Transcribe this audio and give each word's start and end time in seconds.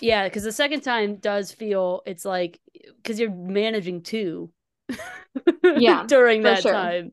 Yeah, 0.00 0.24
because 0.24 0.44
the 0.44 0.52
second 0.52 0.82
time 0.82 1.16
does 1.16 1.52
feel 1.52 2.02
it's 2.06 2.24
like 2.24 2.60
because 3.02 3.18
you're 3.18 3.30
managing 3.30 4.02
two. 4.02 4.50
Yeah, 5.76 6.04
during 6.06 6.42
that 6.42 6.62
sure. 6.62 6.72
time. 6.72 7.12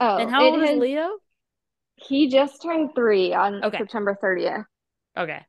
Oh, 0.00 0.16
and 0.18 0.30
how 0.30 0.44
old 0.44 0.62
is 0.62 0.78
Leo? 0.78 1.18
He 1.96 2.28
just 2.28 2.62
turned 2.62 2.94
three 2.94 3.32
on 3.32 3.62
Okay. 3.62 3.78
September 3.78 4.16
30th. 4.20 4.64
Okay. 5.16 5.46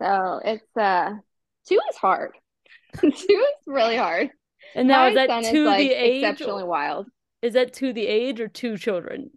So 0.00 0.40
it's 0.44 0.76
uh 0.76 1.14
two 1.66 1.78
is 1.90 1.96
hard. 1.96 2.32
two 3.00 3.08
is 3.08 3.66
really 3.66 3.96
hard. 3.96 4.30
And 4.74 4.88
now 4.88 5.04
My 5.04 5.08
is 5.08 5.14
that 5.14 5.28
to 5.28 5.58
is 5.58 5.64
like 5.66 5.78
the 5.78 5.92
age? 5.92 6.24
exceptionally 6.24 6.64
wild. 6.64 7.06
Is 7.42 7.54
that 7.54 7.72
to 7.74 7.92
the 7.92 8.06
age 8.06 8.40
or 8.40 8.48
two 8.48 8.76
children? 8.76 9.30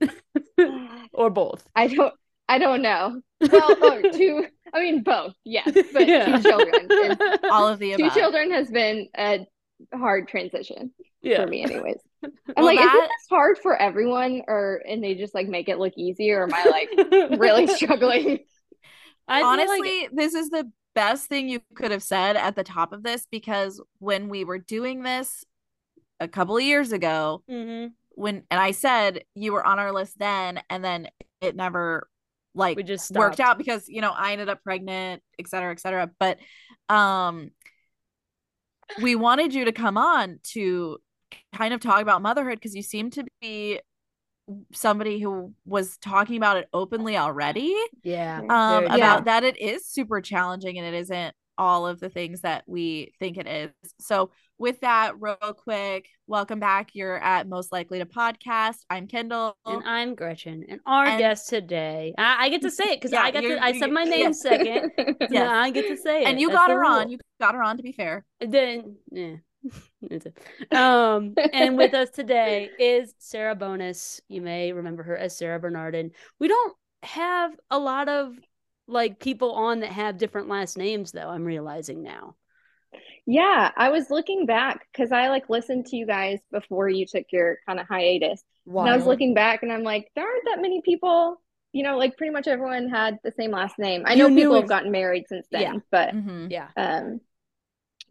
or 1.13 1.29
both? 1.29 1.67
I 1.75 1.87
don't 1.87 2.13
I 2.47 2.57
don't 2.57 2.81
know. 2.81 3.21
Well, 3.51 3.75
or 3.83 4.01
two 4.11 4.45
I 4.73 4.79
mean 4.81 5.03
both, 5.03 5.33
yes. 5.43 5.69
But 5.91 6.07
Yeah. 6.07 6.37
two 6.37 6.49
children. 6.49 6.87
is- 6.89 7.17
All 7.51 7.67
of 7.67 7.77
the 7.79 7.95
two 7.95 8.05
above. 8.05 8.13
children 8.17 8.51
has 8.51 8.69
been 8.71 9.09
a 9.17 9.45
hard 9.93 10.29
transition 10.29 10.91
Yeah. 11.21 11.43
for 11.43 11.47
me 11.47 11.63
anyways. 11.63 11.97
I'm 12.23 12.31
Well, 12.55 12.65
like, 12.65 12.79
that- 12.79 12.87
isn't 12.87 13.01
this 13.01 13.27
hard 13.29 13.57
for 13.57 13.75
everyone? 13.75 14.43
Or 14.47 14.81
and 14.87 15.03
they 15.03 15.13
just 15.15 15.35
like 15.35 15.47
make 15.49 15.67
it 15.67 15.77
look 15.77 15.93
easier, 15.97 16.39
or 16.39 16.43
am 16.43 16.53
I 16.53 16.63
like 17.29 17.39
really 17.39 17.67
struggling? 17.67 18.39
I 19.27 19.39
feel 19.41 19.47
like- 19.47 19.59
Honestly, 19.59 20.07
this 20.13 20.33
is 20.33 20.49
the 20.49 20.71
best 20.95 21.27
thing 21.27 21.49
you 21.49 21.59
could 21.75 21.91
have 21.91 22.03
said 22.03 22.37
at 22.37 22.55
the 22.55 22.63
top 22.63 22.93
of 22.93 23.03
this 23.03 23.27
because 23.29 23.81
when 23.99 24.29
we 24.29 24.45
were 24.45 24.59
doing 24.59 25.03
this 25.03 25.43
a 26.21 26.27
couple 26.29 26.55
of 26.55 26.63
years 26.63 26.93
ago, 26.93 27.43
Mhm. 27.49 27.91
when 28.11 28.43
and 28.49 28.59
I 28.61 28.71
said 28.71 29.25
you 29.35 29.51
were 29.51 29.65
on 29.65 29.79
our 29.79 29.91
list 29.91 30.17
then, 30.17 30.61
and 30.69 30.81
then 30.85 31.07
it 31.41 31.57
never 31.57 32.07
like 32.55 32.77
we 32.77 32.83
just 32.83 33.11
worked 33.11 33.39
out 33.39 33.57
because 33.57 33.87
you 33.87 34.01
know 34.01 34.11
I 34.11 34.33
ended 34.33 34.49
up 34.49 34.63
pregnant, 34.63 35.21
et 35.39 35.47
cetera, 35.47 35.71
et 35.71 35.79
cetera. 35.79 36.09
But 36.19 36.39
um 36.89 37.51
we 39.01 39.15
wanted 39.15 39.53
you 39.53 39.65
to 39.65 39.71
come 39.71 39.97
on 39.97 40.39
to 40.43 40.97
kind 41.55 41.73
of 41.73 41.79
talk 41.79 42.01
about 42.01 42.21
motherhood 42.21 42.55
because 42.59 42.75
you 42.75 42.83
seem 42.83 43.09
to 43.11 43.25
be 43.41 43.79
somebody 44.73 45.19
who 45.19 45.53
was 45.65 45.97
talking 45.97 46.37
about 46.37 46.57
it 46.57 46.67
openly 46.73 47.17
already 47.17 47.75
Yeah. 48.03 48.39
um 48.39 48.83
Very 48.83 48.85
about 48.85 49.25
that 49.25 49.43
it 49.43 49.57
is 49.57 49.87
super 49.87 50.21
challenging 50.21 50.77
and 50.77 50.85
it 50.85 50.93
isn't 50.93 51.33
all 51.57 51.87
of 51.87 51.99
the 51.99 52.09
things 52.09 52.41
that 52.41 52.63
we 52.67 53.13
think 53.19 53.37
it 53.37 53.47
is 53.47 53.71
so 53.99 54.31
with 54.63 54.79
that 54.79 55.19
real 55.19 55.35
quick 55.57 56.07
welcome 56.25 56.57
back 56.57 56.91
you're 56.93 57.17
at 57.21 57.49
most 57.49 57.73
likely 57.73 57.99
to 57.99 58.05
podcast 58.05 58.77
i'm 58.89 59.07
kendall 59.07 59.57
And 59.65 59.83
I'm 59.85 60.15
Gretchen, 60.15 60.63
and 60.69 60.79
our 60.85 61.05
And- 61.05 61.19
guest 61.19 61.49
today, 61.49 62.13
I, 62.17 62.45
I 62.45 62.49
get 62.49 62.61
to 62.61 62.71
say 62.71 62.85
it 62.85 63.01
because 63.01 63.11
Yeah, 63.11 63.23
I 63.23 63.31
got 63.31 63.41
to. 63.41 63.61
I 63.61 63.77
said 63.77 63.91
my 63.91 64.05
name 64.05 64.19
yes. 64.31 64.41
second. 64.41 64.91
Yeah, 65.29 65.49
I 65.51 65.69
get 65.71 65.89
to 65.89 65.97
say 65.97 66.21
it. 66.23 66.27
and 66.27 66.39
you 66.39 66.47
That's 66.47 66.59
got 66.59 66.69
her 66.71 66.85
on 66.85 67.01
rule. 67.03 67.11
you 67.11 67.17
got 67.41 67.55
her 67.55 67.61
on 67.61 67.75
to 67.75 67.83
be 67.83 67.91
fair 67.91 68.23
Then, 68.39 68.95
yeah. 69.11 69.35
Um, 70.71 71.33
and 71.51 71.77
with 71.77 71.93
us 71.93 72.09
today 72.11 72.69
is 72.79 73.13
Sarah 73.17 73.55
Bonus. 73.55 74.21
You 74.29 74.41
may 74.41 74.71
remember 74.71 75.03
her 75.03 75.17
as 75.17 75.37
Sarah 75.37 75.59
Bernardin. 75.59 76.11
We 76.39 76.47
don't 76.47 76.73
have 77.03 77.51
a 77.69 77.79
lot 77.79 78.07
of 78.07 78.33
like 78.87 79.19
people 79.19 79.51
on 79.53 79.81
that 79.81 79.91
have 79.91 80.17
different 80.17 80.47
last 80.47 80.77
names, 80.77 81.11
though. 81.11 81.29
I'm 81.29 81.43
realizing 81.45 82.01
now. 82.03 82.35
Yeah, 83.25 83.71
I 83.75 83.89
was 83.89 84.09
looking 84.09 84.45
back 84.45 84.87
because 84.91 85.11
I 85.11 85.29
like 85.29 85.49
listened 85.49 85.85
to 85.87 85.95
you 85.95 86.05
guys 86.05 86.39
before 86.51 86.89
you 86.89 87.05
took 87.05 87.25
your 87.31 87.57
kind 87.65 87.79
of 87.79 87.87
hiatus. 87.87 88.43
And 88.67 88.89
I 88.89 88.95
was 88.95 89.05
looking 89.05 89.33
back 89.33 89.63
and 89.63 89.71
I'm 89.71 89.83
like, 89.83 90.09
there 90.15 90.25
aren't 90.25 90.45
that 90.45 90.61
many 90.61 90.81
people, 90.81 91.41
you 91.71 91.83
know, 91.83 91.97
like 91.97 92.17
pretty 92.17 92.31
much 92.33 92.47
everyone 92.47 92.89
had 92.89 93.19
the 93.23 93.31
same 93.31 93.51
last 93.51 93.79
name. 93.79 94.03
I 94.05 94.15
know 94.15 94.27
knew 94.27 94.41
people 94.43 94.55
have 94.55 94.67
gotten 94.69 94.91
married 94.91 95.25
since 95.29 95.47
then, 95.51 95.61
Yeah. 95.61 95.73
but 95.91 96.13
Mhm. 96.15 96.51
Yeah, 96.51 96.67
um 96.77 97.21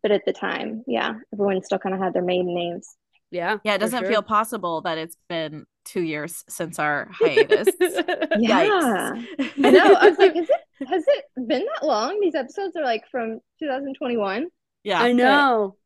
but 0.03 0.11
at 0.13 0.25
the 0.25 0.33
time, 0.33 0.83
yeah, 0.87 1.15
everyone 1.33 1.63
still 1.63 1.79
kind 1.79 1.95
of 1.95 2.01
had 2.01 2.13
their 2.13 2.23
maiden 2.23 2.55
names. 2.55 2.89
yeah, 3.31 3.59
yeah 3.65 3.75
it 3.75 3.79
doesn't 3.79 4.01
sure. 4.01 4.09
feel 4.09 4.23
possible 4.23 4.81
that 4.83 4.99
it's 4.99 5.17
been 5.29 5.65
two 5.85 6.03
years 6.03 6.43
since 6.49 6.79
our 6.79 7.09
hiatus 7.13 7.69
Yeah. 7.81 9.13
Yikes. 9.15 9.27
I 9.65 9.71
know. 9.71 9.95
I 9.95 10.09
was 10.11 10.19
like, 10.19 10.35
has 10.37 10.49
it 10.49 10.89
has 10.89 11.05
it 11.07 11.25
been 11.47 11.67
that 11.75 11.87
long? 11.87 12.19
These 12.21 12.35
episodes 12.35 12.77
are 12.77 12.85
like 12.85 13.05
from 13.11 13.41
2021. 13.61 14.47
Yeah 14.85 15.09
I 15.09 15.13
know. 15.13 15.77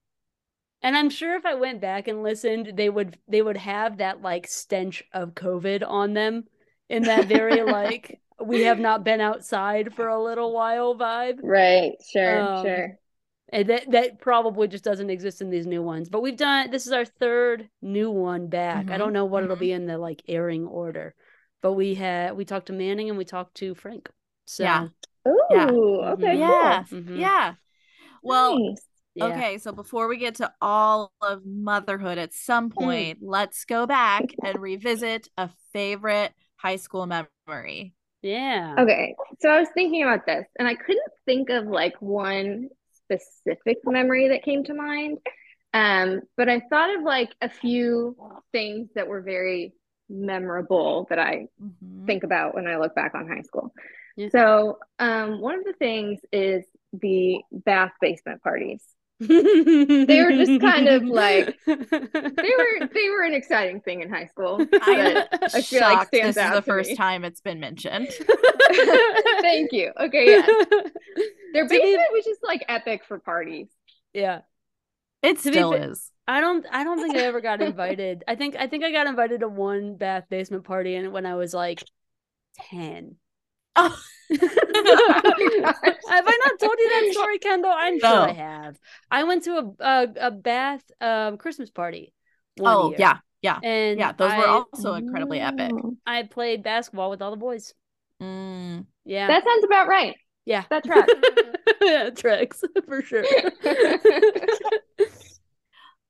And 0.82 0.96
I'm 0.96 1.10
sure 1.10 1.34
if 1.36 1.44
I 1.46 1.54
went 1.54 1.80
back 1.80 2.06
and 2.08 2.22
listened, 2.22 2.72
they 2.76 2.88
would 2.88 3.18
they 3.28 3.42
would 3.42 3.56
have 3.56 3.98
that 3.98 4.22
like 4.22 4.46
stench 4.46 5.02
of 5.12 5.34
COVID 5.34 5.82
on 5.86 6.12
them 6.14 6.44
in 6.88 7.06
that 7.06 7.26
very 7.26 7.62
like 7.62 8.20
we 8.40 8.62
have 8.62 8.78
not 8.78 9.04
been 9.04 9.20
outside 9.20 9.94
for 9.94 10.08
a 10.08 10.22
little 10.22 10.52
while 10.52 10.94
vibe. 10.94 11.40
Right, 11.40 11.94
sure, 12.06 12.46
Um, 12.50 12.54
sure. 12.56 12.98
And 13.50 13.68
that 13.70 13.90
that 13.92 14.20
probably 14.20 14.68
just 14.68 14.84
doesn't 14.84 15.10
exist 15.10 15.42
in 15.42 15.50
these 15.50 15.66
new 15.66 15.82
ones. 15.82 16.08
But 16.10 16.22
we've 16.22 16.36
done 16.36 16.70
this 16.70 16.86
is 16.86 16.92
our 16.92 17.04
third 17.06 17.70
new 17.82 18.10
one 18.10 18.48
back. 18.48 18.90
I 18.92 18.98
Mhm, 18.98 18.98
don't 18.98 19.12
know 19.14 19.26
what 19.26 19.44
it'll 19.44 19.56
mhm. 19.56 19.58
be 19.58 19.72
in 19.72 19.86
the 19.86 19.98
like 19.98 20.22
airing 20.28 20.66
order. 20.66 21.14
But 21.62 21.74
we 21.74 21.94
had 21.96 22.36
we 22.36 22.44
talked 22.46 22.66
to 22.68 22.74
Manning 22.74 23.08
and 23.10 23.18
we 23.18 23.24
talked 23.26 23.56
to 23.56 23.74
Frank. 23.76 24.10
So 24.46 24.88
Yeah. 24.88 24.88
Ooh, 25.28 25.34
yeah. 25.50 25.74
okay, 26.14 26.38
Mhm. 26.40 26.40
yeah 26.40 26.84
Mhm. 26.92 27.30
yeah 27.30 27.54
well 28.22 28.66
Nice. 28.68 28.85
Yeah. 29.16 29.26
Okay, 29.26 29.58
so 29.58 29.72
before 29.72 30.08
we 30.08 30.16
get 30.18 30.36
to 30.36 30.52
all 30.60 31.12
of 31.20 31.44
motherhood 31.44 32.18
at 32.18 32.32
some 32.32 32.70
point, 32.70 33.18
let's 33.20 33.64
go 33.64 33.86
back 33.86 34.34
and 34.44 34.60
revisit 34.60 35.28
a 35.36 35.50
favorite 35.72 36.32
high 36.56 36.76
school 36.76 37.06
memory. 37.06 37.94
Yeah. 38.22 38.76
Okay, 38.78 39.14
so 39.40 39.48
I 39.48 39.60
was 39.60 39.68
thinking 39.74 40.02
about 40.02 40.26
this 40.26 40.46
and 40.58 40.68
I 40.68 40.74
couldn't 40.74 41.12
think 41.24 41.48
of 41.50 41.66
like 41.66 41.94
one 42.00 42.68
specific 42.92 43.78
memory 43.84 44.28
that 44.28 44.42
came 44.42 44.64
to 44.64 44.74
mind. 44.74 45.18
Um, 45.72 46.20
but 46.36 46.48
I 46.48 46.60
thought 46.70 46.94
of 46.96 47.02
like 47.02 47.30
a 47.40 47.48
few 47.48 48.16
things 48.52 48.88
that 48.94 49.08
were 49.08 49.20
very 49.22 49.72
memorable 50.08 51.06
that 51.10 51.18
I 51.18 51.48
Mhm. 51.58 52.06
think 52.06 52.22
about 52.24 52.54
when 52.54 52.66
I 52.66 52.76
look 52.76 52.94
back 52.94 53.14
on 53.14 53.28
high 53.28 53.42
school. 53.42 53.72
Yeah. 54.16 54.28
So, 54.30 54.78
um, 54.98 55.40
one 55.40 55.58
of 55.58 55.64
the 55.64 55.74
things 55.74 56.20
is 56.32 56.64
the 56.92 57.40
bath 57.52 57.92
basement 58.00 58.42
parties. 58.42 58.82
They 59.18 60.22
were 60.22 60.32
just 60.32 60.60
kind 60.60 60.88
of 60.88 61.02
like- 61.04 61.56
They 61.66 61.72
were 61.74 62.86
they 62.94 63.08
were 63.08 63.22
an 63.22 63.32
exciting 63.34 63.80
thing 63.80 64.02
in 64.02 64.10
high 64.10 64.26
school. 64.26 64.60
I'm 64.82 65.16
I 65.42 65.62
feel 65.62 65.80
like 65.80 65.98
shocked 65.98 66.08
stands 66.08 66.36
this 66.36 66.44
is 66.44 66.52
the 66.52 66.62
first 66.62 66.90
me. 66.90 66.96
time 66.96 67.24
it's 67.24 67.40
been 67.40 67.60
mentioned. 67.60 68.08
Thank 69.40 69.72
you. 69.72 69.92
Okay, 69.98 70.30
yeah. 70.30 70.46
Their 71.52 71.64
To 71.64 71.68
be- 71.68 71.78
basement 71.80 72.08
was 72.12 72.24
just 72.24 72.40
like 72.44 72.64
epic 72.68 73.02
for 73.06 73.18
parties. 73.18 73.68
yeah. 74.12 74.40
It 75.22 75.38
To 75.40 75.44
be 75.50 75.52
still 75.52 75.72
fa- 75.72 75.90
is. 75.90 76.10
I 76.28 76.40
don't 76.40 76.66
I 76.70 76.84
don't 76.84 76.98
think 77.00 77.16
I 77.16 77.20
ever 77.22 77.40
got 77.40 77.62
invited. 77.62 78.22
I 78.28 78.34
think 78.36 78.54
I 78.56 78.66
think 78.66 78.84
I 78.84 78.92
got 78.92 79.06
invited 79.06 79.40
to 79.40 79.48
one 79.48 79.96
bath 79.96 80.24
basement 80.28 80.64
party 80.64 80.94
and 80.94 81.12
when 81.12 81.24
I 81.24 81.36
was 81.36 81.54
like 81.54 81.82
10. 82.70 83.16
Oh. 83.76 83.96
have 84.30 84.42
I 86.26 86.38
not 86.44 86.58
told 86.58 86.78
you 86.78 86.88
that 86.88 87.08
story, 87.12 87.38
Kendall? 87.38 87.72
I'm 87.74 87.98
sure 88.00 88.08
I 88.08 88.32
have. 88.32 88.78
I 89.10 89.24
went 89.24 89.44
to 89.44 89.52
a 89.52 89.84
a, 89.84 90.08
a 90.28 90.30
bath 90.30 90.82
um 91.00 91.36
Christmas 91.36 91.70
party. 91.70 92.12
one 92.56 92.74
Oh, 92.74 92.88
year, 92.90 92.98
yeah. 92.98 93.18
Yeah. 93.42 93.60
and 93.62 93.98
Yeah. 93.98 94.12
Those 94.12 94.32
were 94.32 94.46
also 94.48 94.94
incredibly 94.94 95.38
epic. 95.40 95.70
Oh. 95.74 95.96
I 96.06 96.24
played 96.24 96.62
basketball 96.62 97.10
with 97.10 97.22
all 97.22 97.30
the 97.30 97.36
boys. 97.36 97.72
Mm. 98.20 98.86
Yeah, 99.04 99.28
That 99.28 99.44
sounds 99.44 99.64
about 99.64 99.88
right. 99.88 100.16
yeah, 100.44 100.64
That 100.70 100.82
tracks. 100.84 101.12
yeah, 101.82 102.10
tracks 102.10 102.64
for 102.88 103.02
sure. 103.02 103.24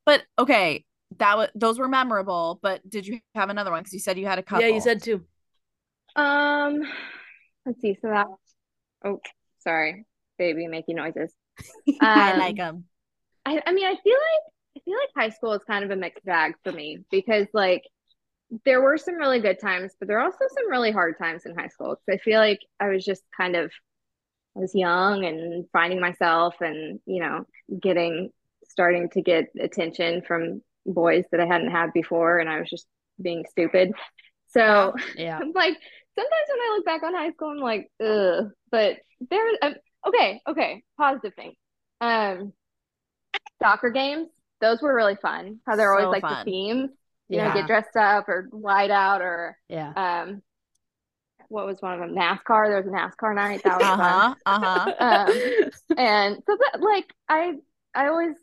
But 0.05 0.23
okay, 0.39 0.85
that 1.19 1.37
was 1.37 1.49
those 1.55 1.79
were 1.79 1.89
memorable. 1.89 2.59
But 2.63 2.89
did 2.89 3.07
you 3.07 3.21
have 3.35 3.51
another 3.51 3.71
one? 3.73 3.81
Because 3.81 3.93
you 3.93 3.99
said 3.99 4.19
you 4.19 4.27
had 4.27 4.39
a 4.39 4.43
couple. 4.43 4.65
yeah, 4.65 4.73
you 4.73 4.81
said 4.81 5.03
two. 5.03 5.25
Um, 6.15 6.83
let's 7.67 7.83
see. 7.83 7.99
So 8.03 8.09
that. 8.09 8.29
Oh, 9.05 9.21
sorry, 9.61 10.07
baby, 10.39 10.69
making 10.69 10.97
noises. 10.97 11.33
I 12.01 12.35
Um, 12.35 12.35
like 12.35 12.57
them. 12.57 12.87
I, 13.47 13.63
I 13.67 13.73
mean, 13.73 13.87
I 13.87 13.97
feel 14.03 14.15
like 14.15 14.53
I 14.77 14.81
feel 14.85 14.95
like 14.99 15.11
high 15.17 15.31
school 15.35 15.53
is 15.55 15.65
kind 15.65 15.85
of 15.85 15.91
a 15.91 15.97
mixed 15.97 16.25
bag 16.25 16.55
for 16.65 16.73
me 16.73 17.01
because 17.11 17.47
like 17.55 17.85
there 18.65 18.83
were 18.83 18.99
some 18.99 19.17
really 19.17 19.41
good 19.41 19.61
times, 19.61 19.95
but 19.99 20.09
there 20.09 20.19
are 20.21 20.25
also 20.25 20.47
some 20.55 20.71
really 20.71 20.93
hard 20.93 21.19
times 21.19 21.47
in 21.47 21.57
high 21.57 21.69
school. 21.69 21.97
Because 22.07 22.21
I 22.21 22.25
feel 22.25 22.41
like 22.41 22.61
I 22.81 22.89
was 22.89 23.05
just 23.05 23.23
kind 23.37 23.57
of 23.57 23.73
I 24.57 24.61
was 24.61 24.75
young 24.75 25.25
and 25.25 25.67
finding 25.73 26.01
myself, 26.01 26.57
and 26.61 27.01
you 27.07 27.21
know, 27.23 27.47
getting 27.81 28.31
starting 28.69 29.09
to 29.11 29.23
get 29.23 29.47
attention 29.61 30.23
from 30.27 30.63
boys 30.87 31.25
that 31.31 31.41
I 31.41 31.47
hadn't 31.47 31.71
had 31.71 31.93
before, 31.93 32.39
and 32.39 32.49
I 32.49 32.61
was 32.61 32.71
just 32.71 32.87
being 33.21 33.45
stupid. 33.51 33.93
So 34.49 34.95
Yeah, 35.13 35.43
I'm 35.43 35.53
like, 35.55 35.77
sometimes 36.19 36.49
when 36.49 36.61
I 36.61 36.75
look 36.77 36.85
back 36.87 37.03
on 37.03 37.15
high 37.15 37.33
school, 37.33 37.51
I'm 37.51 37.59
like, 37.59 37.91
ugh. 38.05 38.51
But 38.71 38.99
there, 39.31 39.47
um, 39.63 39.75
okay, 40.09 40.41
okay, 40.49 40.83
positive 40.99 41.35
thing. 41.35 41.55
Um, 42.01 42.53
soccer 43.63 43.91
games, 43.91 44.29
those 44.61 44.83
were 44.83 44.95
really 44.95 45.17
fun. 45.17 45.61
How 45.67 45.77
they're 45.77 45.93
always 45.93 46.07
So 46.07 46.13
like 46.13 46.23
fun. 46.23 46.45
the 46.45 46.51
themes, 46.51 46.91
you 47.29 47.39
know, 47.39 47.51
get 47.51 47.67
dressed 47.67 47.97
up 47.97 48.29
or 48.29 48.49
white 48.51 48.91
out 48.91 49.23
or 49.23 49.57
yeah. 49.69 49.95
um, 49.97 50.43
what 51.49 51.67
was 51.67 51.81
one 51.81 51.95
of 51.95 52.01
them? 52.01 52.17
NASCAR. 52.17 52.69
There 52.69 52.77
was 52.83 52.87
a 52.87 52.91
NASCAR 52.91 53.35
night. 53.35 53.63
That 53.65 53.79
was 53.79 53.89
Uh-huh. 53.89 53.97
fun. 53.97 54.37
Uh-huh. 54.47 54.93
Um, 55.01 55.43
and 55.97 56.37
so 56.47 56.57
that 56.59 56.81
like 56.81 57.07
I 57.29 57.55
I 57.95 58.09
always 58.09 58.35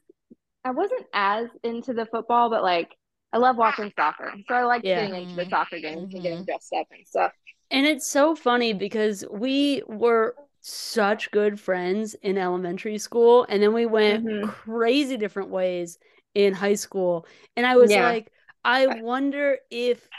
I 0.65 0.71
wasn't 0.71 1.05
as 1.13 1.47
into 1.63 1.93
the 1.93 2.05
football, 2.07 2.49
but 2.49 2.63
like 2.63 2.89
I 3.33 3.37
love 3.37 3.57
watching 3.57 3.91
soccer. 3.97 4.33
So 4.47 4.55
I 4.55 4.63
like 4.63 4.83
Yeah. 4.83 4.95
getting 4.95 5.15
into 5.15 5.35
the 5.35 5.47
soccer 5.49 5.79
games 5.79 6.09
and 6.13 6.21
Mhm. 6.21 6.23
getting 6.23 6.45
dressed 6.45 6.73
up 6.73 6.87
and 6.91 7.07
stuff. 7.07 7.31
And 7.73 7.85
it's 7.85 8.07
so 8.07 8.35
funny 8.35 8.71
because 8.73 9.25
we 9.29 9.83
were 9.87 10.37
such 10.61 11.31
good 11.31 11.59
friends 11.59 12.13
in 12.15 12.37
elementary 12.37 12.97
school, 12.97 13.45
and 13.49 13.61
then 13.61 13.73
we 13.73 13.85
went 13.85 14.23
Mhm. 14.23 14.41
crazy 14.41 15.17
different 15.17 15.49
ways 15.49 15.99
in 16.35 16.53
high 16.53 16.75
school. 16.75 17.25
And 17.57 17.65
I 17.65 17.75
was 17.75 17.95
Yeah. 17.95 17.97
like, 17.97 18.31
I 18.63 18.87
wonder 18.87 19.59
if 19.71 20.09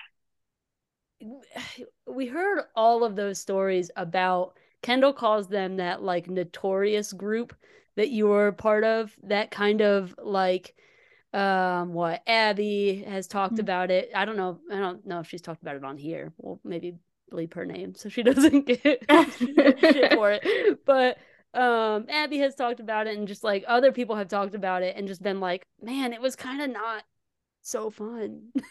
we 2.07 2.27
heard 2.27 2.65
all 2.75 3.05
of 3.05 3.17
those 3.17 3.39
stories 3.39 3.91
about 3.97 4.57
Kendall 4.83 5.13
calls 5.13 5.49
them 5.49 5.77
that 5.77 6.03
like 6.03 6.29
notorious 6.29 7.13
group 7.13 7.55
that 7.97 8.11
you 8.11 8.27
were 8.27 8.53
part 8.53 8.85
of, 8.85 9.17
that 9.23 9.51
kind 9.51 9.81
of 9.81 10.15
like 10.23 10.75
um 11.33 11.93
what 11.93 12.23
Abby 12.27 13.05
has 13.09 13.27
talked 13.27 13.59
Mhm. 13.59 13.61
about 13.61 13.91
it. 13.91 14.11
I 14.15 14.25
don't 14.25 14.37
know. 14.37 14.61
I 14.71 14.79
don't 14.79 15.07
know 15.07 15.21
if 15.21 15.29
she's 15.29 15.43
talked 15.43 15.63
about 15.63 15.77
it 15.77 15.85
on 15.85 15.97
here. 15.99 16.33
We'll 16.39 16.61
maybe 16.65 16.97
bleep 17.35 17.55
her 17.55 17.65
name 17.67 17.95
so 17.95 18.09
she 18.09 18.23
doesn't 18.31 18.67
get 18.67 18.81
shit 18.83 20.13
for 20.15 20.33
it. 20.33 20.79
But 20.87 21.19
um 21.55 22.07
Abby 22.09 22.39
has 22.39 22.55
talked 22.55 22.81
about 22.81 23.07
it 23.07 23.17
and 23.17 23.29
just 23.29 23.45
like 23.45 23.65
other 23.67 23.93
people 23.93 24.17
have 24.17 24.29
talked 24.29 24.55
about 24.55 24.83
it 24.83 24.97
and 24.97 25.07
just 25.09 25.23
been 25.23 25.41
like, 25.41 25.67
man, 25.81 26.13
it 26.13 26.21
was 26.21 26.37
kind 26.37 26.61
of 26.63 26.71
not 26.71 27.05
so 27.63 27.91
fun. 27.91 28.53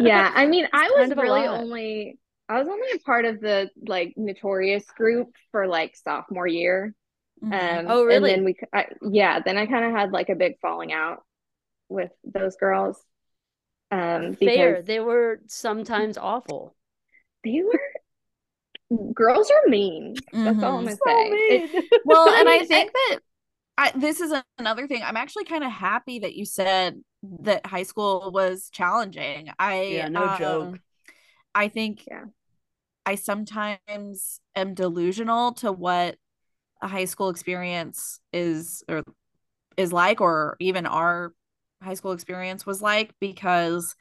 Yeah, 0.00 0.30
I 0.34 0.46
mean, 0.46 0.66
I 0.72 0.88
was 0.88 1.08
kind 1.08 1.12
of 1.12 1.18
a 1.18 1.22
really 1.22 1.46
only 1.46 2.18
I 2.48 2.58
was 2.58 2.68
only 2.68 2.88
a 2.94 2.98
part 2.98 3.24
of 3.24 3.40
the 3.40 3.70
like 3.86 4.14
notorious 4.16 4.84
group 4.96 5.28
for 5.52 5.66
like 5.66 5.96
sophomore 5.96 6.46
year. 6.46 6.94
Mhm. 7.42 7.78
Um, 7.80 7.86
Oh, 7.88 8.04
really? 8.04 8.32
And 8.32 8.38
then 8.40 8.44
we, 8.44 8.56
I, 8.72 8.86
yeah, 9.02 9.40
then 9.44 9.56
I 9.56 9.66
kind 9.66 9.84
of 9.84 9.92
had 9.92 10.12
like 10.12 10.28
a 10.28 10.34
big 10.34 10.58
falling 10.60 10.92
out 10.92 11.22
with 11.88 12.10
those 12.24 12.56
girls. 12.56 13.00
Um, 13.90 14.34
Fair. 14.34 14.74
because 14.74 14.84
They 14.86 15.00
were 15.00 15.40
sometimes 15.46 16.18
awful. 16.18 16.74
They 17.44 17.62
were 17.62 17.80
girls 19.14 19.50
are 19.50 19.68
mean. 19.70 20.14
That's 20.32 20.62
all 20.62 20.78
I'm 20.78 20.84
Mhm. 20.84 20.84
gonna 20.84 20.96
say. 20.96 21.30
It- 21.56 21.90
Well, 22.04 22.28
and 22.28 22.48
I 22.48 22.64
think 22.64 22.92
that 22.92 23.18
I, 23.78 23.92
this 23.96 24.20
is 24.20 24.34
another 24.58 24.86
thing. 24.86 25.02
I'm 25.02 25.16
actually 25.16 25.44
kind 25.44 25.64
of 25.64 25.70
happy 25.70 26.18
that 26.20 26.34
you 26.34 26.44
said 26.44 27.00
that 27.40 27.64
high 27.66 27.84
school 27.84 28.30
was 28.32 28.68
challenging. 28.70 29.50
I 29.58 29.86
Yeah, 29.88 30.08
no 30.08 30.34
joke. 30.38 30.62
um, 30.74 30.80
I 31.54 31.68
think 31.68 32.04
Yeah. 32.06 32.24
I 33.06 33.14
sometimes 33.16 34.40
am 34.54 34.74
delusional 34.74 35.52
to 35.54 35.72
what 35.72 36.16
a 36.82 36.88
high 36.88 37.06
school 37.06 37.30
experience 37.30 38.20
is 38.32 38.84
or 38.88 39.02
is 39.76 39.92
like 39.92 40.20
or 40.20 40.56
even 40.60 40.86
our 40.86 41.32
high 41.82 41.94
school 41.94 42.12
experience 42.12 42.66
was 42.66 42.82
like 42.82 43.12
because 43.20 43.94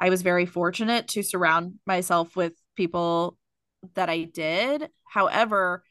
I 0.00 0.10
was 0.10 0.22
very 0.22 0.46
fortunate 0.46 1.08
to 1.08 1.22
surround 1.22 1.74
myself 1.86 2.36
with 2.36 2.52
people 2.76 3.38
that 3.94 4.08
I 4.08 4.24
did. 4.24 4.90
However, 5.04 5.84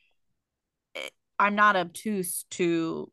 it- 0.93 1.13
I'm 1.39 1.55
not 1.55 1.75
obtuse 1.75 2.45
to 2.51 3.11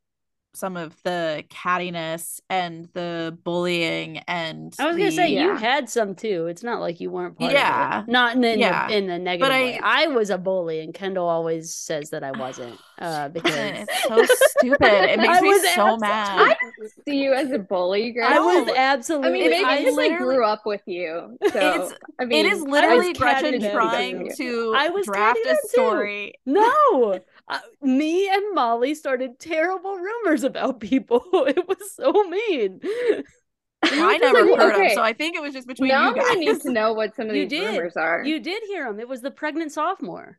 some 0.54 0.76
of 0.76 0.94
the 1.02 1.44
cattiness 1.48 2.40
and 2.50 2.88
the 2.92 3.36
bullying 3.42 4.18
and 4.28 4.74
I 4.78 4.86
was 4.86 4.96
gonna 4.96 5.10
the- 5.10 5.16
say 5.16 5.28
you 5.30 5.56
had 5.56 5.88
some 5.88 6.14
too. 6.14 6.46
It's 6.46 6.62
not 6.62 6.80
like 6.80 7.00
you 7.00 7.10
weren't 7.10 7.38
part 7.38 7.52
Yeah. 7.52 8.00
of 8.00 8.08
it. 8.08 8.12
Not 8.12 8.36
in, 8.36 8.44
in 8.44 8.58
Yeah. 8.58 8.86
the 8.88 8.96
in 8.96 9.06
the 9.06 9.18
negative 9.18 9.50
I- 9.52 9.62
way. 9.62 9.80
I 9.82 10.06
was 10.08 10.28
a 10.30 10.36
bully, 10.38 10.80
and 10.80 10.92
Kendall 10.92 11.26
always 11.28 11.72
says 11.74 12.10
that 12.10 12.22
I 12.22 12.30
wasn't. 12.38 12.78
Uh, 13.02 13.28
because 13.30 13.52
it's 13.56 14.02
so 14.06 14.24
stupid. 14.60 14.80
It 15.10 15.18
makes 15.18 15.36
I 15.36 15.40
me 15.40 15.48
was 15.48 15.74
so 15.74 15.88
abs- 15.94 16.00
mad. 16.02 16.56
see 17.04 17.20
you 17.20 17.32
as 17.32 17.50
a 17.50 17.58
bully, 17.58 18.12
girl. 18.12 18.28
I 18.28 18.38
was 18.38 18.72
absolutely. 18.76 19.28
I 19.28 19.32
mean, 19.32 19.50
maybe 19.50 19.64
I, 19.64 19.70
I 19.72 19.82
just 19.82 19.96
like 19.96 20.18
grew 20.18 20.44
up 20.44 20.64
with 20.64 20.82
you. 20.86 21.36
So 21.50 21.58
It's- 21.58 21.92
I 22.20 22.26
mean, 22.26 22.46
it 22.46 22.52
is 22.52 22.60
literally 22.62 23.08
was 23.08 23.18
Gretchen 23.18 23.60
trying 23.72 24.30
to 24.36 24.72
I 24.76 24.88
was 24.90 25.04
draft 25.06 25.36
catty 25.38 25.40
a 25.40 25.44
then, 25.46 25.56
too. 25.62 25.68
story. 25.68 26.34
no. 26.46 27.18
Uh, 27.54 27.58
me 27.86 28.28
and 28.28 28.54
Molly 28.54 28.94
started 28.94 29.38
terrible 29.38 29.96
rumors 29.96 30.44
about 30.44 30.80
people. 30.80 31.24
It 31.48 31.66
was 31.68 31.94
so 31.94 32.12
mean. 32.24 32.80
I 33.84 34.16
never 34.18 34.46
heard 34.56 34.74
okay. 34.74 34.88
them, 34.88 34.94
so 34.94 35.02
I 35.02 35.12
think 35.12 35.34
it 35.36 35.42
was 35.42 35.52
just 35.52 35.66
between 35.66 35.88
now 35.88 36.02
you 36.04 36.08
I'm 36.10 36.14
guys. 36.14 36.24
gonna 36.28 36.40
need 36.40 36.60
to 36.60 36.70
know 36.72 36.92
what 36.92 37.16
some 37.16 37.28
of 37.28 37.34
You 37.34 37.48
these 37.48 37.60
did. 37.60 37.68
rumors 37.76 37.96
are. 37.96 38.22
You 38.24 38.38
did 38.40 38.62
hear 38.68 38.86
them. 38.86 39.00
It 39.00 39.08
was 39.08 39.22
the 39.22 39.30
pregnant 39.32 39.72
sophomore. 39.72 40.38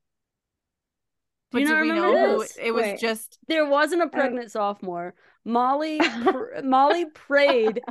Do 1.52 1.60
you 1.60 1.66
did 1.66 1.74
not 1.74 1.82
we 1.82 1.92
remember 1.92 2.14
know 2.14 2.40
this? 2.40 2.58
it 2.60 2.72
was 2.72 2.84
Wait. 2.84 3.00
just 3.00 3.38
There 3.48 3.66
wasn't 3.68 4.02
a 4.02 4.08
pregnant 4.08 4.50
sophomore. 4.52 5.14
Molly 5.46 6.00
pr- 6.24 6.62
Molly 6.64 7.06
prayed. 7.14 7.82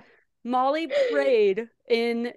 Molly 0.42 0.88
prayed 1.12 1.68
in 1.88 2.32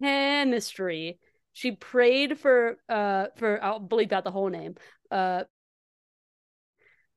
chemistry. 0.00 1.18
She 1.52 1.72
prayed 1.72 2.38
for 2.38 2.78
uh 2.88 3.26
for 3.36 3.62
I'll 3.62 3.80
bleep 3.80 4.12
out 4.12 4.24
the 4.24 4.30
whole 4.30 4.48
name. 4.48 4.76
Uh 5.10 5.44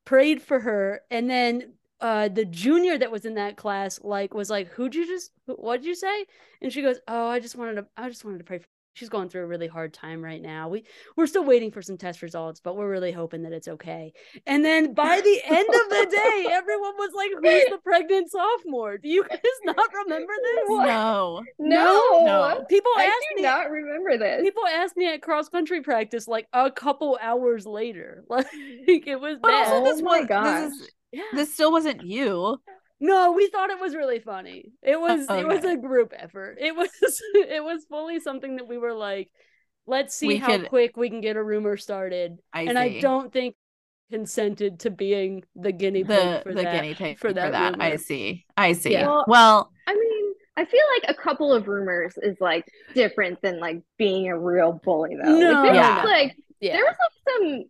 prayed 0.09 0.41
for 0.41 0.59
her 0.59 1.01
and 1.11 1.29
then 1.29 1.71
uh 2.01 2.27
the 2.29 2.43
junior 2.43 2.97
that 2.97 3.11
was 3.11 3.25
in 3.25 3.35
that 3.35 3.55
class 3.57 3.99
like 4.03 4.33
was 4.33 4.49
like 4.49 4.67
who'd 4.69 4.95
you 4.95 5.05
just 5.05 5.31
what'd 5.45 5.85
you 5.85 5.93
say? 5.93 6.25
And 6.63 6.73
she 6.73 6.81
goes 6.81 6.99
oh 7.07 7.27
i 7.27 7.39
just 7.39 7.55
wanted 7.55 7.75
to 7.75 7.85
i 7.95 8.09
just 8.09 8.25
wanted 8.25 8.39
to 8.39 8.43
pray 8.43 8.57
for 8.57 8.65
she's 8.99 9.09
going 9.09 9.29
through 9.29 9.43
a 9.43 9.47
really 9.47 9.67
hard 9.67 9.93
time 9.93 10.21
right 10.21 10.41
now 10.41 10.67
we 10.69 10.83
we're 11.15 11.25
still 11.25 11.43
waiting 11.45 11.71
for 11.71 11.81
some 11.81 11.97
test 11.97 12.21
results 12.21 12.59
but 12.59 12.75
we're 12.75 12.89
really 12.89 13.11
hoping 13.11 13.41
that 13.43 13.53
it's 13.53 13.67
okay 13.67 14.11
and 14.45 14.63
then 14.65 14.93
by 14.93 15.21
the 15.21 15.41
end 15.45 15.67
of 15.69 15.89
the 15.89 16.07
day 16.11 16.47
everyone 16.51 16.93
was 16.97 17.11
like 17.15 17.29
who's 17.41 17.65
the 17.69 17.77
pregnant 17.83 18.29
sophomore 18.29 18.97
do 18.97 19.07
you 19.09 19.23
guys 19.27 19.39
not 19.65 19.89
remember 20.05 20.33
this 20.43 20.63
What? 20.67 20.85
no. 20.85 21.43
no, 21.59 22.25
No. 22.25 22.65
people 22.69 22.91
I 22.97 23.05
asked 23.05 23.25
do 23.31 23.35
me 23.37 23.41
not 23.43 23.69
remember 23.71 24.17
this. 24.17 24.41
people 24.43 24.63
asked 24.67 24.97
me 24.97 25.11
at 25.13 25.21
cross 25.21 25.47
country 25.49 25.81
practice 25.81 26.27
like 26.27 26.47
a 26.53 26.69
couple 26.69 27.17
hours 27.21 27.65
later 27.65 28.23
like 28.29 28.45
it 28.53 29.19
was 29.19 29.37
But 29.41 29.49
bad 29.49 29.67
also, 29.67 29.79
Oh 29.81 29.83
this 29.93 30.01
my 30.01 30.19
was 30.19 30.27
gosh. 30.27 30.61
this 30.63 30.73
is 30.81 30.89
yeah 31.11 31.21
this 31.33 31.53
still 31.53 31.71
wasn't 31.71 32.03
you. 32.03 32.57
No, 32.99 33.31
we 33.31 33.47
thought 33.47 33.69
it 33.69 33.79
was 33.79 33.95
really 33.95 34.19
funny. 34.19 34.71
It 34.83 34.99
was 34.99 35.25
it 35.29 35.47
was 35.47 35.63
a 35.63 35.77
group 35.77 36.13
effort. 36.15 36.57
It 36.59 36.75
was 36.75 36.89
it 37.33 37.63
was 37.63 37.85
fully 37.85 38.19
something 38.19 38.57
that 38.57 38.67
we 38.67 38.77
were 38.77 38.93
like, 38.93 39.29
let's 39.87 40.15
see 40.15 40.27
We 40.27 40.37
how 40.37 40.47
could- 40.57 40.69
quick 40.69 40.97
we 40.97 41.09
can 41.09 41.21
get 41.21 41.37
a 41.37 41.43
rumor 41.43 41.77
started. 41.77 42.39
I 42.53 42.63
and 42.63 42.77
I 42.77 42.99
don't 42.99 43.31
think 43.31 43.55
consented 44.11 44.79
to 44.81 44.89
being 44.89 45.43
the 45.55 45.71
guinea 45.71 46.03
pig 46.03 46.17
the 46.17 46.39
for 46.43 46.53
the 46.53 46.63
that. 46.63 46.71
guinea 46.73 46.95
pig 46.95 47.17
for 47.19 47.29
for 47.29 47.33
that 47.33 47.51
that. 47.51 47.81
I 47.81 47.95
see. 47.97 48.45
I 48.57 48.73
see. 48.73 48.93
Yeah. 48.93 49.05
Well, 49.05 49.25
Well, 49.27 49.71
I 49.87 49.93
mean, 49.93 50.33
I 50.57 50.65
feel 50.65 50.81
like 50.95 51.15
a 51.15 51.21
couple 51.21 51.53
of 51.53 51.67
rumors 51.67 52.15
is 52.17 52.35
like 52.41 52.65
different 52.95 53.41
than 53.41 53.59
like 53.59 53.81
being 53.97 54.27
a 54.29 54.37
real 54.37 54.73
bully 54.73 55.15
though. 55.15 55.37
No, 55.37 55.51
like, 55.51 55.63
there 55.63 55.75
Yeah. 55.75 55.95
was 56.01 56.11
like 56.11 56.35
Yeah. 56.59 56.73
there 56.73 56.83
was 56.85 56.95
like 56.99 57.35
some 57.37 57.63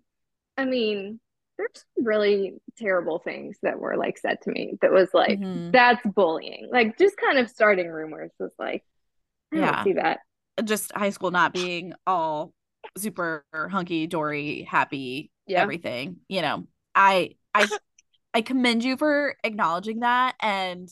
I 0.58 0.66
mean, 0.66 1.20
there's 1.60 1.86
some 1.96 2.06
really 2.06 2.54
terrible 2.78 3.20
things 3.20 3.58
that 3.62 3.80
were 3.80 3.98
like 3.98 4.18
said 4.18 4.42
to 4.42 4.50
me 4.52 4.78
that 4.82 4.92
was 4.92 5.10
like 5.14 5.38
mhm. 5.40 5.72
that's 5.74 6.02
bullying. 6.08 6.70
Like 6.72 6.98
just 6.98 7.18
kind 7.18 7.38
of 7.38 7.50
starting 7.50 7.90
rumors 7.90 8.32
was 8.40 8.54
like 8.58 8.84
I 9.54 9.58
Yeah. 9.58 9.84
see 9.84 9.94
that. 9.94 10.20
just 10.64 10.92
high 10.94 11.10
school 11.10 11.32
not 11.32 11.54
being 11.54 11.94
all 12.08 12.54
super 12.98 13.44
hunky 13.54 14.08
dory, 14.08 14.64
happy, 14.64 15.32
Yeah. 15.48 15.62
everything. 15.62 16.18
You 16.30 16.42
know, 16.42 16.68
I 16.96 17.36
I 17.54 17.68
I 18.34 18.42
commend 18.42 18.84
you 18.84 18.96
for 18.96 19.36
acknowledging 19.44 20.00
that, 20.00 20.36
and 20.42 20.88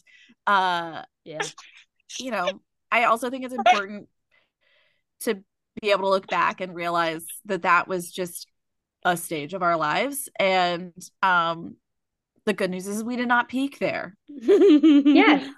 uh, 0.45 1.03
yeah. 1.23 1.41
you 2.19 2.31
know, 2.31 2.61
I 2.91 3.05
also 3.05 3.29
think 3.29 3.45
it's 3.45 3.53
important 3.53 4.09
to 5.21 5.43
be 5.81 5.91
able 5.91 6.03
to 6.03 6.09
look 6.09 6.27
back 6.27 6.61
and 6.61 6.73
realize 6.73 7.25
that 7.45 7.61
that 7.61 7.87
was 7.87 8.11
just 8.11 8.47
a 9.05 9.15
stage 9.17 9.53
of 9.53 9.61
our 9.63 9.77
lives, 9.77 10.29
and 10.39 10.93
um, 11.23 11.75
the 12.45 12.53
good 12.53 12.69
news 12.71 12.87
is 12.87 13.03
we 13.03 13.15
did 13.15 13.27
not 13.27 13.49
peak 13.49 13.79
there. 13.79 14.15
Yes. 14.27 15.47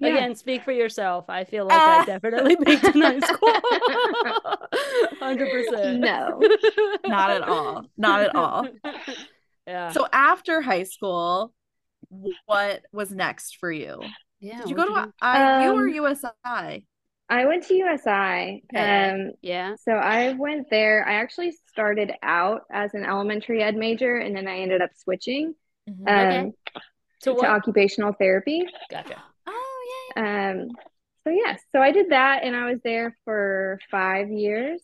Yeah. 0.00 0.08
Again, 0.08 0.34
speak 0.34 0.64
for 0.64 0.72
yourself. 0.72 1.26
I 1.28 1.44
feel 1.44 1.64
like 1.66 1.80
I 1.80 2.00
Ah. 2.00 2.04
definitely 2.04 2.56
peaked 2.56 2.82
in 2.84 3.00
high 3.02 3.20
school. 3.20 3.52
Hundred 5.20 5.50
percent. 5.50 6.00
No. 6.00 6.40
Not 7.06 7.30
at 7.30 7.42
all. 7.42 7.86
Not 7.96 8.22
at 8.22 8.34
all. 8.34 8.66
Yeah. 9.66 9.92
So 9.92 10.06
after 10.12 10.60
high 10.60 10.82
school, 10.82 11.52
what 12.46 12.82
was 12.92 13.10
next 13.12 13.56
for 13.58 13.70
you? 13.70 14.02
yeah. 14.40 14.58
Did 14.60 14.70
you 14.70 14.76
go 14.76 14.90
what'd 14.90 15.04
to 15.10 15.12
I, 15.22 15.64
you 15.66 15.72
or 15.72 15.86
Um, 15.88 15.94
USI? 15.94 16.84
I 17.28 17.46
went 17.46 17.64
to 17.68 17.74
USI. 17.74 18.62
Okay. 18.74 19.10
Um 19.10 19.32
Yeah. 19.42 19.74
So 19.76 19.92
I 19.92 20.32
went 20.34 20.68
there. 20.70 21.06
I 21.08 21.14
actually 21.14 21.52
started 21.68 22.12
out 22.22 22.62
as 22.70 22.94
an 22.94 23.04
elementary 23.04 23.62
ed 23.62 23.76
major 23.76 24.16
and 24.16 24.36
then 24.36 24.46
I 24.46 24.58
ended 24.60 24.82
up 24.82 24.90
switching 24.96 25.54
Mhm. 25.88 26.08
um, 26.08 26.46
Okay. 26.46 26.52
So 27.20 27.34
to 27.36 27.46
occupational 27.46 28.12
therapy. 28.12 28.66
Gotcha. 28.90 29.22
oh 29.46 30.12
yeah. 30.16 30.50
Um, 30.52 30.68
so 31.24 31.30
yes, 31.30 31.62
so 31.72 31.80
I 31.80 31.90
did 31.90 32.10
that 32.10 32.42
and 32.44 32.54
I 32.54 32.70
was 32.70 32.80
there 32.84 33.16
for 33.24 33.78
five 33.90 34.28
years. 34.30 34.80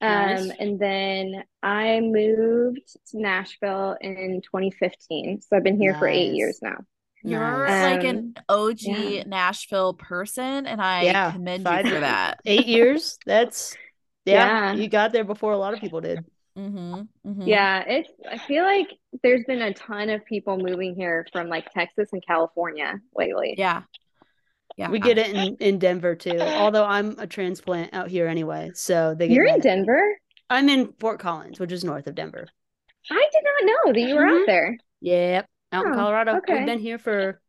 Um, 0.00 0.08
Nice. 0.48 0.50
and 0.58 0.78
then 0.78 1.44
I 1.62 2.00
moved 2.00 2.80
to 3.10 3.18
Nashville 3.18 3.96
in 4.00 4.40
2015. 4.42 5.40
So 5.42 5.56
I've 5.56 5.62
been 5.64 5.80
here 5.80 5.94
for 5.94 6.06
eight 6.08 6.32
years 6.34 6.60
now. 6.62 6.78
You're 7.26 7.66
Nice. 7.66 7.96
like 7.96 8.04
an 8.04 8.34
Um, 8.36 8.44
OG 8.48 8.78
yeah. 8.82 9.22
Nashville 9.26 9.94
person, 9.94 10.66
and 10.66 10.80
I 10.80 11.02
Yeah, 11.02 11.32
commend 11.32 11.64
five- 11.64 11.84
you 11.86 11.92
for 11.92 12.00
that. 12.00 12.38
Eight 12.46 12.66
years. 12.66 13.18
That's 13.26 13.76
yeah, 14.24 14.72
Yeah. 14.72 14.72
You 14.74 14.88
got 14.88 15.12
there 15.12 15.24
before 15.24 15.52
a 15.52 15.56
lot 15.58 15.74
of 15.74 15.80
people 15.80 16.00
did. 16.00 16.24
Mm-hmm, 16.58 16.94
mm-hmm. 17.26 17.42
Yeah, 17.42 17.84
it's 17.86 18.08
I 18.30 18.38
feel 18.38 18.64
like 18.64 18.88
there's 19.22 19.44
been 19.44 19.60
a 19.60 19.74
ton 19.74 20.08
of 20.08 20.24
people 20.24 20.56
moving 20.56 20.94
here 20.94 21.26
from 21.32 21.48
like 21.48 21.70
Texas 21.72 22.08
and 22.12 22.24
California 22.26 22.94
lately. 23.14 23.54
yeah, 23.58 23.82
yeah. 24.78 24.88
We 24.88 24.98
get 25.00 25.18
it 25.18 25.28
in, 25.34 25.56
in 25.56 25.78
Denver 25.78 26.14
too. 26.14 26.38
Although 26.40 26.86
I'm 26.86 27.18
a 27.18 27.26
transplant 27.26 27.92
out 27.92 28.08
here 28.08 28.26
anyway, 28.26 28.70
so 28.74 29.14
they 29.14 29.28
get 29.28 29.34
You're 29.34 29.46
in 29.46 29.60
Denver? 29.60 30.16
I'm 30.48 30.68
in 30.70 30.92
Fort 30.98 31.18
Collins, 31.18 31.58
which 31.60 31.72
is 31.72 31.84
north 31.84 32.06
of 32.06 32.14
Denver. 32.14 32.46
I 33.10 33.28
did 33.32 33.42
not 33.44 33.66
know 33.84 33.92
that 33.92 34.00
you 34.08 34.14
were 34.14 34.22
Mhm. 34.24 34.40
out 34.42 34.46
there. 34.46 34.78
Yep, 35.02 35.46
out 35.72 35.86
in 35.86 35.92
Oh, 35.92 35.94
Colorado. 35.96 36.36
okay. 36.38 36.58
We've 36.58 36.66
been 36.66 36.78
here 36.78 36.98
for 36.98 37.40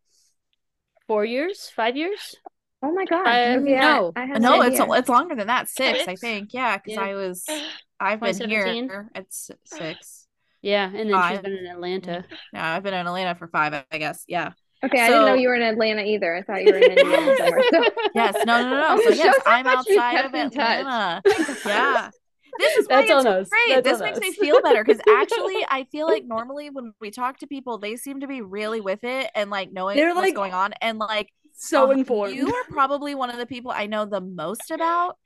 four 1.08 1.26
years, 1.26 1.72
five 1.76 1.96
years. 1.98 2.36
Oh 2.84 2.94
my 2.94 3.06
god! 3.06 3.28
I- 3.28 3.56
okay, 3.58 3.76
no. 3.80 4.12
I, 4.16 4.26
No, 4.26 4.38
no 4.38 4.62
it's 4.62 4.80
idea. 4.80 4.94
it's 4.94 5.10
longer 5.10 5.36
than 5.36 5.48
that. 5.48 5.68
Six, 5.70 6.08
I 6.08 6.16
think. 6.16 6.54
Yeah, 6.54 6.78
because 6.78 6.94
Yeah. 6.94 7.02
I 7.02 7.16
was 7.16 7.46
I've 8.00 8.20
been 8.20 8.50
here 8.50 9.10
at 9.16 9.26
six. 9.32 10.28
Yeah, 10.62 10.86
and 10.94 11.12
then 11.12 11.30
she's 11.32 11.40
been 11.42 11.58
in 11.58 11.66
Atlanta. 11.66 12.12
Mm-hmm. 12.12 12.34
Yeah, 12.54 12.76
I've 12.76 12.84
been 12.84 12.94
in 12.94 13.06
Atlanta 13.08 13.36
for 13.36 13.48
five, 13.48 13.74
I 13.92 13.98
guess. 13.98 14.24
Yeah. 14.28 14.52
Okay, 14.84 15.02
I 15.02 15.08
didn't 15.08 15.26
know 15.26 15.34
you 15.34 15.48
were 15.48 15.56
in 15.56 15.64
Atlanta 15.64 16.04
either. 16.04 16.36
I 16.36 16.42
thought 16.44 16.64
you 16.64 16.72
were 16.72 16.78
in 16.78 16.92
Indiana 16.92 17.36
somewhere. 17.38 17.62
So 17.72 17.84
Yes. 18.14 18.36
No. 18.46 18.62
No. 18.62 18.70
No. 18.96 19.02
So 19.04 19.10
yes, 19.10 19.36
shows 19.36 19.44
I'm 19.46 19.66
outside 19.66 20.26
of. 20.26 20.34
Atlanta. 20.36 21.22
Yeah. 21.66 22.10
This 22.60 22.76
is 22.78 22.88
why 22.88 23.06
That's 23.06 23.12
it's 23.12 23.26
us. 23.26 23.50
great. 23.50 23.84
That's 23.84 24.00
this 24.00 24.02
makes 24.02 24.20
me 24.20 24.32
feel 24.34 24.62
better 24.62 24.84
because 24.84 25.02
actually, 25.10 25.66
I 25.70 25.86
feel 25.92 26.08
like 26.08 26.26
normally 26.26 26.70
when 26.70 26.94
we 27.00 27.12
talk 27.12 27.40
to 27.40 27.48
people, 27.48 27.78
they 27.78 27.96
seem 27.96 28.22
to 28.22 28.28
be 28.28 28.42
really 28.42 28.82
with 28.82 29.04
it 29.04 29.30
and 29.36 29.50
like 29.50 29.72
knowing 29.72 29.98
They're, 29.98 30.10
what's 30.14 30.28
like, 30.28 30.36
going 30.36 30.54
on. 30.54 30.74
And 30.82 30.98
like, 31.00 31.32
So 31.54 31.88
uh, 31.88 31.92
informed. 31.92 32.36
You 32.36 32.48
are 32.48 32.64
probably 32.72 33.16
one 33.16 33.30
of 33.30 33.38
the 33.38 33.46
people 33.46 33.72
I 33.72 33.86
know 33.88 34.06
the 34.06 34.22
most 34.22 34.72
about. 34.72 35.18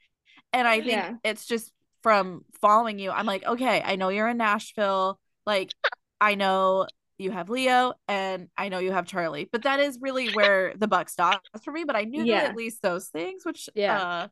And 0.53 0.67
I 0.67 0.77
think 0.77 0.89
Yeah. 0.89 1.13
it's 1.23 1.45
just 1.45 1.71
from 2.03 2.43
following 2.59 2.99
you. 2.99 3.11
I'm 3.11 3.25
like, 3.25 3.45
okay, 3.45 3.81
I 3.83 3.95
know 3.95 4.09
you're 4.09 4.27
in 4.27 4.37
Nashville. 4.37 5.19
Like, 5.45 5.73
I 6.19 6.35
know 6.35 6.87
you 7.17 7.31
have 7.31 7.49
Leo 7.49 7.93
and 8.07 8.47
I 8.57 8.69
know 8.69 8.79
you 8.79 8.91
have 8.91 9.05
Charlie, 9.05 9.47
but 9.51 9.63
that 9.63 9.79
is 9.79 9.99
really 10.01 10.29
where 10.33 10.73
the 10.75 10.87
buck 10.87 11.07
stops 11.09 11.47
for 11.63 11.71
me. 11.71 11.83
But 11.83 11.95
I 11.95 12.03
knew 12.03 12.25
Yeah. 12.25 12.41
at 12.41 12.55
least 12.55 12.81
those 12.81 13.07
things, 13.07 13.45
which, 13.45 13.69
Yeah. 13.75 14.01
uh, 14.01 14.27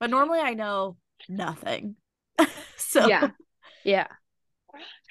but 0.00 0.10
normally 0.10 0.38
I 0.40 0.54
know 0.54 0.96
nothing. 1.28 1.96
so, 2.76 3.06
yeah. 3.06 3.30
yeah. 3.84 4.06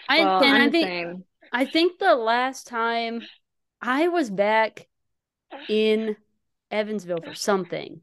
I 0.10 0.19
Well, 0.19 0.43
and 0.43 0.55
I'm 0.55 0.69
I 0.69 0.69
think. 0.69 1.24
I 1.51 1.65
think 1.65 2.00
the 2.00 2.15
last 2.15 2.67
time 2.67 3.22
I 3.81 4.07
was 4.10 4.29
back 4.29 4.88
in 5.69 6.15
Evansville 6.72 7.22
for 7.24 7.34
something 7.34 8.01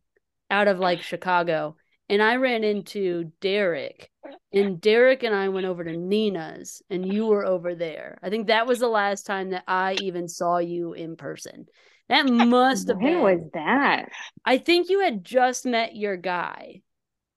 out 0.51 0.69
of 0.69 0.79
like 0.79 1.03
Chicago, 1.03 1.77
and 2.09 2.23
I 2.23 2.37
ran 2.37 2.65
into 2.65 3.33
Derek, 3.41 4.11
and 4.53 4.81
Derek 4.81 5.23
and 5.23 5.35
I 5.35 5.49
went 5.49 5.67
over 5.67 5.85
to 5.85 5.97
Nina's, 5.97 6.83
and 6.91 7.11
you 7.11 7.27
were 7.27 7.45
over 7.45 7.75
there. 7.75 8.19
I 8.23 8.31
think 8.31 8.47
that 8.47 8.67
was 8.67 8.79
the 8.79 8.89
last 8.89 9.27
time 9.27 9.51
that 9.51 9.65
I 9.67 9.95
even 10.01 10.29
saw 10.29 10.59
you 10.59 10.93
in 10.93 11.17
person. 11.17 11.67
That 12.09 12.29
must 12.29 12.89
have 12.89 12.99
been. 12.99 13.23
was 13.23 13.41
that? 13.55 14.11
I 14.45 14.59
think 14.59 14.91
you 14.91 15.01
had 15.01 15.25
just 15.25 15.65
met 15.65 15.97
your 15.97 16.17
guy. 16.17 16.83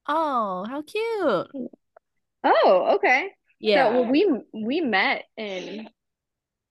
Oh, 0.08 0.66
how 0.70 0.82
cute. 0.82 1.70
Oh, 2.44 2.96
okay. 2.96 3.30
Yeah, 3.60 3.90
So 3.90 4.02
well, 4.02 4.12
we 4.12 4.42
we 4.54 4.82
met 4.82 5.24
in 5.36 5.88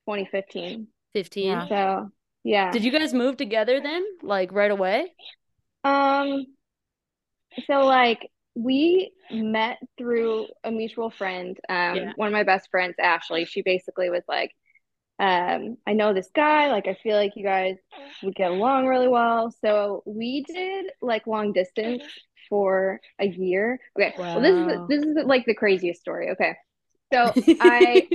2015. 0.05 0.87
15. 1.13 1.45
Yeah. 1.45 1.67
So 1.67 2.11
yeah. 2.43 2.71
Did 2.71 2.83
you 2.83 2.91
guys 2.91 3.13
move 3.13 3.37
together 3.37 3.81
then? 3.81 4.05
Like 4.23 4.51
right 4.51 4.71
away? 4.71 5.11
Um, 5.83 6.45
so 7.65 7.85
like 7.85 8.29
we 8.55 9.11
met 9.31 9.77
through 9.97 10.47
a 10.63 10.71
mutual 10.71 11.09
friend. 11.09 11.57
Um, 11.69 11.95
Yeah. 11.95 12.13
one 12.15 12.27
of 12.27 12.33
my 12.33 12.43
best 12.43 12.69
friends, 12.71 12.95
Ashley, 12.99 13.45
she 13.45 13.61
basically 13.61 14.09
was 14.09 14.23
like, 14.27 14.51
um, 15.19 15.77
I 15.85 15.93
know 15.93 16.13
this 16.13 16.29
guy, 16.33 16.69
like 16.71 16.87
I 16.87 16.93
feel 17.01 17.15
like 17.15 17.35
you 17.35 17.43
guys 17.43 17.75
would 18.23 18.35
get 18.35 18.51
along 18.51 18.85
really 18.85 19.07
well. 19.07 19.51
So 19.51 20.03
we 20.05 20.43
did 20.47 20.85
like 21.01 21.27
long 21.27 21.53
distance 21.53 22.03
for 22.49 22.99
a 23.19 23.27
year. 23.27 23.79
Okay. 23.99 24.13
Well, 24.17 24.41
this 24.41 24.53
is 24.55 24.87
this 24.89 25.03
is 25.03 25.25
like 25.25 25.45
the 25.45 25.53
craziest 25.55 25.99
story. 26.01 26.31
Okay. 26.31 26.55
So 27.13 27.31
I, 27.61 28.07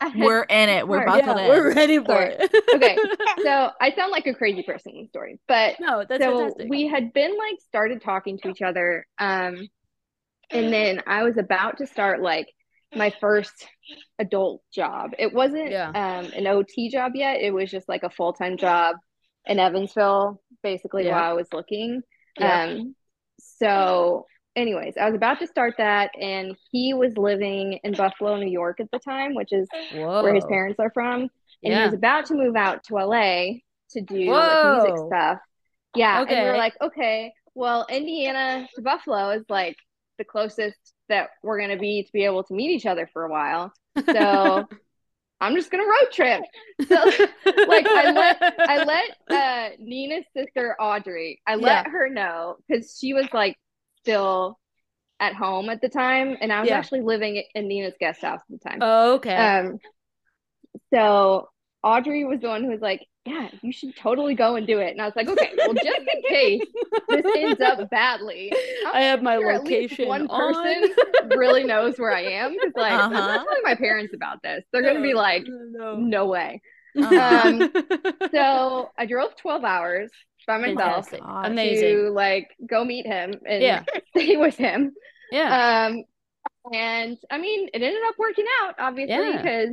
I 0.00 0.12
We're 0.16 0.42
in 0.44 0.68
it. 0.70 0.88
We're 0.88 1.06
Sorry. 1.06 1.20
buckled 1.20 1.36
yeah, 1.36 1.42
in. 1.44 1.48
we're 1.50 1.74
ready 1.74 1.98
for 1.98 2.06
Sorry. 2.06 2.36
it. 2.38 2.64
Okay, 2.76 2.96
so 3.42 3.70
I 3.78 3.92
sound 3.94 4.10
like 4.10 4.26
a 4.26 4.32
crazy 4.32 4.62
person 4.62 4.92
in 4.94 5.02
the 5.02 5.08
story, 5.08 5.38
but 5.46 5.76
no, 5.80 6.04
that's 6.08 6.22
so 6.24 6.38
fantastic. 6.38 6.66
we 6.70 6.86
had 6.88 7.12
been 7.12 7.36
like 7.36 7.60
started 7.66 8.00
talking 8.02 8.38
to 8.38 8.48
each 8.48 8.62
other 8.62 9.06
um 9.18 9.68
and 10.50 10.72
then 10.72 11.02
i 11.06 11.24
was 11.24 11.36
about 11.36 11.76
to 11.76 11.86
start 11.86 12.22
like 12.22 12.46
my 12.96 13.12
first 13.20 13.68
adult 14.18 14.62
job 14.72 15.10
it 15.18 15.34
wasn't 15.34 15.70
Yeah. 15.70 15.88
um 15.90 16.32
an 16.34 16.46
ot 16.46 16.70
job 16.90 17.12
yet 17.14 17.42
it 17.42 17.50
was 17.52 17.70
just 17.70 17.86
like 17.86 18.02
a 18.02 18.08
full-time 18.08 18.56
job 18.56 18.96
in 19.44 19.58
evansville 19.58 20.40
basically 20.62 21.04
Yeah. 21.04 21.20
while 21.20 21.30
i 21.32 21.34
was 21.34 21.48
looking 21.52 22.00
Yeah. 22.40 22.62
um 22.62 22.94
so 23.58 24.26
anyways 24.56 24.94
i 25.00 25.04
was 25.06 25.14
about 25.14 25.38
to 25.38 25.46
start 25.46 25.74
that 25.78 26.10
and 26.20 26.56
he 26.70 26.94
was 26.94 27.16
living 27.16 27.78
in 27.84 27.92
buffalo 27.92 28.36
new 28.36 28.50
york 28.50 28.80
at 28.80 28.90
the 28.92 28.98
time 28.98 29.34
which 29.34 29.52
is 29.52 29.68
Whoa. 29.92 30.22
where 30.22 30.34
his 30.34 30.44
parents 30.44 30.78
are 30.80 30.90
from 30.92 31.28
and 31.64 31.74
he 31.74 31.80
was 31.80 31.92
about 31.92 32.26
to 32.26 32.34
move 32.34 32.56
out 32.56 32.84
to 32.84 32.98
LA 32.98 33.60
to 33.90 34.00
do 34.00 34.30
like 34.30 34.62
music 34.62 34.96
stuff. 35.06 35.38
Yeah, 35.94 36.20
and 36.28 36.38
we 36.38 36.46
were 36.46 36.52
Okay. 36.52 36.58
like, 36.58 36.74
okay, 36.80 37.32
well, 37.54 37.86
Indiana 37.90 38.68
to 38.76 38.82
Buffalo 38.82 39.30
is 39.30 39.44
like 39.48 39.76
the 40.18 40.24
closest 40.24 40.76
that 41.08 41.30
we're 41.42 41.60
gonna 41.60 41.76
be 41.78 42.04
to 42.04 42.12
be 42.12 42.24
able 42.24 42.44
to 42.44 42.54
meet 42.54 42.70
each 42.70 42.86
other 42.86 43.08
for 43.12 43.24
a 43.24 43.30
while. 43.30 43.72
So 44.12 44.68
I'm 45.40 45.54
just 45.54 45.70
gonna 45.70 45.84
road 45.84 46.12
trip. 46.12 46.42
So 46.88 47.12
like 47.66 47.90
I 47.94 48.06
let 48.08 48.38
I 48.66 48.78
let 48.80 49.10
uh 49.30 49.70
Nina's 49.78 50.24
sister 50.36 50.76
Audrey, 50.80 51.40
I 51.46 51.56
let 51.56 51.80
Yeah. 51.80 51.84
her 51.86 52.08
know 52.08 52.56
because 52.68 52.96
she 52.98 53.14
was 53.14 53.26
like 53.32 53.56
still 54.00 54.58
at 55.20 55.34
home 55.34 55.70
at 55.70 55.80
the 55.80 55.88
time, 55.88 56.36
and 56.40 56.52
I 56.52 56.60
was 56.62 56.70
Yeah. 56.70 56.78
actually 56.78 57.02
living 57.02 57.42
in 57.54 57.68
Nina's 57.68 57.94
guest 58.00 58.22
house 58.22 58.40
at 58.40 58.60
the 58.62 58.68
time. 58.68 58.80
Oh, 58.80 59.14
okay. 59.14 59.36
Um, 59.36 59.78
so 60.92 61.48
Audrey 61.82 62.24
was 62.24 62.40
the 62.40 62.48
one 62.48 62.64
who 62.64 62.70
was 62.70 62.80
like, 62.80 63.06
"Yeah, 63.28 63.48
you 63.62 63.72
should 63.72 63.94
totally 63.96 64.34
go 64.34 64.56
and 64.56 64.66
do 64.66 64.78
it." 64.78 64.90
And 64.92 65.00
I 65.02 65.06
was 65.06 65.14
like, 65.16 65.28
"Okay, 65.28 65.50
well, 65.56 65.74
just 65.74 66.00
in 66.00 66.22
case 66.28 66.62
this 67.08 67.24
ends 67.36 67.60
up 67.60 67.88
badly, 67.90 68.52
I'm 68.86 68.94
I 68.94 69.00
have 69.02 69.22
my 69.22 69.36
sure 69.36 69.58
location 69.58 70.08
one 70.08 70.26
on. 70.28 70.54
person 70.54 70.94
really 71.36 71.64
knows 71.64 71.98
where 71.98 72.12
I 72.12 72.22
am." 72.22 72.52
Because 72.54 72.72
like, 72.76 72.92
I'm 72.92 73.12
Uh-huh. 73.12 73.26
not 73.26 73.44
telling 73.44 73.62
my 73.64 73.74
parents 73.74 74.14
about 74.14 74.42
this. 74.42 74.64
They're 74.72 74.82
gonna 74.82 75.02
be 75.02 75.14
like, 75.14 75.44
no. 75.46 75.96
"No 75.96 76.26
way." 76.26 76.60
Uh-huh. 76.96 77.48
Um, 77.48 77.70
So 78.34 78.90
I 78.98 79.06
drove 79.06 79.36
12 79.36 79.64
hours 79.64 80.10
by 80.46 80.56
myself 80.58 81.10
Fantastic. 81.10 81.20
God. 81.20 81.46
Amazing. 81.52 81.96
to 82.06 82.10
like 82.10 82.48
go 82.66 82.84
meet 82.84 83.06
him 83.06 83.34
and 83.46 83.62
Yeah. 83.62 83.84
stay 84.16 84.36
with 84.36 84.56
him. 84.56 84.92
Yeah. 85.30 85.86
Um, 85.88 86.04
and 86.72 87.18
I 87.30 87.38
mean, 87.38 87.68
it 87.74 87.82
ended 87.82 88.02
up 88.08 88.14
working 88.18 88.46
out, 88.62 88.74
obviously, 88.78 89.14
Yeah. 89.14 89.66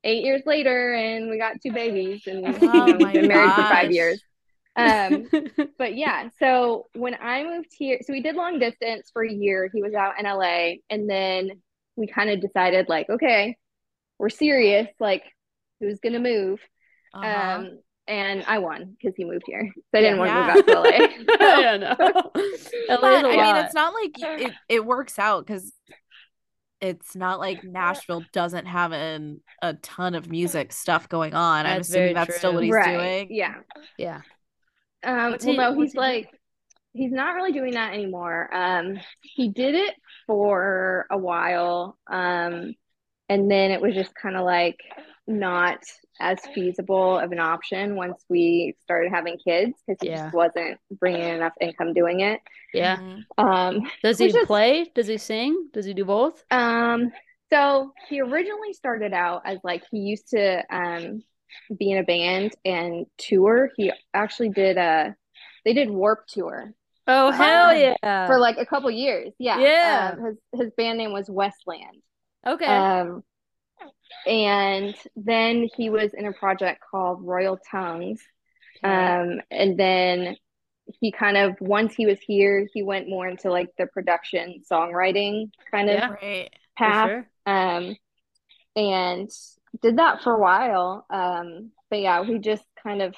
Because 0.00 0.18
eight 0.18 0.24
years 0.24 0.42
later, 0.46 0.94
and 0.94 1.30
we 1.30 1.38
got 1.38 1.60
two 1.60 1.72
babies, 1.72 2.22
and 2.26 2.40
you 2.44 2.52
Oh 2.62 2.86
know, 2.86 2.98
my 2.98 3.12
been 3.12 3.28
married 3.28 3.52
for 3.54 3.62
five 3.64 3.90
years. 3.90 4.22
Um, 4.76 5.28
but 5.78 5.96
yeah, 5.96 6.28
so 6.38 6.86
when 6.94 7.14
I 7.20 7.44
moved 7.44 7.68
here, 7.76 7.98
so 8.02 8.12
we 8.12 8.22
did 8.22 8.36
long 8.36 8.58
distance 8.58 9.10
for 9.12 9.24
a 9.24 9.32
year. 9.32 9.70
He 9.72 9.82
was 9.82 9.94
out 9.94 10.18
in 10.18 10.26
LA, 10.26 10.80
and 10.90 11.08
then 11.08 11.50
we 11.96 12.06
kind 12.06 12.30
of 12.30 12.40
decided, 12.40 12.88
like, 12.88 13.10
okay, 13.10 13.56
we're 14.18 14.30
serious. 14.30 14.88
Like, 15.00 15.24
who's 15.80 16.00
gonna 16.00 16.20
move? 16.20 16.60
Uh-huh. 17.14 17.56
Um, 17.60 17.80
and 18.06 18.44
I 18.46 18.58
won 18.58 18.96
because 19.00 19.14
he 19.16 19.24
moved 19.24 19.44
here. 19.46 19.70
So 19.74 19.98
I 19.98 20.00
didn't 20.00 20.18
want 20.18 20.30
to 20.30 20.34
Yeah. 20.34 20.40
move 20.40 20.50
out 20.50 20.66
to 20.66 20.80
LA. 20.80 21.60
yeah, 21.60 21.76
no. 21.76 22.32
LA 22.88 23.08
is 23.16 23.22
but 23.22 23.24
a 23.24 23.28
I 23.28 23.36
mean, 23.36 23.56
it's 23.56 23.74
not 23.74 23.94
like 23.94 24.12
it, 24.18 24.52
it 24.68 24.84
works 24.84 25.18
out 25.18 25.46
because 25.46 25.72
it's 26.80 27.14
not 27.14 27.38
like 27.40 27.64
Nashville 27.64 28.24
doesn't 28.32 28.66
have 28.66 28.92
an, 28.92 29.40
a 29.62 29.74
ton 29.74 30.14
of 30.14 30.30
music 30.30 30.72
stuff 30.72 31.08
going 31.08 31.34
on. 31.34 31.66
I'm 31.66 31.80
assuming 31.80 32.14
very 32.14 32.14
that's 32.14 32.36
still 32.38 32.54
what 32.54 32.64
he's 32.64 32.72
right. 32.72 32.96
doing. 32.96 33.28
Yeah. 33.30 33.54
yeah. 33.98 34.20
Um, 35.02 35.32
What's 35.32 35.44
well, 35.44 35.56
no, 35.56 35.72
what's 35.72 35.92
he's 35.92 35.92
he 35.92 35.98
like, 35.98 36.30
he's 36.92 37.12
not 37.12 37.34
really 37.34 37.52
doing 37.52 37.72
that 37.72 37.94
anymore. 37.94 38.54
Um, 38.54 38.98
he 39.22 39.48
did 39.48 39.74
it 39.74 39.94
for 40.26 41.06
a 41.10 41.16
while. 41.16 41.98
Um, 42.06 42.74
and 43.28 43.50
then 43.50 43.70
it 43.70 43.80
was 43.80 43.94
just 43.94 44.14
kind 44.14 44.36
of 44.36 44.44
like 44.44 44.80
not 45.26 45.78
as 46.20 46.38
feasible 46.54 47.18
of 47.18 47.32
an 47.32 47.40
option 47.40 47.96
once 47.96 48.24
we 48.28 48.76
started 48.82 49.10
having 49.10 49.36
kids 49.38 49.72
because 49.86 49.98
he 50.02 50.08
Yeah. 50.10 50.24
just 50.24 50.34
wasn't 50.34 50.78
bringing 50.90 51.22
in 51.22 51.34
enough 51.36 51.54
income 51.60 51.94
doing 51.94 52.20
it. 52.20 52.40
Yeah. 52.74 52.96
Mhm. 52.96 53.24
Um, 53.38 53.90
Does 54.02 54.18
he 54.18 54.26
Which 54.26 54.36
is- 54.36 54.46
play? 54.46 54.84
Does 54.94 55.06
he 55.06 55.16
sing? 55.18 55.68
Does 55.72 55.84
he 55.86 55.94
do 55.94 56.04
both? 56.04 56.44
um, 56.50 57.12
so 57.52 57.92
he 58.08 58.20
originally 58.20 58.72
started 58.74 59.12
out 59.12 59.42
as 59.44 59.58
like 59.64 59.82
he 59.90 59.98
used 59.98 60.28
to 60.28 60.62
um 60.74 61.22
be 61.76 61.90
in 61.90 61.98
a 61.98 62.04
band 62.04 62.54
and 62.64 63.06
tour. 63.18 63.70
He 63.76 63.92
actually 64.14 64.50
did 64.50 64.76
a 64.76 65.16
they 65.64 65.72
did 65.72 65.90
Warped 65.90 66.32
Tour 66.32 66.72
Oh 67.08 67.30
hell 67.32 67.70
Um, 67.70 67.76
yeah! 67.76 68.26
for 68.28 68.38
like 68.38 68.56
a 68.58 68.64
couple 68.66 68.88
years. 68.90 69.32
Yeah. 69.38 69.58
Yeah. 69.58 70.14
Um, 70.16 70.24
his 70.26 70.60
his 70.60 70.70
band 70.76 70.98
name 70.98 71.12
was 71.12 71.28
Westland. 71.28 72.02
okay. 72.46 72.66
Um, 72.66 73.24
and 74.26 74.94
then 75.16 75.68
he 75.76 75.90
was 75.90 76.12
in 76.14 76.26
a 76.26 76.32
project 76.32 76.82
called 76.90 77.24
Royal 77.24 77.58
Tongues. 77.70 78.20
Um, 78.82 79.40
and 79.50 79.78
then 79.78 80.36
he 81.00 81.12
kind 81.12 81.36
of 81.36 81.56
once 81.60 81.94
he 81.94 82.06
was 82.06 82.18
here, 82.20 82.66
he 82.72 82.82
went 82.82 83.08
more 83.08 83.28
into 83.28 83.50
like 83.50 83.68
the 83.78 83.86
production 83.86 84.62
songwriting 84.70 85.50
kind 85.70 85.88
of 85.90 85.94
Yeah. 85.96 86.10
Right. 86.10 86.50
Path. 86.76 87.08
sure. 87.08 87.28
Um, 87.46 87.96
and 88.76 89.30
did 89.82 89.98
that 89.98 90.22
for 90.22 90.32
a 90.34 90.40
while. 90.40 91.06
Um, 91.10 91.70
but 91.90 92.00
yeah, 92.00 92.22
we 92.22 92.38
just 92.38 92.64
kind 92.82 93.02
of 93.02 93.14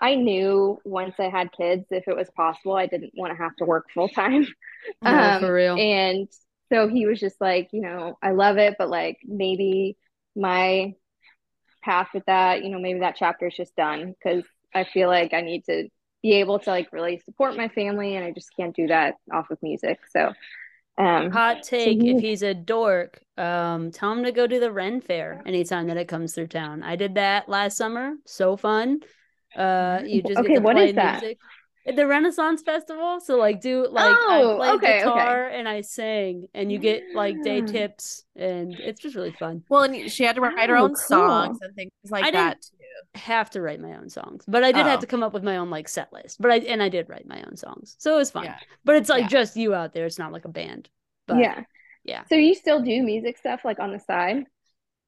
I 0.00 0.14
knew 0.14 0.78
once 0.84 1.14
I 1.18 1.30
had 1.30 1.52
kids, 1.52 1.86
if 1.90 2.06
it 2.06 2.14
was 2.16 2.28
possible, 2.36 2.74
I 2.74 2.86
didn't 2.86 3.12
want 3.16 3.32
to 3.32 3.42
have 3.42 3.56
to 3.56 3.64
work 3.64 3.86
full 3.94 4.08
time. 4.08 4.46
No, 5.02 5.10
Um, 5.10 5.40
for 5.40 5.52
real. 5.54 5.76
And 5.76 6.28
so 6.72 6.88
he 6.88 7.06
was 7.06 7.20
just 7.20 7.40
like, 7.40 7.68
you 7.72 7.80
know, 7.82 8.18
I 8.22 8.32
love 8.32 8.58
it, 8.58 8.74
but 8.78 8.88
like 8.90 9.18
maybe 9.24 9.96
my 10.34 10.94
path 11.84 12.08
with 12.14 12.24
that, 12.26 12.64
you 12.64 12.70
know, 12.70 12.78
maybe 12.80 13.00
that 13.00 13.16
chapter 13.18 13.46
is 13.48 13.56
just 13.56 13.76
done 13.76 14.14
because 14.18 14.44
I 14.74 14.84
feel 14.84 15.08
like 15.08 15.34
I 15.34 15.42
need 15.42 15.64
to 15.66 15.88
be 16.22 16.34
able 16.34 16.58
to 16.60 16.70
like 16.70 16.92
really 16.92 17.20
support 17.24 17.56
my 17.56 17.68
family 17.68 18.16
and 18.16 18.24
I 18.24 18.32
just 18.32 18.50
can't 18.56 18.74
do 18.74 18.88
that 18.88 19.16
off 19.32 19.50
of 19.50 19.58
music. 19.62 20.00
So, 20.10 20.32
um, 20.98 21.32
Hot 21.32 21.62
take: 21.62 22.04
If 22.04 22.20
he's 22.20 22.42
a 22.42 22.54
dork, 22.54 23.20
um, 23.36 23.90
tell 23.90 24.12
him 24.12 24.22
to 24.24 24.32
go 24.32 24.46
to 24.46 24.60
the 24.60 24.70
Ren 24.72 25.00
Fair 25.00 25.42
anytime 25.44 25.88
that 25.88 25.96
it 25.96 26.06
comes 26.08 26.34
through 26.34 26.46
town. 26.48 26.82
I 26.82 26.94
did 26.96 27.14
that 27.16 27.48
last 27.48 27.76
summer. 27.76 28.14
So 28.26 28.56
fun. 28.56 29.00
Uh, 29.56 30.02
you 30.06 30.22
just 30.22 30.40
Okay, 30.40 30.52
get 30.52 30.58
to 30.58 30.60
what 30.60 30.76
play 30.76 30.92
is 30.92 30.94
that? 30.94 31.24
music. 31.24 31.38
At 31.42 31.55
the 31.94 32.06
Renaissance 32.06 32.62
Festival. 32.62 33.20
So 33.20 33.36
like, 33.36 33.60
do 33.60 33.86
like 33.88 34.04
I 34.04 34.42
Oh, 34.42 34.56
play 34.56 34.70
okay, 34.70 34.86
okay. 34.86 34.98
guitar 34.98 35.46
and 35.48 35.68
I 35.68 35.82
sing, 35.82 36.48
and 36.54 36.72
you 36.72 36.78
get 36.78 37.02
like 37.14 37.42
day 37.42 37.62
mm. 37.62 37.70
tips, 37.70 38.24
and 38.34 38.74
it's 38.74 39.00
just 39.00 39.14
really 39.14 39.32
fun. 39.32 39.62
Well, 39.68 39.84
and 39.84 40.10
she 40.10 40.24
had 40.24 40.34
to 40.36 40.40
write 40.40 40.68
her 40.68 40.76
Oh, 40.76 40.84
own 40.84 40.96
songs 40.96 41.58
and 41.62 41.74
things 41.74 41.92
like 42.10 42.24
I 42.24 42.30
that 42.32 42.48
didn't- 42.54 42.62
too. 42.62 42.72
Have 43.14 43.50
to 43.50 43.60
write 43.60 43.78
my 43.80 43.94
own 43.94 44.08
songs, 44.08 44.44
but 44.48 44.64
I 44.64 44.72
did 44.72 44.86
have 44.86 44.98
Oh. 44.98 45.00
to 45.02 45.06
come 45.06 45.22
up 45.22 45.34
with 45.34 45.44
my 45.44 45.58
own 45.58 45.68
like 45.68 45.86
set 45.86 46.12
list. 46.14 46.40
But 46.40 46.50
I 46.50 46.56
and 46.58 46.82
I 46.82 46.88
did 46.88 47.08
write 47.10 47.26
my 47.26 47.42
own 47.46 47.56
songs, 47.56 47.94
so 47.98 48.14
it 48.14 48.16
was 48.16 48.30
fun. 48.30 48.44
Yeah. 48.44 48.58
But 48.84 48.96
it's 48.96 49.10
like 49.10 49.22
Yeah. 49.22 49.28
just 49.28 49.56
you 49.56 49.74
out 49.74 49.92
there. 49.92 50.06
It's 50.06 50.18
not 50.18 50.32
like 50.32 50.46
a 50.46 50.50
band. 50.50 50.88
But 51.26 51.38
yeah. 51.38 51.64
yeah. 52.04 52.24
So 52.28 52.36
you 52.36 52.54
still 52.54 52.80
do 52.80 53.02
music 53.02 53.36
stuff 53.36 53.64
like 53.66 53.78
on 53.80 53.92
the 53.92 54.00
side? 54.00 54.44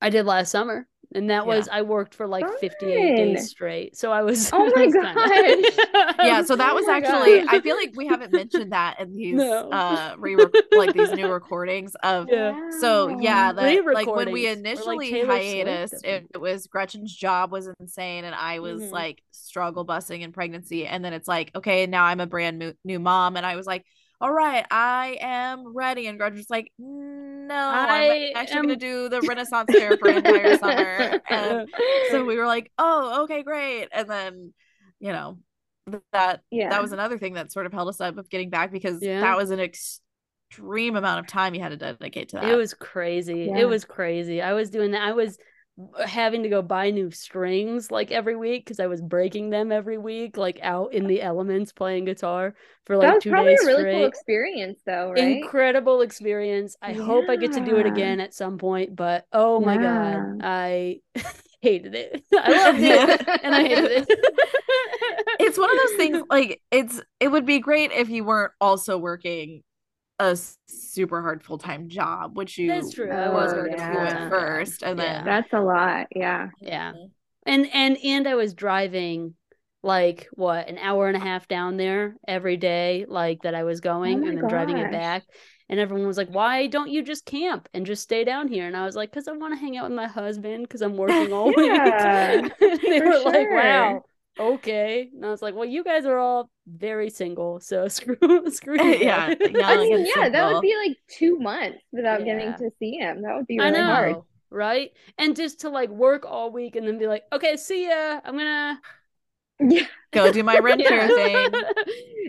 I 0.02 0.10
did 0.10 0.26
last 0.26 0.50
summer, 0.50 0.86
and 1.14 1.30
that 1.30 1.46
was 1.46 1.68
I 1.68 1.82
worked 1.82 2.14
for 2.14 2.26
like 2.26 2.50
58 2.50 3.14
days 3.14 3.44
straight. 3.44 3.96
So 3.96 4.12
I 4.12 4.22
was. 4.22 4.52
Oh 4.52 4.70
my 4.74 4.86
god. 4.86 5.16
Yeah, 6.20 6.42
so 6.42 6.56
that 6.56 6.72
Oh 6.72 6.74
was 6.74 6.88
my 6.88 6.96
actually 6.96 7.42
gosh. 7.42 7.46
I 7.46 7.60
feel 7.60 7.76
like 7.76 7.92
we 7.94 8.06
haven't 8.06 8.32
mentioned 8.32 8.72
that 8.72 8.98
in 9.00 9.12
these 9.16 9.36
No. 9.36 9.70
uh 9.70 10.14
re 10.18 10.36
like 10.74 10.92
these 10.92 11.12
new 11.12 11.28
recordings 11.28 11.94
of 12.02 12.28
Yeah. 12.30 12.54
So 12.70 13.08
yeah, 13.08 13.52
the, 13.52 13.78
like 13.92 14.14
when 14.14 14.30
we 14.30 14.46
Re-recordings, 14.46 14.50
like, 14.52 14.58
initially 14.58 15.14
hiatus, 15.14 16.00
it, 16.02 16.26
it 16.34 16.38
was 16.38 16.66
Gretchen's 16.66 17.14
job 17.14 17.52
was 17.52 17.68
insane, 17.80 18.24
and 18.24 18.34
I 18.34 18.58
was 18.60 18.80
Mhm. 18.82 18.92
like 18.92 19.22
struggle 19.30 19.86
busing 19.86 20.20
in 20.22 20.32
pregnancy, 20.32 20.86
and 20.86 21.04
then 21.04 21.12
it's 21.12 21.28
like 21.28 21.50
okay, 21.54 21.86
now 21.86 22.04
I'm 22.04 22.20
a 22.20 22.26
brand 22.26 22.58
new 22.58 22.74
new 22.84 22.98
mom, 22.98 23.36
and 23.36 23.46
I 23.46 23.56
was 23.56 23.66
like, 23.66 23.84
all 24.20 24.32
right, 24.32 24.64
I 24.70 25.18
am 25.20 25.74
ready, 25.74 26.06
and 26.08 26.18
Gretchen's 26.18 26.50
like, 26.50 26.72
no, 26.78 27.54
I 27.54 28.30
I'm 28.34 28.36
actually 28.36 28.56
am- 28.58 28.62
gonna 28.64 28.76
do 28.76 29.08
the 29.08 29.20
Renaissance 29.28 29.70
fair 29.72 29.96
for 29.96 30.08
an 30.08 30.16
entire 30.18 30.58
summer, 30.58 31.20
and 31.28 31.68
so 32.10 32.24
we 32.24 32.36
were 32.36 32.46
like, 32.56 32.70
oh, 32.78 33.22
okay, 33.24 33.42
great, 33.42 33.88
and 33.92 34.08
then 34.10 34.52
you 35.00 35.12
know 35.12 35.38
that 36.12 36.40
Yeah. 36.50 36.70
that 36.70 36.82
was 36.82 36.92
another 36.92 37.16
thing 37.18 37.34
that 37.34 37.52
sort 37.52 37.66
of 37.66 37.72
held 37.72 37.88
us 37.88 38.00
up 38.00 38.18
of 38.18 38.28
getting 38.28 38.50
back 38.50 38.72
because 38.72 39.02
Yeah. 39.02 39.20
that 39.20 39.36
was 39.36 39.50
an 39.50 39.60
extreme 39.60 40.96
amount 40.96 41.20
of 41.20 41.26
time 41.26 41.54
you 41.54 41.60
had 41.62 41.70
to 41.70 41.76
dedicate 41.76 42.30
to 42.30 42.36
that. 42.36 42.44
It 42.48 42.56
was 42.56 42.74
crazy. 42.74 43.46
Yeah. 43.50 43.58
It 43.58 43.68
was 43.68 43.84
crazy. 43.84 44.42
I 44.42 44.52
was 44.52 44.68
doing 44.70 44.90
that. 44.90 45.02
I 45.02 45.12
was 45.12 45.38
having 46.06 46.42
to 46.42 46.48
go 46.48 46.62
buy 46.62 46.90
new 46.90 47.10
strings 47.10 47.90
like 47.90 48.10
every 48.10 48.36
week 48.36 48.64
because 48.64 48.80
I 48.80 48.86
was 48.86 49.00
breaking 49.02 49.50
them 49.50 49.72
every 49.72 49.98
week, 49.98 50.36
like 50.36 50.58
out 50.62 50.92
in 50.92 51.06
the 51.06 51.22
elements 51.22 51.72
playing 51.72 52.04
guitar 52.06 52.54
for 52.86 52.96
like 52.96 53.10
that 53.10 53.14
was 53.14 53.24
two 53.24 53.32
probably 53.32 53.54
days 53.54 53.62
a 53.62 53.64
really 53.64 53.84
straight. 53.84 53.86
cool 53.86 54.04
experience 54.06 54.80
though, 54.84 55.12
right? 55.12 55.52
Incredible 55.56 56.02
experience. 56.02 56.76
I 56.82 56.92
hope 56.94 57.28
I 57.28 57.36
get 57.36 57.52
to 57.52 57.60
do 57.60 57.78
it 57.78 57.86
again 57.86 58.20
at 58.20 58.34
some 58.34 58.58
point, 58.58 58.94
but 58.96 59.26
oh 59.32 59.60
my 59.60 59.76
Yeah. 59.76 59.78
god, 59.78 60.30
I 60.40 61.00
hated 61.60 61.94
it. 61.94 62.24
I 62.34 62.52
loved 62.52 62.82
it 62.84 63.08
and 63.42 63.54
I 63.54 63.62
hated 63.64 63.90
it. 63.90 64.08
it's 65.38 65.58
one 65.58 65.70
of 65.70 65.76
those 65.76 65.92
things 65.96 66.22
like 66.30 66.60
it's 66.70 67.00
it 67.20 67.28
would 67.28 67.46
be 67.46 67.58
great 67.60 67.92
if 67.92 68.08
you 68.08 68.24
weren't 68.24 68.52
also 68.60 68.98
working 68.98 69.62
a 70.20 70.30
s- 70.32 70.58
super 70.66 71.22
hard 71.22 71.42
full-time 71.44 71.88
job 71.88 72.36
which 72.36 72.58
you 72.58 72.68
That's 72.72 72.92
true. 72.92 73.10
I 73.10 73.28
Oh, 73.28 73.32
was 73.34 73.52
were 73.52 73.58
working 73.62 73.76
yeah. 73.76 73.88
to 73.90 73.94
full 73.94 74.06
at 74.06 74.28
first 74.30 74.82
and 74.82 74.98
Yeah. 74.98 75.22
then 75.22 75.24
That's 75.24 75.52
a 75.52 75.60
lot. 75.60 76.06
Yeah. 76.14 76.48
Yeah. 76.60 76.92
And 77.46 77.68
and 77.72 77.96
and 78.04 78.26
I 78.28 78.34
was 78.34 78.54
driving 78.54 79.34
like 79.82 80.28
what 80.32 80.68
an 80.68 80.78
hour 80.78 81.06
and 81.06 81.16
a 81.16 81.20
half 81.20 81.46
down 81.46 81.76
there 81.76 82.16
every 82.26 82.56
day 82.56 83.04
like 83.08 83.42
that 83.42 83.54
I 83.54 83.62
was 83.62 83.80
going 83.80 84.24
Oh 84.24 84.28
and 84.28 84.36
then 84.36 84.46
driving 84.48 84.78
it 84.78 84.90
back 84.90 85.24
and 85.68 85.78
everyone 85.78 86.06
was 86.06 86.16
like 86.16 86.28
why 86.30 86.66
don't 86.66 86.90
you 86.90 87.02
just 87.02 87.24
camp 87.24 87.68
and 87.72 87.86
just 87.86 88.02
stay 88.02 88.24
down 88.24 88.48
here 88.48 88.66
and 88.66 88.76
I 88.76 88.84
was 88.84 88.96
like 88.96 89.12
cuz 89.12 89.28
I 89.28 89.32
want 89.32 89.54
to 89.54 89.60
hang 89.60 89.76
out 89.76 89.88
with 89.88 89.96
my 89.96 90.08
husband 90.08 90.68
cuz 90.68 90.82
I'm 90.82 90.96
working 90.96 91.32
all 91.32 91.52
Yeah, 91.56 92.42
week 92.42 92.52
and 92.60 92.80
they 92.88 93.00
for 93.00 93.06
were 93.06 93.20
like 93.20 93.50
wow 93.50 94.02
okay 94.38 95.10
and 95.14 95.24
I 95.24 95.30
was 95.30 95.42
like 95.42 95.54
well 95.54 95.64
you 95.64 95.82
guys 95.84 96.06
are 96.06 96.18
all 96.18 96.50
very 96.66 97.10
single 97.10 97.60
so 97.60 97.88
screw 97.96 98.16
screw 98.50 98.76
you 98.82 98.98
Yeah, 98.98 99.34
I 99.64 99.76
mean, 99.76 99.94
and 99.94 100.06
yeah, 100.06 100.28
that 100.28 100.52
would 100.52 100.62
be 100.62 100.74
like 100.76 100.96
two 101.08 101.38
months 101.38 101.78
without 101.92 102.24
getting 102.24 102.54
to 102.54 102.70
see 102.78 102.96
him. 102.98 103.22
That 103.22 103.36
would 103.36 103.46
be 103.46 103.58
I 103.60 103.68
really 103.68 103.78
know 103.78 103.86
hard. 103.86 104.16
right 104.50 104.90
and 105.18 105.34
just 105.36 105.60
to 105.60 105.70
like 105.70 105.90
work 105.90 106.24
all 106.26 106.50
week 106.52 106.76
and 106.76 106.86
then 106.86 106.98
be 106.98 107.06
like 107.06 107.24
okay 107.32 107.56
see 107.56 107.88
ya 107.88 108.20
I'm 108.24 108.36
gonna 108.36 108.80
Yeah. 109.60 109.86
go 110.12 110.30
do 110.30 110.42
my 110.44 110.58
renter 110.58 110.94
Yeah. 110.94 111.08
thing 111.08 111.50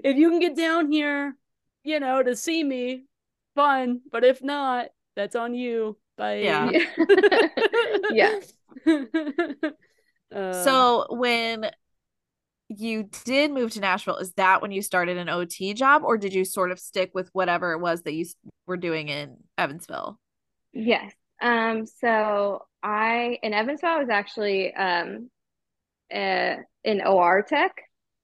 if 0.03 0.17
you 0.17 0.29
can 0.29 0.39
get 0.39 0.55
down 0.55 0.91
here, 0.91 1.35
you 1.83 1.99
know, 1.99 2.23
to 2.23 2.35
see 2.35 2.63
me, 2.63 3.03
fun. 3.55 4.01
But 4.11 4.23
if 4.23 4.41
not, 4.41 4.87
that's 5.15 5.35
on 5.35 5.53
you. 5.53 5.97
Bye. 6.17 6.39
Yeah. 6.39 6.71
Yeah. 8.11 8.39
Uh, 10.35 10.63
so 10.63 11.07
when 11.09 11.69
you 12.69 13.09
did 13.25 13.51
move 13.51 13.71
to 13.71 13.79
Nashville 13.79 14.17
is 14.17 14.33
that 14.33 14.61
when 14.61 14.71
you 14.71 14.81
started 14.81 15.17
an 15.17 15.29
OT 15.29 15.73
job 15.73 16.03
or 16.05 16.17
did 16.17 16.33
you 16.33 16.45
sort 16.45 16.71
of 16.71 16.79
stick 16.79 17.11
with 17.13 17.29
whatever 17.33 17.73
it 17.73 17.79
was 17.79 18.03
that 18.03 18.13
you 18.13 18.25
were 18.67 18.77
doing 18.77 19.09
in 19.09 19.37
Evansville 19.57 20.19
Yes. 20.73 21.13
Um, 21.41 21.85
so 21.85 22.65
I 22.83 23.39
in 23.41 23.53
Evansville 23.53 23.89
I 23.89 23.97
was 23.99 24.09
actually 24.09 24.73
um 24.73 25.29
uh, 26.13 26.57
in 26.83 27.01
OR 27.05 27.43
tech. 27.43 27.75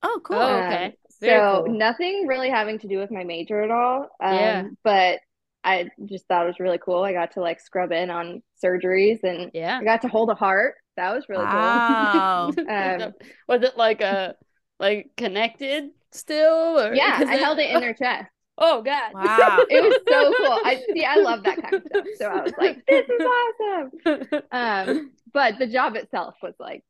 oh 0.04 0.22
cool 0.24 0.38
Oh, 0.38 0.58
Um, 0.58 0.64
okay. 0.66 0.98
Very 1.22 1.40
so 1.42 1.66
cool. 1.66 1.76
nothing 1.78 2.28
really 2.28 2.50
having 2.50 2.80
to 2.80 2.88
do 2.88 2.98
with 3.00 3.12
my 3.12 3.24
major 3.24 3.62
at 3.64 3.72
all. 3.72 4.10
Um, 4.22 4.38
Yeah. 4.38 4.68
but 4.84 5.20
I 5.64 5.90
just 6.06 6.28
thought 6.28 6.44
it 6.46 6.48
was 6.48 6.60
really 6.60 6.80
cool. 6.80 7.04
I 7.04 7.14
got 7.14 7.32
to 7.34 7.42
like 7.42 7.60
scrub 7.60 7.92
in 7.92 8.10
on 8.10 8.44
surgeries 8.64 9.24
and 9.24 9.52
yeah. 9.54 9.80
I 9.80 9.84
got 9.84 10.02
to 10.04 10.08
hold 10.10 10.30
a 10.30 10.36
heart. 10.36 10.76
That 10.98 11.14
was 11.14 11.26
really 11.30 11.44
Wow. 11.46 12.52
Um, 12.70 13.14
was 13.48 13.64
it 13.64 13.78
like 13.78 14.02
a 14.02 14.36
like 14.80 15.12
connected 15.18 15.90
still? 16.12 16.80
Or, 16.80 16.90
cool. 16.90 16.96
Yeah, 16.96 17.18
'cause 17.20 17.28
I 17.30 17.36
it- 17.36 17.40
held 17.42 17.60
it 17.60 17.72
in 17.72 17.80
their 17.82 17.94
chest. 17.94 18.30
Oh 18.58 18.82
God. 18.84 19.12
Wow. 19.14 19.66
It 19.70 19.84
was 19.84 20.00
so 20.08 20.34
cool. 20.38 20.60
I 20.64 20.82
see. 20.94 21.04
I 21.04 21.16
love 21.18 21.44
that 21.44 21.62
kind 21.62 21.74
of 21.76 21.84
stuff. 21.88 22.06
So 22.18 22.26
I 22.30 22.42
was 22.42 22.54
like, 22.58 22.86
"This 22.88 23.06
is 23.10 23.22
awesome." 23.22 24.44
Um, 24.50 25.12
but 25.34 25.60
the 25.60 25.68
job 25.68 25.98
itself 25.98 26.36
was 26.42 26.54
like 26.58 26.86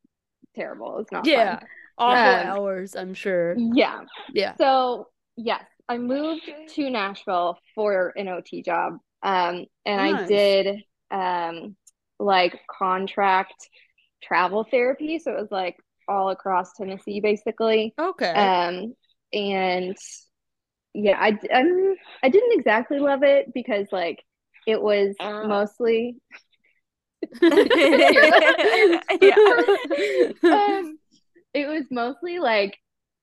terrible. 0.54 0.94
It 0.94 0.98
was 0.98 1.06
not. 1.10 1.26
yeah. 1.26 1.58
fun. 1.58 1.68
Awful 1.98 2.34
Um, 2.50 2.58
hours, 2.58 2.94
I'm 2.94 3.14
sure. 3.14 3.56
Yeah. 3.58 4.02
Yeah. 4.32 4.54
So 4.58 5.08
yes, 5.36 5.64
I 5.88 5.98
moved 5.98 6.48
to 6.76 6.88
Nashville 6.90 7.58
for 7.74 8.12
an 8.16 8.28
OT 8.28 8.62
job. 8.62 8.98
Um, 9.24 9.64
and 9.84 10.00
I 10.00 10.24
did 10.26 10.84
um 11.10 11.74
like 12.20 12.60
contract 12.70 13.68
travel 14.22 14.66
therapy. 14.70 15.18
So 15.18 15.32
it 15.32 15.40
was 15.40 15.50
like 15.50 15.76
all 16.08 16.30
across 16.30 16.72
Tennessee, 16.72 17.20
basically. 17.20 17.94
Okay. 17.98 18.32
Um, 18.32 18.94
and 19.32 19.96
yeah, 20.94 21.16
I 21.20 21.32
d- 21.32 21.48
um, 21.48 21.94
I 22.22 22.28
didn't 22.28 22.58
exactly 22.58 22.98
love 22.98 23.22
it 23.22 23.52
because 23.52 23.86
like 23.92 24.22
it 24.66 24.80
was 24.80 25.14
Uh. 25.20 25.46
mostly 25.46 26.16
um, 27.42 27.50
it 31.54 31.66
was 31.66 31.84
mostly 31.90 32.38
like 32.38 32.76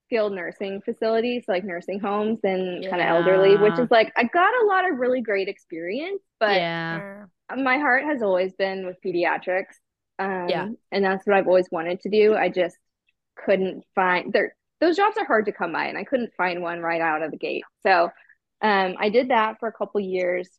skilled 0.08 0.34
nursing 0.34 0.82
facilities, 0.84 1.44
like 1.48 1.64
nursing 1.64 2.00
homes 2.00 2.40
and 2.44 2.84
kind 2.90 3.02
of 3.02 3.08
elderly, 3.08 3.58
which 3.58 3.80
is 3.80 3.90
like 3.90 4.12
I 4.16 4.24
got 4.24 4.64
a 4.64 4.68
lot 4.68 4.90
of 4.90 4.98
really 4.98 5.22
great 5.22 5.48
experience, 5.48 6.22
but 6.40 6.58
yeah. 6.58 7.26
my 7.56 7.78
heart 7.78 8.04
has 8.04 8.22
always 8.22 8.54
been 8.54 8.86
with 8.86 8.98
pediatrics. 9.06 9.76
Um, 10.24 10.50
Yeah. 10.50 10.70
and 10.92 11.04
that's 11.06 11.26
what 11.26 11.36
I've 11.36 11.48
always 11.48 11.70
wanted 11.72 12.02
to 12.02 12.10
do. 12.10 12.36
I 12.36 12.50
just 12.50 12.78
couldn't 13.36 13.84
find 13.96 14.34
there. 14.34 14.56
Those 14.82 14.98
jobs 14.98 15.18
are 15.18 15.26
hard 15.26 15.46
to 15.46 15.52
come 15.52 15.72
by, 15.74 15.86
and 15.86 15.98
I 15.98 16.04
couldn't 16.04 16.34
find 16.38 16.62
one 16.62 16.80
right 16.82 17.02
out 17.02 17.24
of 17.24 17.32
the 17.32 17.38
gate. 17.38 17.64
So, 17.84 18.10
um, 18.62 18.96
I 19.00 19.10
did 19.10 19.30
that 19.30 19.60
for 19.60 19.68
a 19.68 19.74
couple 19.74 20.02
years, 20.02 20.50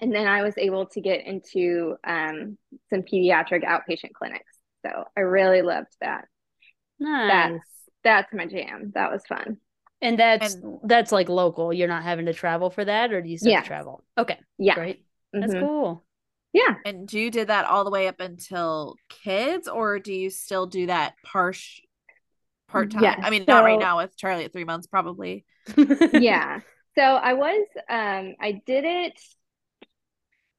and 0.00 0.14
then 0.14 0.26
I 0.26 0.42
was 0.42 0.54
able 0.56 0.86
to 0.86 1.00
get 1.00 1.26
into 1.26 1.96
um, 2.04 2.56
some 2.90 3.02
pediatric 3.02 3.64
outpatient 3.64 4.12
clinics. 4.14 4.52
So 4.86 5.04
I 5.16 5.20
really 5.20 5.62
loved 5.62 5.94
that. 6.00 6.26
Nice. 6.98 7.28
That's 7.50 7.64
that's 8.04 8.32
my 8.34 8.46
jam. 8.46 8.92
That 8.94 9.12
was 9.12 9.22
fun. 9.26 9.58
and 10.00 10.18
that's 10.18 10.56
that's 10.84 11.12
like 11.12 11.28
local. 11.28 11.72
You're 11.72 11.88
not 11.88 12.02
having 12.02 12.26
to 12.26 12.32
travel 12.32 12.70
for 12.70 12.84
that, 12.84 13.12
or 13.12 13.20
do 13.20 13.28
you 13.28 13.36
still 13.36 13.52
have 13.52 13.56
to 13.56 13.60
Yes. 13.60 13.66
travel? 13.68 14.04
Okay, 14.18 14.38
Yeah. 14.58 14.74
great. 14.74 15.04
That's 15.32 15.52
Mhm. 15.52 15.60
cool. 15.60 16.04
Yeah. 16.52 16.74
And 16.84 17.12
you 17.12 17.30
did 17.30 17.48
that 17.48 17.66
all 17.66 17.84
the 17.84 17.90
way 17.90 18.08
up 18.08 18.20
until 18.20 18.98
kids, 19.08 19.68
or 19.68 19.98
do 19.98 20.12
you 20.12 20.30
still 20.30 20.66
do 20.66 20.86
that 20.86 21.14
part 21.22 21.58
part 22.68 22.90
time? 22.90 23.02
Yes, 23.02 23.18
I 23.22 23.30
mean, 23.30 23.44
not 23.48 23.64
right 23.64 23.78
now 23.78 23.98
with 23.98 24.16
Charlie 24.16 24.44
at 24.44 24.52
three 24.52 24.64
months, 24.64 24.86
probably. 24.86 25.44
yeah. 26.12 26.60
So 26.96 27.02
I 27.02 27.34
was 27.34 27.66
um 27.88 28.34
I 28.40 28.62
did 28.66 28.84
it 28.84 29.20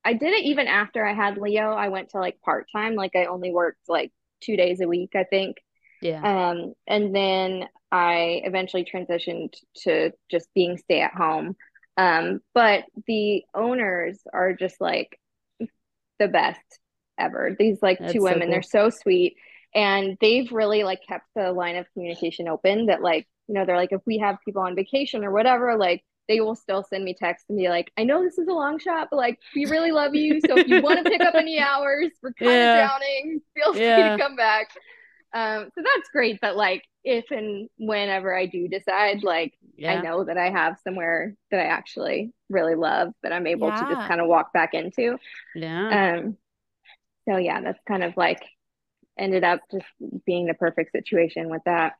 I 0.03 0.13
did 0.13 0.33
it 0.33 0.45
even 0.45 0.67
after 0.67 1.05
I 1.05 1.13
had 1.13 1.37
Leo. 1.37 1.71
I 1.73 1.89
went 1.89 2.09
to 2.09 2.19
like 2.19 2.41
part-time, 2.41 2.95
like 2.95 3.15
I 3.15 3.25
only 3.25 3.51
worked 3.51 3.87
like 3.87 4.11
2 4.41 4.55
days 4.57 4.81
a 4.81 4.87
week, 4.87 5.11
I 5.15 5.23
think. 5.25 5.57
yeah. 6.01 6.49
Um 6.51 6.73
and 6.87 7.15
then 7.15 7.67
I 7.91 8.41
eventually 8.45 8.85
transitioned 8.85 9.53
to 9.83 10.11
just 10.29 10.47
being 10.55 10.77
stay 10.77 11.01
at 11.01 11.13
home. 11.13 11.55
Um 11.97 12.41
but 12.53 12.85
the 13.07 13.43
owners 13.53 14.21
are 14.33 14.53
just 14.53 14.81
like 14.81 15.19
the 16.21 16.29
best 16.29 16.79
ever. 17.19 17.55
These 17.59 17.79
like 17.81 17.99
That's 17.99 18.13
two 18.13 18.19
so 18.19 18.23
women, 18.23 18.49
cool. 18.49 18.51
they're 18.51 18.63
so 18.63 18.89
sweet 18.89 19.35
and 19.75 20.17
they've 20.21 20.51
really 20.51 20.83
like 20.83 20.99
kept 21.07 21.25
the 21.35 21.51
line 21.51 21.75
of 21.77 21.91
communication 21.93 22.47
open 22.47 22.87
that 22.87 23.01
like 23.01 23.27
you 23.47 23.55
know 23.55 23.65
they're 23.65 23.77
like 23.77 23.91
if 23.93 24.01
we 24.05 24.17
have 24.19 24.37
people 24.45 24.61
on 24.61 24.75
vacation 24.75 25.23
or 25.23 25.31
whatever 25.31 25.77
like 25.77 26.03
they 26.27 26.41
will 26.41 26.55
still 26.55 26.83
send 26.83 27.03
me 27.03 27.13
texts 27.13 27.45
and 27.49 27.57
be 27.57 27.69
like 27.69 27.91
i 27.97 28.03
know 28.03 28.23
this 28.23 28.37
is 28.37 28.47
a 28.49 28.53
long 28.53 28.79
shot 28.79 29.07
but 29.09 29.17
like 29.17 29.39
we 29.55 29.65
really 29.65 29.91
love 29.91 30.13
you 30.15 30.41
so 30.41 30.57
if 30.57 30.67
you 30.67 30.81
want 30.81 30.99
to 30.99 31.05
pick 31.05 31.23
up 31.23 31.35
any 31.37 31.59
hours 31.71 32.11
we're 32.21 32.33
kind 32.33 32.63
of 32.63 32.69
Yeah. 32.69 32.71
drowning 32.71 33.41
feel 33.55 33.73
free 33.73 33.81
Yeah. 33.81 34.09
to 34.09 34.21
come 34.23 34.35
back 34.35 34.67
um 35.33 35.69
so 35.75 35.81
that's 35.81 36.09
great 36.11 36.39
but 36.41 36.55
like 36.57 36.83
if 37.03 37.25
and 37.31 37.69
whenever 37.77 38.35
i 38.35 38.45
do 38.45 38.67
decide 38.67 39.23
like 39.23 39.53
yeah. 39.75 39.93
i 39.93 40.01
know 40.01 40.23
that 40.23 40.37
i 40.37 40.49
have 40.49 40.77
somewhere 40.83 41.35
that 41.49 41.59
i 41.59 41.63
actually 41.65 42.31
really 42.49 42.75
love 42.75 43.09
that 43.23 43.33
i'm 43.33 43.47
able 43.47 43.69
to 43.71 43.77
just 43.77 44.07
kind 44.07 44.21
of 44.21 44.27
walk 44.27 44.53
back 44.53 44.73
into 44.73 45.17
Yeah. 45.55 46.15
um, 46.19 46.37
so 47.29 47.37
yeah, 47.37 47.61
that's 47.61 47.79
kind 47.87 48.03
of 48.03 48.17
like 48.17 48.41
ended 49.17 49.43
up 49.43 49.59
just 49.71 49.85
being 50.25 50.47
the 50.47 50.55
perfect 50.55 50.91
situation 50.91 51.49
with 51.49 51.61
that. 51.65 51.93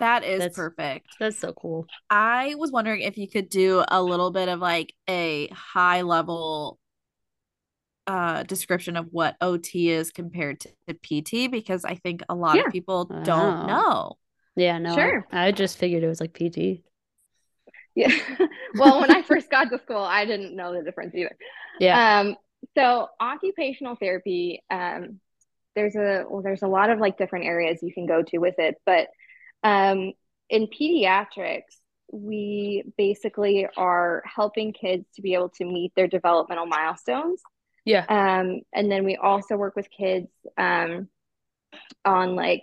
That 0.00 0.24
is 0.24 0.40
That's- 0.40 0.56
perfect. 0.56 1.06
That's 1.20 1.38
so 1.38 1.52
cool. 1.52 1.86
I 2.10 2.56
was 2.56 2.72
wondering 2.72 3.02
if 3.02 3.16
you 3.16 3.28
could 3.28 3.48
do 3.48 3.84
a 3.86 4.02
little 4.02 4.32
bit 4.32 4.48
of 4.48 4.58
like 4.58 4.92
a 5.08 5.46
high 5.48 6.02
level 6.02 6.78
uh 8.08 8.42
description 8.42 8.96
of 8.96 9.06
what 9.12 9.36
OT 9.40 9.90
is 9.90 10.10
compared 10.10 10.58
to, 10.60 10.70
to 10.88 10.94
PT 10.94 11.50
because 11.50 11.84
I 11.84 11.94
think 11.94 12.22
a 12.28 12.34
lot 12.34 12.56
Yeah. 12.56 12.64
of 12.66 12.72
people 12.72 13.04
don't 13.04 13.66
know. 13.68 14.16
Yeah, 14.56 14.78
no. 14.78 14.92
I- 14.92 14.94
Sure. 14.94 15.26
I, 15.30 15.52
just 15.52 15.78
figured 15.78 16.02
it 16.02 16.08
was 16.08 16.20
like 16.20 16.34
PT. 16.34 16.82
Yeah. 17.94 18.12
well, 18.74 19.00
when 19.00 19.10
I 19.10 19.22
first 19.22 19.50
got 19.50 19.70
to 19.70 19.78
school, 19.78 19.96
I 20.02 20.24
didn't 20.24 20.54
know 20.56 20.72
the 20.74 20.82
difference 20.82 21.14
either. 21.14 21.36
Yeah. 21.78 22.20
Um, 22.20 22.36
so 22.76 23.08
occupational 23.20 23.96
therapy, 23.96 24.62
um, 24.70 25.20
there's 25.74 25.96
a 25.96 26.24
well, 26.28 26.42
there's 26.42 26.62
a 26.62 26.68
lot 26.68 26.90
of 26.90 26.98
like 26.98 27.16
different 27.16 27.46
areas 27.46 27.78
you 27.82 27.92
can 27.92 28.06
go 28.06 28.22
to 28.22 28.38
with 28.38 28.56
it, 28.58 28.76
but 28.84 29.08
um, 29.62 30.12
in 30.48 30.66
pediatrics, 30.66 31.76
we 32.12 32.82
basically 32.98 33.68
are 33.76 34.22
helping 34.26 34.72
kids 34.72 35.06
to 35.14 35.22
be 35.22 35.34
able 35.34 35.50
to 35.50 35.64
meet 35.64 35.92
their 35.94 36.08
developmental 36.08 36.66
milestones. 36.66 37.40
yeah. 37.84 38.04
Um, 38.08 38.60
and 38.74 38.90
then 38.90 39.04
we 39.04 39.16
also 39.16 39.56
work 39.56 39.76
with 39.76 39.88
kids 39.90 40.28
um, 40.58 41.08
on 42.04 42.34
like 42.34 42.62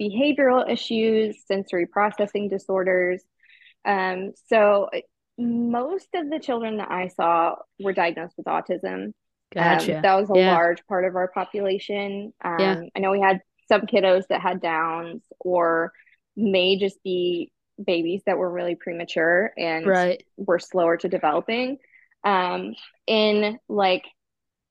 behavioral 0.00 0.68
issues, 0.70 1.36
sensory 1.46 1.86
processing 1.86 2.48
disorders. 2.48 3.22
Um, 3.84 4.32
so 4.46 4.88
most 5.38 6.08
of 6.14 6.30
the 6.30 6.38
children 6.38 6.76
that 6.76 6.90
I 6.90 7.08
saw 7.08 7.56
were 7.80 7.92
diagnosed 7.92 8.34
with 8.36 8.46
autism. 8.46 9.12
Gotcha. 9.54 9.96
Um, 9.96 10.02
that 10.02 10.14
was 10.14 10.30
a 10.30 10.38
Yeah. 10.38 10.54
large 10.54 10.86
part 10.86 11.04
of 11.04 11.16
our 11.16 11.28
population. 11.28 12.32
Um, 12.42 12.56
Yeah. 12.58 12.82
I 12.94 12.98
know 13.00 13.10
we 13.10 13.20
had 13.20 13.40
some 13.68 13.82
kiddos 13.82 14.26
that 14.28 14.40
had 14.40 14.60
Downs 14.60 15.22
or 15.40 15.92
may 16.36 16.76
just 16.76 17.02
be 17.02 17.52
babies 17.82 18.22
that 18.26 18.38
were 18.38 18.50
really 18.50 18.74
premature 18.74 19.52
and 19.56 19.86
right. 19.86 20.22
were 20.36 20.58
slower 20.58 20.96
to 20.98 21.08
developing. 21.08 21.78
Um, 22.24 22.74
in 23.06 23.58
like 23.68 24.04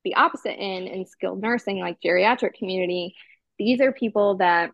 the 0.03 0.15
opposite 0.15 0.53
end 0.53 0.87
in 0.87 1.05
skilled 1.05 1.41
nursing, 1.41 1.79
like 1.79 1.99
geriatric 2.03 2.53
community, 2.53 3.15
these 3.59 3.81
are 3.81 3.91
people 3.91 4.37
that 4.37 4.71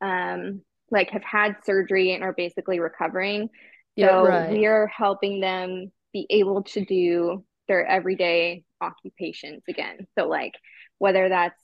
um, 0.00 0.62
like 0.90 1.10
have 1.10 1.24
had 1.24 1.56
surgery 1.64 2.12
and 2.12 2.22
are 2.22 2.32
basically 2.32 2.80
recovering. 2.80 3.48
Yeah, 3.96 4.08
So 4.08 4.24
right. 4.24 4.50
we 4.50 4.66
are 4.66 4.86
helping 4.86 5.40
them 5.40 5.92
be 6.12 6.26
able 6.30 6.62
to 6.64 6.84
do 6.84 7.44
their 7.68 7.86
everyday 7.86 8.64
occupations 8.80 9.62
again. 9.68 10.06
So 10.18 10.26
like 10.26 10.54
whether 10.98 11.28
that's 11.28 11.60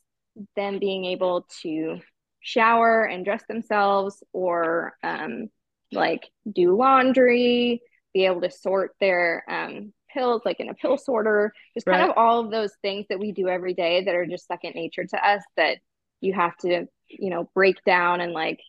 them 0.55 0.79
being 0.79 1.05
able 1.07 1.46
to 1.62 1.99
shower 2.40 3.05
and 3.05 3.25
dress 3.25 3.42
themselves 3.49 4.22
or 4.33 4.94
um, 5.03 5.49
like 5.92 6.31
do 6.51 6.77
laundry, 6.77 7.81
be 8.14 8.27
able 8.27 8.40
to 8.42 8.51
sort 8.51 8.94
their 9.01 9.44
um, 9.49 9.92
pills 10.12 10.42
like 10.44 10.61
in 10.61 10.68
a 10.68 10.75
pill 10.75 10.96
sorter, 10.96 11.53
just 11.75 11.87
kind 11.87 12.09
of 12.09 12.16
all 12.16 12.40
of 12.40 12.51
those 12.51 12.72
things 12.83 13.07
that 13.11 13.18
we 13.18 13.33
do 13.33 13.49
every 13.49 13.75
day 13.75 14.05
that 14.05 14.14
are 14.14 14.27
just 14.27 14.46
second 14.46 14.75
nature 14.75 15.05
to 15.05 15.29
us 15.29 15.42
that 15.57 15.79
you 16.20 16.33
have 16.35 16.57
to, 16.59 16.87
you 17.09 17.31
know, 17.31 17.48
break 17.55 17.83
down 17.85 18.20
and 18.20 18.33
like 18.33 18.61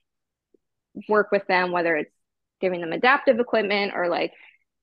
work 1.07 1.31
with 1.31 1.45
them, 1.47 1.71
whether 1.71 1.95
it's 1.95 2.13
giving 2.61 2.81
them 2.81 2.91
adaptive 2.93 3.39
equipment 3.39 3.93
or 3.95 4.07
like 4.09 4.31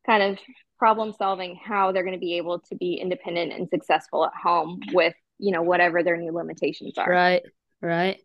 kind 0.07 0.22
of 0.22 0.38
problem 0.79 1.12
solving 1.12 1.59
how 1.62 1.92
they're 1.92 2.03
going 2.05 2.14
to 2.14 2.20
be 2.20 2.37
able 2.37 2.61
to 2.61 2.77
be 2.77 2.94
independent 2.94 3.53
and 3.53 3.68
successful 3.68 4.24
at 4.24 4.33
home 4.40 4.81
with, 4.92 5.14
you 5.38 5.53
know, 5.53 5.62
whatever 5.62 6.03
their 6.03 6.16
new 6.16 6.33
limitations 6.33 6.98
are. 6.98 7.11
Right. 7.11 7.42
Right. 7.81 8.20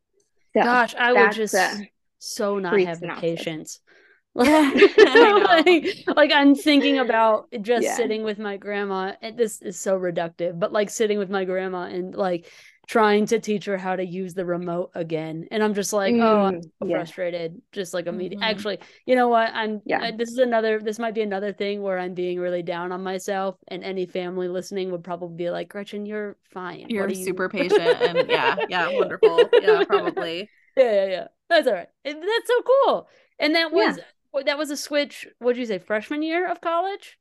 So 0.55 0.63
Gosh, 0.63 0.95
I 0.95 1.13
would 1.13 1.31
just 1.31 1.55
so 2.19 2.59
not 2.59 2.81
have 2.81 3.01
the 3.01 3.09
patience. 3.09 3.79
Like, 4.35 5.85
like 6.15 6.31
I'm 6.33 6.55
thinking 6.55 6.99
about 6.99 7.47
just 7.61 7.83
Yeah. 7.83 7.95
sitting 7.95 8.23
with 8.23 8.39
my 8.39 8.57
grandma. 8.57 9.13
And 9.21 9.37
this 9.37 9.61
is 9.61 9.79
so 9.79 9.99
reductive, 9.99 10.57
but 10.57 10.71
like 10.71 10.89
sitting 10.89 11.17
with 11.17 11.29
my 11.29 11.45
grandma 11.45 11.83
and 11.83 12.15
like 12.15 12.49
trying 12.89 13.27
to 13.27 13.39
teach 13.39 13.65
her 13.65 13.77
how 13.77 13.95
to 13.95 14.03
use 14.03 14.33
the 14.33 14.43
remote 14.43 14.89
again. 14.95 15.47
And 15.51 15.63
I'm 15.63 15.75
just 15.75 15.93
like, 15.93 16.15
oh, 16.19 16.45
I'm 16.45 16.55
Mm, 16.55 16.63
so 16.81 16.87
yeah. 16.87 16.95
frustrated. 16.97 17.61
Just 17.71 17.93
like 17.93 18.07
immediate. 18.07 18.41
Mhm. 18.41 18.45
Actually, 18.45 18.79
you 19.05 19.15
know 19.15 19.27
what? 19.27 19.51
I'm 19.53 19.81
Yeah. 19.85 20.01
I- 20.01 20.11
this 20.11 20.29
is 20.29 20.39
another. 20.39 20.79
This 20.79 20.97
might 20.97 21.13
be 21.13 21.21
another 21.21 21.53
thing 21.53 21.83
where 21.83 21.99
I'm 21.99 22.15
being 22.15 22.39
really 22.39 22.63
down 22.63 22.91
on 22.91 23.03
myself, 23.03 23.57
and 23.67 23.83
any 23.83 24.07
family 24.07 24.47
listening 24.47 24.91
would 24.91 25.03
probably 25.03 25.37
be 25.37 25.51
like, 25.51 25.69
Gretchen, 25.69 26.07
you're 26.07 26.35
fine. 26.51 26.87
You're 26.89 27.05
are 27.05 27.09
you-" 27.09 27.23
super 27.25 27.47
patient 27.47 28.01
and 28.01 28.27
yeah, 28.27 28.55
yeah, 28.69 28.89
wonderful. 28.89 29.49
Yeah, 29.61 29.83
probably. 29.85 30.49
Yeah, 30.75 30.91
yeah, 30.91 31.05
yeah. 31.05 31.27
That's 31.47 31.67
all 31.67 31.73
right. 31.75 31.89
And 32.05 32.23
that's 32.23 32.47
so 32.47 32.61
cool. 32.63 33.09
And 33.37 33.53
that 33.55 33.71
was 33.71 33.99
what 34.31 34.47
that 34.47 34.57
was 34.57 34.71
a 34.71 34.77
switch. 34.77 35.27
What 35.37 35.53
did 35.53 35.59
you 35.59 35.65
say? 35.67 35.77
Freshman 35.79 36.23
year 36.23 36.47
of 36.47 36.59
college? 36.59 37.19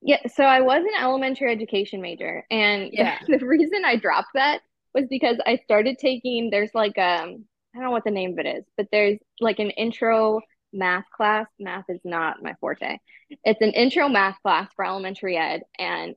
Yeah, 0.00 0.24
so 0.28 0.44
I 0.44 0.60
was 0.60 0.84
an 0.84 1.02
elementary 1.02 1.50
education 1.50 2.00
major, 2.00 2.44
and 2.52 2.90
Yeah. 2.92 3.18
the 3.26 3.44
reason 3.44 3.84
I 3.84 3.96
dropped 3.96 4.28
that 4.34 4.60
was 5.00 5.08
because 5.08 5.36
I 5.46 5.56
started 5.64 5.98
taking, 5.98 6.50
there's 6.50 6.74
like 6.74 6.98
um 6.98 7.44
I 7.74 7.78
don't 7.78 7.84
know 7.84 7.90
what 7.90 8.04
the 8.04 8.10
name 8.10 8.32
of 8.32 8.38
it 8.38 8.46
is, 8.46 8.64
but 8.76 8.86
there's 8.90 9.18
like 9.40 9.58
an 9.58 9.70
intro 9.70 10.40
math 10.72 11.04
class. 11.14 11.46
Math 11.58 11.84
is 11.88 12.00
not 12.04 12.42
my 12.42 12.54
forte. 12.60 12.98
It's 13.44 13.60
an 13.60 13.72
intro 13.72 14.08
math 14.08 14.40
class 14.42 14.70
for 14.74 14.84
elementary 14.84 15.36
ed, 15.36 15.62
and 15.78 16.14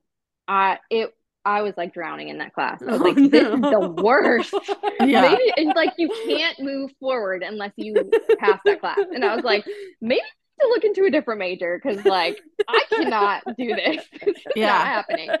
I 0.48 0.78
it 0.90 1.10
I 1.44 1.62
was 1.62 1.74
like 1.76 1.92
drowning 1.92 2.28
in 2.28 2.38
that 2.38 2.54
class. 2.54 2.80
I 2.86 2.92
was 2.92 3.00
Oh, 3.00 3.04
like, 3.04 3.16
this 3.16 3.48
is 3.48 3.60
the 3.68 3.80
worst. 3.80 4.54
Yeah. 5.04 5.22
Maybe 5.22 5.52
it's 5.56 5.74
like 5.74 5.92
you 5.98 6.08
can't 6.24 6.60
move 6.60 6.92
forward 7.00 7.42
unless 7.42 7.72
you 7.76 8.14
pass 8.38 8.60
that 8.64 8.78
class. 8.80 8.98
And 9.12 9.24
I 9.24 9.34
was 9.34 9.42
like, 9.44 9.64
maybe 10.00 10.20
to 10.62 10.68
look 10.68 10.84
into 10.84 11.04
a 11.04 11.10
different 11.10 11.40
major 11.40 11.80
because 11.82 12.04
like 12.04 12.38
I 12.68 12.84
cannot 12.94 13.42
do 13.58 13.74
this. 13.74 14.02
It's 14.24 14.56
Yeah. 14.56 14.66
not 14.66 14.86
happening. 14.86 15.36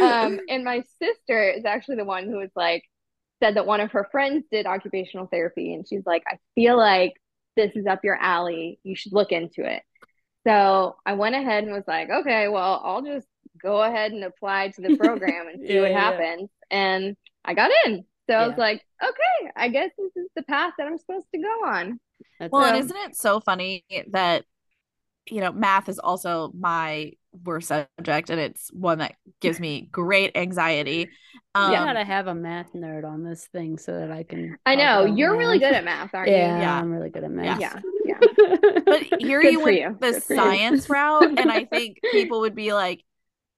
Um, 0.00 0.40
and 0.48 0.64
my 0.64 0.82
sister 1.00 1.50
is 1.50 1.64
actually 1.64 1.96
the 1.96 2.04
one 2.04 2.24
who 2.26 2.38
was 2.38 2.50
like 2.56 2.84
said 3.42 3.56
that 3.56 3.66
one 3.66 3.80
of 3.80 3.92
her 3.92 4.08
friends 4.12 4.44
did 4.52 4.66
occupational 4.66 5.26
therapy, 5.26 5.74
and 5.74 5.86
she's 5.86 6.06
like, 6.06 6.22
I 6.26 6.38
feel 6.54 6.76
like 6.76 7.14
this 7.56 7.72
is 7.74 7.86
up 7.86 8.04
your 8.04 8.16
alley. 8.16 8.78
You 8.84 8.96
should 8.96 9.12
look 9.12 9.32
into 9.32 9.64
it. 9.64 9.82
So 10.46 10.96
I 11.06 11.12
went 11.14 11.34
ahead 11.36 11.64
and 11.64 11.72
was 11.72 11.84
like, 11.86 12.10
okay, 12.10 12.48
well, 12.48 12.80
I'll 12.84 13.02
just 13.02 13.28
go 13.60 13.82
ahead 13.82 14.12
and 14.12 14.24
apply 14.24 14.70
to 14.70 14.80
the 14.82 14.90
program 14.98 15.48
and 15.48 15.60
see 15.66 15.74
Yeah, 15.74 15.80
what 15.82 15.90
yeah. 15.90 15.98
happens. 16.00 16.50
And 16.70 17.16
I 17.44 17.54
got 17.54 17.70
in. 17.86 18.04
So 18.28 18.34
I 18.36 18.46
was 18.48 18.56
like, 18.58 18.82
okay, 19.02 19.52
I 19.56 19.68
guess 19.68 19.90
this 19.98 20.12
is 20.16 20.28
the 20.34 20.42
path 20.42 20.72
that 20.78 20.86
I'm 20.86 20.98
supposed 20.98 21.26
to 21.34 21.40
go 21.40 21.64
on. 21.66 22.00
That's 22.40 22.52
Well, 22.52 22.64
it. 22.64 22.68
and 22.68 22.76
Yeah. 22.76 22.84
isn't 22.84 22.96
it 23.10 23.16
so 23.16 23.40
funny 23.40 23.84
that 24.10 24.44
you 25.26 25.40
know 25.40 25.52
math 25.52 25.88
is 25.88 25.98
also 25.98 26.52
my 26.54 27.12
worst 27.44 27.68
subject, 27.68 28.30
and 28.30 28.40
it's 28.40 28.70
one 28.72 28.98
that 28.98 29.14
gives 29.40 29.58
me 29.60 29.82
great 29.92 30.36
anxiety. 30.36 31.08
Um, 31.54 31.70
you 31.72 31.76
gotta 31.78 32.04
have 32.04 32.26
a 32.26 32.34
math 32.34 32.72
nerd 32.72 33.04
on 33.04 33.24
this 33.24 33.46
thing 33.46 33.78
so 33.78 33.98
that 33.98 34.10
I 34.10 34.22
can. 34.22 34.56
I 34.66 34.74
know 34.74 35.04
you're 35.04 35.36
really 35.36 35.58
math. 35.58 35.70
good 35.70 35.74
at 35.76 35.84
math, 35.84 36.14
aren't 36.14 36.30
Yeah, 36.30 36.60
Yeah. 36.60 36.78
I'm 36.80 36.90
really 36.90 37.10
good 37.10 37.24
at 37.24 37.30
math. 37.30 37.60
you? 37.60 37.66
Yeah, 37.66 37.80
yeah. 38.04 38.18
but 38.86 39.02
here 39.20 39.42
you 39.42 39.58
for 39.58 39.64
went 39.64 39.76
you. 39.80 39.96
the 40.00 40.12
Good 40.12 40.22
science 40.22 40.88
route, 40.90 41.38
and 41.38 41.50
I 41.50 41.64
think 41.64 41.98
people 42.10 42.40
would 42.40 42.54
be 42.54 42.72
like, 42.72 43.02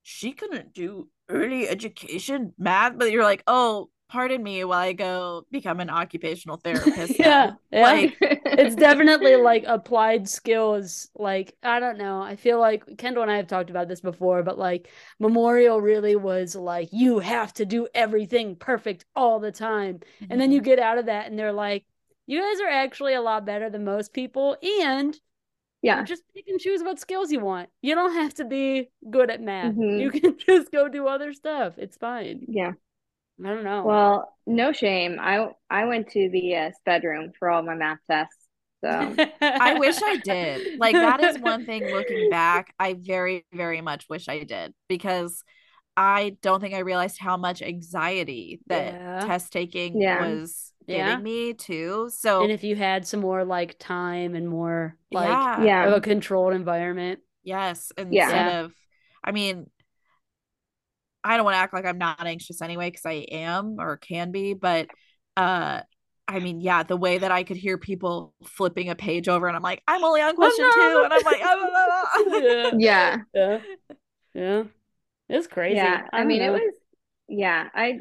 "She 0.02 0.32
couldn't 0.32 0.72
do 0.72 1.08
early 1.28 1.68
education 1.68 2.52
math," 2.58 2.98
but 2.98 3.10
you're 3.12 3.24
like, 3.24 3.42
"Oh, 3.46 3.90
pardon 4.08 4.42
me 4.42 4.64
while 4.64 4.80
I 4.80 4.92
go 4.92 5.46
become 5.50 5.80
an 5.80 5.90
occupational 5.90 6.56
therapist." 6.64 7.18
yeah, 7.18 7.52
yeah. 7.72 7.96
Like, 7.96 8.18
it's 8.56 8.76
definitely 8.76 9.36
like 9.36 9.64
applied 9.66 10.28
skills. 10.28 11.08
Like, 11.14 11.56
I 11.62 11.80
don't 11.80 11.98
know. 11.98 12.22
I 12.22 12.36
feel 12.36 12.58
like 12.60 12.98
Kendall 12.98 13.22
and 13.22 13.32
I 13.32 13.36
have 13.36 13.48
talked 13.48 13.70
about 13.70 13.88
this 13.88 14.00
before, 14.00 14.42
but 14.42 14.58
like 14.58 14.90
Memorial 15.18 15.80
really 15.80 16.16
was 16.16 16.54
like, 16.54 16.88
you 16.92 17.18
have 17.18 17.52
to 17.54 17.66
do 17.66 17.88
everything 17.94 18.56
perfect 18.56 19.04
all 19.16 19.40
the 19.40 19.52
time. 19.52 20.00
And 20.30 20.40
then 20.40 20.52
you 20.52 20.60
Mm-hmm. 20.60 20.62
get 20.62 20.78
out 20.78 20.98
of 20.98 21.06
that 21.06 21.26
and 21.26 21.38
they're 21.38 21.52
like, 21.52 21.84
you 22.26 22.40
guys 22.40 22.60
are 22.60 22.68
actually 22.70 23.14
a 23.14 23.20
lot 23.22 23.44
better 23.44 23.68
than 23.70 23.84
most 23.84 24.12
people. 24.12 24.56
And 24.62 25.18
yeah, 25.82 26.06
just 26.06 26.22
pick 26.34 26.46
and 26.48 26.60
choose 26.60 26.82
what 26.82 27.00
skills 27.00 27.32
you 27.32 27.40
want. 27.40 27.70
You 27.82 27.94
don't 27.94 28.14
have 28.14 28.34
to 28.34 28.44
be 28.44 28.90
good 29.10 29.30
at 29.30 29.40
math. 29.42 29.76
Mhm. 29.76 29.90
You 29.94 30.10
can 30.10 30.38
just 30.46 30.72
go 30.72 30.88
do 30.88 31.08
other 31.08 31.32
stuff. 31.32 31.78
It's 31.78 31.96
fine. 31.96 32.42
yeah. 32.46 32.72
I 33.42 33.48
don't 33.48 33.64
know. 33.64 33.82
Well, 33.88 34.34
no 34.46 34.72
shame. 34.72 35.18
I 35.20 35.48
I 35.70 35.84
went 35.86 36.08
to 36.10 36.28
the 36.30 36.56
uh, 36.56 36.70
sped 36.80 37.04
room 37.04 37.32
for 37.38 37.50
all 37.50 37.62
my 37.62 37.74
math 37.74 37.98
tests. 38.10 38.48
So 38.82 39.18
I 39.58 39.74
wish 39.74 40.00
I 40.02 40.16
did. 40.16 40.68
Like 40.78 41.00
that 41.00 41.20
is 41.20 41.38
one 41.38 41.64
thing 41.64 41.88
looking 41.90 42.26
back, 42.28 42.74
I 42.78 42.94
very, 42.94 43.44
very 43.52 43.80
much 43.80 44.08
wish 44.08 44.28
I 44.28 44.44
did 44.44 44.74
because 44.88 45.42
I 45.96 46.36
don't 46.42 46.60
think 46.60 46.74
I 46.74 46.80
realized 46.80 47.18
how 47.20 47.36
much 47.36 47.62
anxiety 47.62 48.60
that 48.68 48.94
Yeah. 48.94 49.20
test 49.20 49.52
taking 49.52 50.00
Yeah. 50.00 50.18
was 50.18 50.72
giving 50.88 51.18
Yeah. 51.18 51.22
me 51.22 51.54
too. 51.54 52.10
So 52.12 52.42
and 52.42 52.50
if 52.52 52.64
you 52.64 52.76
had 52.76 53.06
some 53.06 53.20
more 53.20 53.44
like 53.44 53.78
time 53.78 54.34
and 54.34 54.48
more 54.48 54.96
like 55.12 55.28
yeah, 55.28 55.64
yeah, 55.64 55.86
of 55.86 55.92
a 55.92 56.00
controlled 56.00 56.52
environment. 56.54 57.20
yes, 57.42 57.92
instead 57.96 58.46
Yeah. 58.46 58.48
of 58.48 58.72
I 59.22 59.32
mean 59.32 59.70
I 61.24 61.36
don't 61.36 61.44
want 61.44 61.54
to 61.54 61.58
act 61.58 61.72
like 61.74 61.86
I'm 61.86 61.98
not 61.98 62.26
anxious 62.26 62.60
anyway 62.62 62.90
because 62.90 63.06
I 63.06 63.12
am 63.32 63.76
or 63.80 63.96
can 63.96 64.30
be, 64.30 64.54
but 64.54 64.88
uh 65.36 65.80
I 66.26 66.38
mean, 66.40 66.60
yeah, 66.62 66.82
the 66.84 66.96
way 66.96 67.18
that 67.18 67.30
I 67.30 67.42
could 67.44 67.58
hear 67.58 67.76
people 67.76 68.32
flipping 68.46 68.88
a 68.88 68.94
page 68.94 69.28
over 69.28 69.46
and 69.46 69.54
I'm 69.56 69.62
like, 69.62 69.82
I'm 69.86 70.02
only 70.04 70.22
on 70.22 70.34
question 70.36 70.64
no. 70.64 70.70
two, 70.72 71.02
and 71.04 71.12
I'm 71.12 71.22
like, 71.22 71.40
ah, 71.42 71.56
ah, 71.74 72.10
ah. 72.16 72.72
yeah. 72.78 72.78
yeah, 72.78 73.16
Yeah. 73.34 73.58
Yeah. 74.34 74.62
It's 75.28 75.46
crazy. 75.46 75.76
yeah. 75.76 76.06
I, 76.12 76.18
don't 76.18 76.28
mean, 76.28 76.42
it 76.42 76.50
was. 76.50 76.74
Yeah, 77.28 77.68
I 77.74 77.98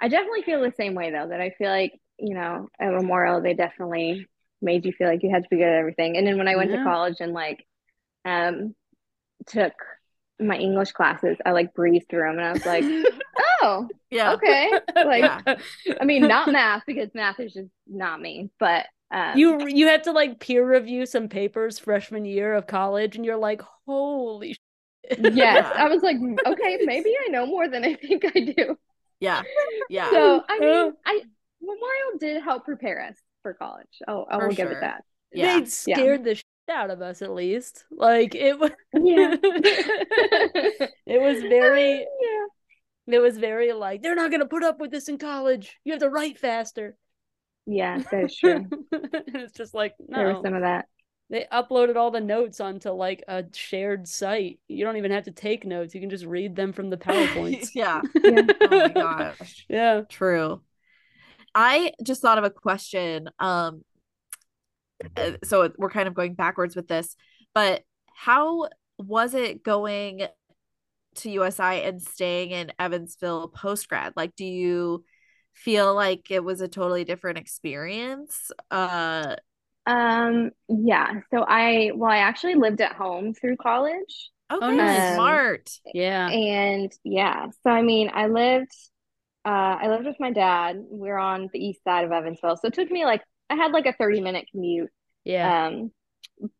I 0.00 0.08
definitely 0.08 0.42
feel 0.42 0.60
the 0.62 0.72
same 0.76 0.94
way 0.94 1.10
though. 1.10 1.28
That 1.28 1.40
I 1.40 1.50
feel 1.50 1.70
like 1.70 1.92
you 2.18 2.34
know 2.34 2.68
at 2.80 2.92
Memorial 2.92 3.40
they 3.40 3.54
definitely 3.54 4.26
made 4.60 4.84
you 4.84 4.92
feel 4.92 5.08
like 5.08 5.22
you 5.22 5.30
had 5.30 5.42
to 5.44 5.48
be 5.50 5.56
good 5.56 5.64
at 5.68 5.78
everything. 5.78 6.16
And 6.16 6.26
then 6.26 6.38
when 6.38 6.48
I 6.48 6.56
went 6.56 6.70
Yeah. 6.70 6.78
to 6.78 6.84
college 6.84 7.16
and 7.20 7.32
like 7.32 7.66
um 8.24 8.74
took 9.46 9.72
my 10.40 10.56
English 10.56 10.92
classes, 10.92 11.36
I 11.46 11.52
like 11.52 11.74
breezed 11.74 12.08
through 12.08 12.22
them 12.22 12.38
and 12.38 12.46
I 12.46 12.52
was 12.52 12.66
like, 12.66 12.84
oh, 13.62 13.88
yeah. 14.10 14.32
okay. 14.34 14.70
Like, 14.96 15.22
Yeah. 15.46 15.94
I 16.00 16.04
mean, 16.04 16.26
not 16.26 16.50
math 16.50 16.82
because 16.86 17.10
math 17.14 17.38
is 17.40 17.52
just 17.52 17.68
not 17.86 18.20
me, 18.20 18.50
but 18.58 18.86
um, 19.10 19.36
you 19.36 19.66
you 19.68 19.86
had 19.88 20.04
to 20.04 20.12
like 20.12 20.40
peer 20.40 20.66
review 20.68 21.04
some 21.06 21.28
papers 21.28 21.78
freshman 21.78 22.24
year 22.24 22.54
of 22.54 22.66
college 22.66 23.14
and 23.16 23.24
you're 23.24 23.36
like, 23.36 23.60
holy 23.86 24.56
shit. 25.10 25.34
yes, 25.34 25.70
I 25.76 25.88
was 25.88 26.02
like, 26.02 26.16
okay, 26.46 26.78
maybe 26.84 27.14
I 27.26 27.28
know 27.28 27.44
more 27.46 27.68
than 27.68 27.84
I 27.84 27.94
think 27.94 28.24
I 28.24 28.40
do. 28.56 28.76
Yeah. 29.20 29.42
Yeah. 29.90 30.10
So 30.10 30.42
I 30.48 30.58
mean, 30.58 30.92
I 31.04 31.20
Memorial 31.60 32.18
did 32.18 32.42
help 32.42 32.64
prepare 32.64 33.04
us 33.04 33.16
for 33.42 33.54
college. 33.54 33.86
Oh, 34.08 34.24
I 34.30 34.38
For 34.38 34.48
will 34.48 34.54
give 34.54 34.70
it 34.70 34.80
that. 34.80 35.04
yeah. 35.32 35.60
They 35.60 35.66
scared 35.66 36.24
the 36.24 36.34
shit 36.36 36.44
out 36.72 36.90
of 36.90 37.00
us 37.02 37.22
at 37.22 37.32
least. 37.32 37.84
Like 37.90 38.34
it 38.34 38.58
was 38.58 38.70
Yeah. 38.94 39.36
it 39.42 41.20
was 41.20 41.40
very 41.42 41.98
yeah. 42.00 42.46
it 43.16 43.18
was 43.20 43.38
very 43.38 43.72
like 43.72 44.02
they're 44.02 44.14
not 44.16 44.30
gonna 44.30 44.46
put 44.46 44.64
up 44.64 44.80
with 44.80 44.90
this 44.90 45.08
in 45.08 45.18
college. 45.18 45.78
You 45.84 45.92
have 45.92 46.00
to 46.02 46.10
write 46.10 46.38
faster. 46.38 46.96
Yeah, 47.66 47.98
that 48.10 48.24
is 48.24 48.36
true. 48.36 48.66
it's 48.90 49.52
just 49.52 49.74
like 49.74 49.94
There 50.08 50.26
was 50.28 50.36
no. 50.36 50.42
some 50.42 50.54
of 50.54 50.62
that. 50.62 50.86
They 51.30 51.46
uploaded 51.50 51.96
all 51.96 52.10
the 52.10 52.20
notes 52.20 52.60
onto 52.60 52.90
like 52.90 53.22
a 53.28 53.44
shared 53.54 54.06
site. 54.06 54.58
You 54.68 54.84
don't 54.84 54.96
even 54.98 55.12
have 55.12 55.24
to 55.24 55.30
take 55.32 55.64
notes. 55.64 55.94
You 55.94 56.00
can 56.00 56.10
just 56.10 56.26
read 56.26 56.56
them 56.56 56.72
from 56.72 56.90
the 56.90 56.96
PowerPoints. 56.98 57.68
yeah. 57.74 58.02
Yeah. 58.22 58.42
Oh 58.60 58.68
my 58.70 58.88
gosh. 58.88 59.64
yeah. 59.68 60.02
True. 60.08 60.60
I 61.54 61.92
just 62.02 62.20
thought 62.20 62.38
of 62.38 62.44
a 62.44 62.50
question. 62.50 63.30
Um, 63.38 63.82
uh, 65.16 65.32
so 65.44 65.70
we're 65.78 65.90
kind 65.90 66.08
of 66.08 66.14
going 66.14 66.34
backwards 66.34 66.76
with 66.76 66.88
this, 66.88 67.16
but 67.54 67.82
how 68.14 68.68
was 68.98 69.34
it 69.34 69.62
going 69.62 70.22
to 71.16 71.30
USI 71.30 71.82
and 71.84 72.00
staying 72.02 72.50
in 72.50 72.72
Evansville 72.78 73.48
post 73.48 73.88
grad? 73.88 74.14
Like, 74.16 74.34
do 74.36 74.44
you 74.44 75.04
feel 75.54 75.94
like 75.94 76.30
it 76.30 76.44
was 76.44 76.60
a 76.60 76.68
totally 76.68 77.04
different 77.04 77.38
experience? 77.38 78.50
Uh, 78.70 79.36
Um, 79.86 80.50
yeah. 80.68 81.20
So 81.32 81.44
I 81.46 81.90
well, 81.94 82.10
I 82.10 82.18
actually 82.18 82.54
lived 82.54 82.80
at 82.80 82.92
home 82.92 83.34
through 83.34 83.56
college. 83.56 84.30
okay, 84.50 84.76
nice. 84.76 85.04
smart. 85.04 85.70
Yeah. 85.92 86.30
And 86.30 86.92
yeah, 87.04 87.46
so 87.62 87.70
I 87.70 87.82
mean, 87.82 88.10
I 88.14 88.26
lived 88.28 88.72
uh 89.44 89.48
I 89.82 89.88
lived 89.88 90.06
with 90.06 90.20
my 90.20 90.32
dad. 90.32 90.76
We 90.90 91.10
are 91.10 91.18
on 91.18 91.50
the 91.52 91.58
east 91.64 91.82
side 91.84 92.04
of 92.04 92.12
Evansville. 92.12 92.56
So 92.56 92.68
it 92.68 92.74
took 92.74 92.90
me 92.90 93.04
like 93.04 93.22
I 93.52 93.56
had 93.56 93.72
like 93.72 93.86
a 93.86 93.92
30 93.92 94.20
minute 94.20 94.46
commute. 94.50 94.90
Yeah. 95.24 95.66
Um 95.66 95.92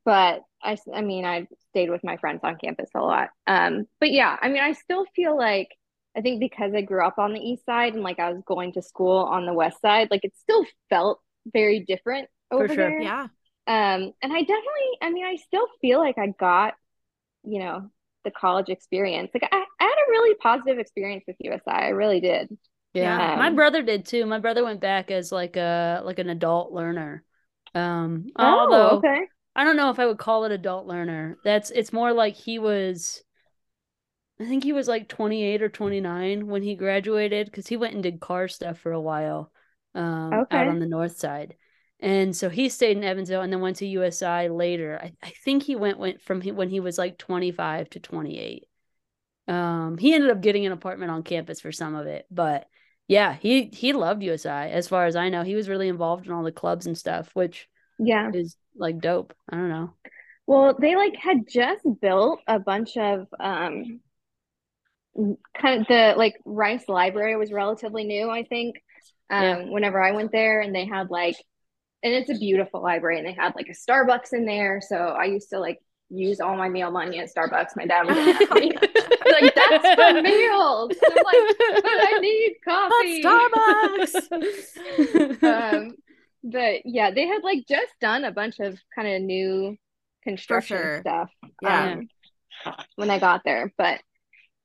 but 0.04 0.42
I 0.62 1.00
mean, 1.02 1.24
I 1.24 1.48
stayed 1.70 1.90
with 1.90 2.04
my 2.04 2.16
friends 2.18 2.40
on 2.44 2.56
campus 2.56 2.90
a 2.94 3.00
lot. 3.00 3.30
Um 3.46 3.86
but 4.00 4.12
yeah, 4.12 4.36
I 4.40 4.48
mean, 4.48 4.62
I 4.62 4.72
still 4.72 5.06
feel 5.16 5.36
like 5.36 5.68
I 6.16 6.20
think 6.20 6.40
because 6.40 6.72
I 6.74 6.82
grew 6.82 7.04
up 7.04 7.18
on 7.18 7.32
the 7.32 7.40
east 7.40 7.64
side 7.64 7.94
and 7.94 8.02
like 8.02 8.18
I 8.18 8.30
was 8.30 8.42
going 8.46 8.72
to 8.74 8.82
school 8.82 9.18
on 9.18 9.46
the 9.46 9.54
west 9.54 9.80
side, 9.80 10.08
like 10.10 10.24
it 10.24 10.34
still 10.36 10.66
felt 10.90 11.20
very 11.52 11.80
different 11.80 12.28
over 12.50 12.68
sure. 12.68 12.76
there. 12.76 13.00
Yeah. 13.00 13.28
Um, 13.66 14.12
and 14.20 14.32
I 14.32 14.40
definitely, 14.40 14.98
I 15.00 15.10
mean, 15.10 15.24
I 15.24 15.36
still 15.36 15.66
feel 15.80 16.00
like 16.00 16.18
I 16.18 16.28
got, 16.38 16.74
you 17.44 17.60
know, 17.60 17.90
the 18.24 18.30
college 18.30 18.68
experience. 18.68 19.30
Like 19.32 19.48
I, 19.50 19.56
I 19.56 19.84
had 19.84 19.90
a 19.90 20.10
really 20.10 20.34
positive 20.34 20.78
experience 20.78 21.24
with 21.26 21.36
USI. 21.40 21.62
I 21.66 21.88
really 21.88 22.20
did. 22.20 22.48
Yeah. 22.92 23.22
My 23.34 23.50
Um, 23.50 23.54
brother 23.54 23.82
did 23.82 24.06
too. 24.06 24.26
My 24.26 24.38
brother 24.38 24.64
went 24.64 24.80
back 24.80 25.10
as 25.10 25.32
like 25.32 25.56
a 25.56 26.02
like 26.04 26.18
an 26.18 26.28
adult 26.28 26.72
learner. 26.72 27.24
Um 27.74 28.26
although 28.36 28.90
Oh, 28.90 29.00
okay. 29.04 29.28
I 29.56 29.64
don't 29.64 29.76
know 29.76 29.90
if 29.90 29.98
I 29.98 30.06
would 30.06 30.18
call 30.18 30.44
it 30.44 30.52
adult 30.52 30.86
learner. 30.86 31.38
That's 31.44 31.70
it's 31.70 31.92
more 31.92 32.12
like 32.12 32.34
he 32.34 32.58
was 32.58 33.24
I 34.40 34.44
think 34.46 34.64
he 34.64 34.72
was 34.72 34.88
like 34.88 35.08
28 35.08 35.62
or 35.62 35.68
29 35.68 36.46
when 36.48 36.62
he 36.62 36.74
graduated 36.74 37.46
because 37.46 37.68
he 37.68 37.76
went 37.76 37.94
and 37.94 38.02
did 38.02 38.20
car 38.20 38.48
stuff 38.48 38.78
for 38.78 38.92
a 38.92 39.00
while 39.00 39.52
um 39.94 40.44
out 40.50 40.68
on 40.68 40.78
the 40.78 40.86
north 40.86 41.16
side. 41.16 41.56
And 42.00 42.34
so 42.36 42.48
he 42.48 42.68
stayed 42.68 42.96
in 42.96 43.04
Evansville 43.04 43.42
and 43.42 43.52
then 43.52 43.60
went 43.60 43.76
to 43.76 43.86
USI 43.86 44.48
later. 44.48 44.98
I, 45.00 45.12
I 45.22 45.30
think 45.44 45.62
he 45.62 45.76
went 45.76 45.98
went 45.98 46.20
from 46.22 46.40
he, 46.40 46.50
when 46.52 46.68
he 46.70 46.80
was 46.80 46.98
like 46.98 47.18
25 47.18 47.90
to 47.90 48.00
28. 48.00 48.68
Um 49.48 49.98
he 49.98 50.14
ended 50.14 50.30
up 50.30 50.40
getting 50.42 50.66
an 50.66 50.72
apartment 50.72 51.10
on 51.12 51.22
campus 51.22 51.60
for 51.60 51.72
some 51.72 51.94
of 51.94 52.06
it, 52.06 52.26
but 52.30 52.68
yeah, 53.08 53.34
he 53.34 53.64
he 53.66 53.92
loved 53.92 54.22
USI 54.22 54.70
as 54.70 54.88
far 54.88 55.06
as 55.06 55.16
I 55.16 55.28
know. 55.28 55.42
He 55.42 55.54
was 55.54 55.68
really 55.68 55.88
involved 55.88 56.26
in 56.26 56.32
all 56.32 56.42
the 56.42 56.52
clubs 56.52 56.86
and 56.86 56.96
stuff, 56.96 57.34
which 57.34 57.68
Yeah. 57.98 58.30
is 58.34 58.56
like 58.76 59.00
dope. 59.00 59.34
I 59.48 59.56
don't 59.56 59.68
know. 59.68 59.94
Well, 60.46 60.76
they 60.78 60.96
like 60.96 61.16
had 61.16 61.46
just 61.48 61.84
built 62.00 62.40
a 62.46 62.58
bunch 62.58 62.96
of 62.96 63.26
um 63.38 64.00
kind 65.56 65.80
of 65.80 65.86
the 65.86 66.14
like 66.16 66.36
Rice 66.44 66.88
Library 66.88 67.36
was 67.36 67.52
relatively 67.52 68.04
new, 68.04 68.30
I 68.30 68.44
think. 68.44 68.76
Um, 69.30 69.42
Yeah. 69.42 69.70
whenever 69.70 70.02
I 70.02 70.12
went 70.12 70.32
there 70.32 70.60
and 70.60 70.74
they 70.74 70.84
had 70.86 71.10
like 71.10 71.36
and 72.02 72.14
it's 72.14 72.30
a 72.30 72.34
beautiful 72.38 72.82
library 72.82 73.18
and 73.18 73.26
they 73.26 73.32
had 73.32 73.54
like 73.56 73.68
a 73.68 73.72
Starbucks 73.72 74.32
in 74.32 74.46
there. 74.46 74.80
So 74.86 74.96
I 74.96 75.24
used 75.26 75.50
to 75.50 75.60
like 75.60 75.80
use 76.10 76.40
all 76.40 76.56
my 76.56 76.68
meal 76.68 76.90
money 76.90 77.18
at 77.20 77.30
Starbucks. 77.34 77.76
My 77.76 77.86
dad 77.86 78.06
was 78.06 78.18
like, 78.50 79.54
that's 79.54 79.90
for 79.94 80.12
meals. 80.12 80.96
I'm 81.10 81.22
like, 81.22 81.44
but 81.82 81.92
I 81.98 82.11
need 82.42 82.56
coffee. 82.64 83.22
Starbucks. 83.22 84.14
um, 85.42 85.94
but 86.44 86.82
yeah, 86.84 87.10
they 87.10 87.26
had 87.26 87.42
like 87.42 87.64
just 87.68 87.92
done 88.00 88.24
a 88.24 88.32
bunch 88.32 88.58
of 88.60 88.78
kind 88.94 89.08
of 89.08 89.22
new 89.22 89.76
construction 90.22 90.76
sure. 90.76 91.00
stuff. 91.00 91.30
Yeah. 91.62 91.92
Um, 91.92 92.08
when 92.96 93.10
I 93.10 93.18
got 93.18 93.42
there, 93.44 93.72
but 93.76 94.00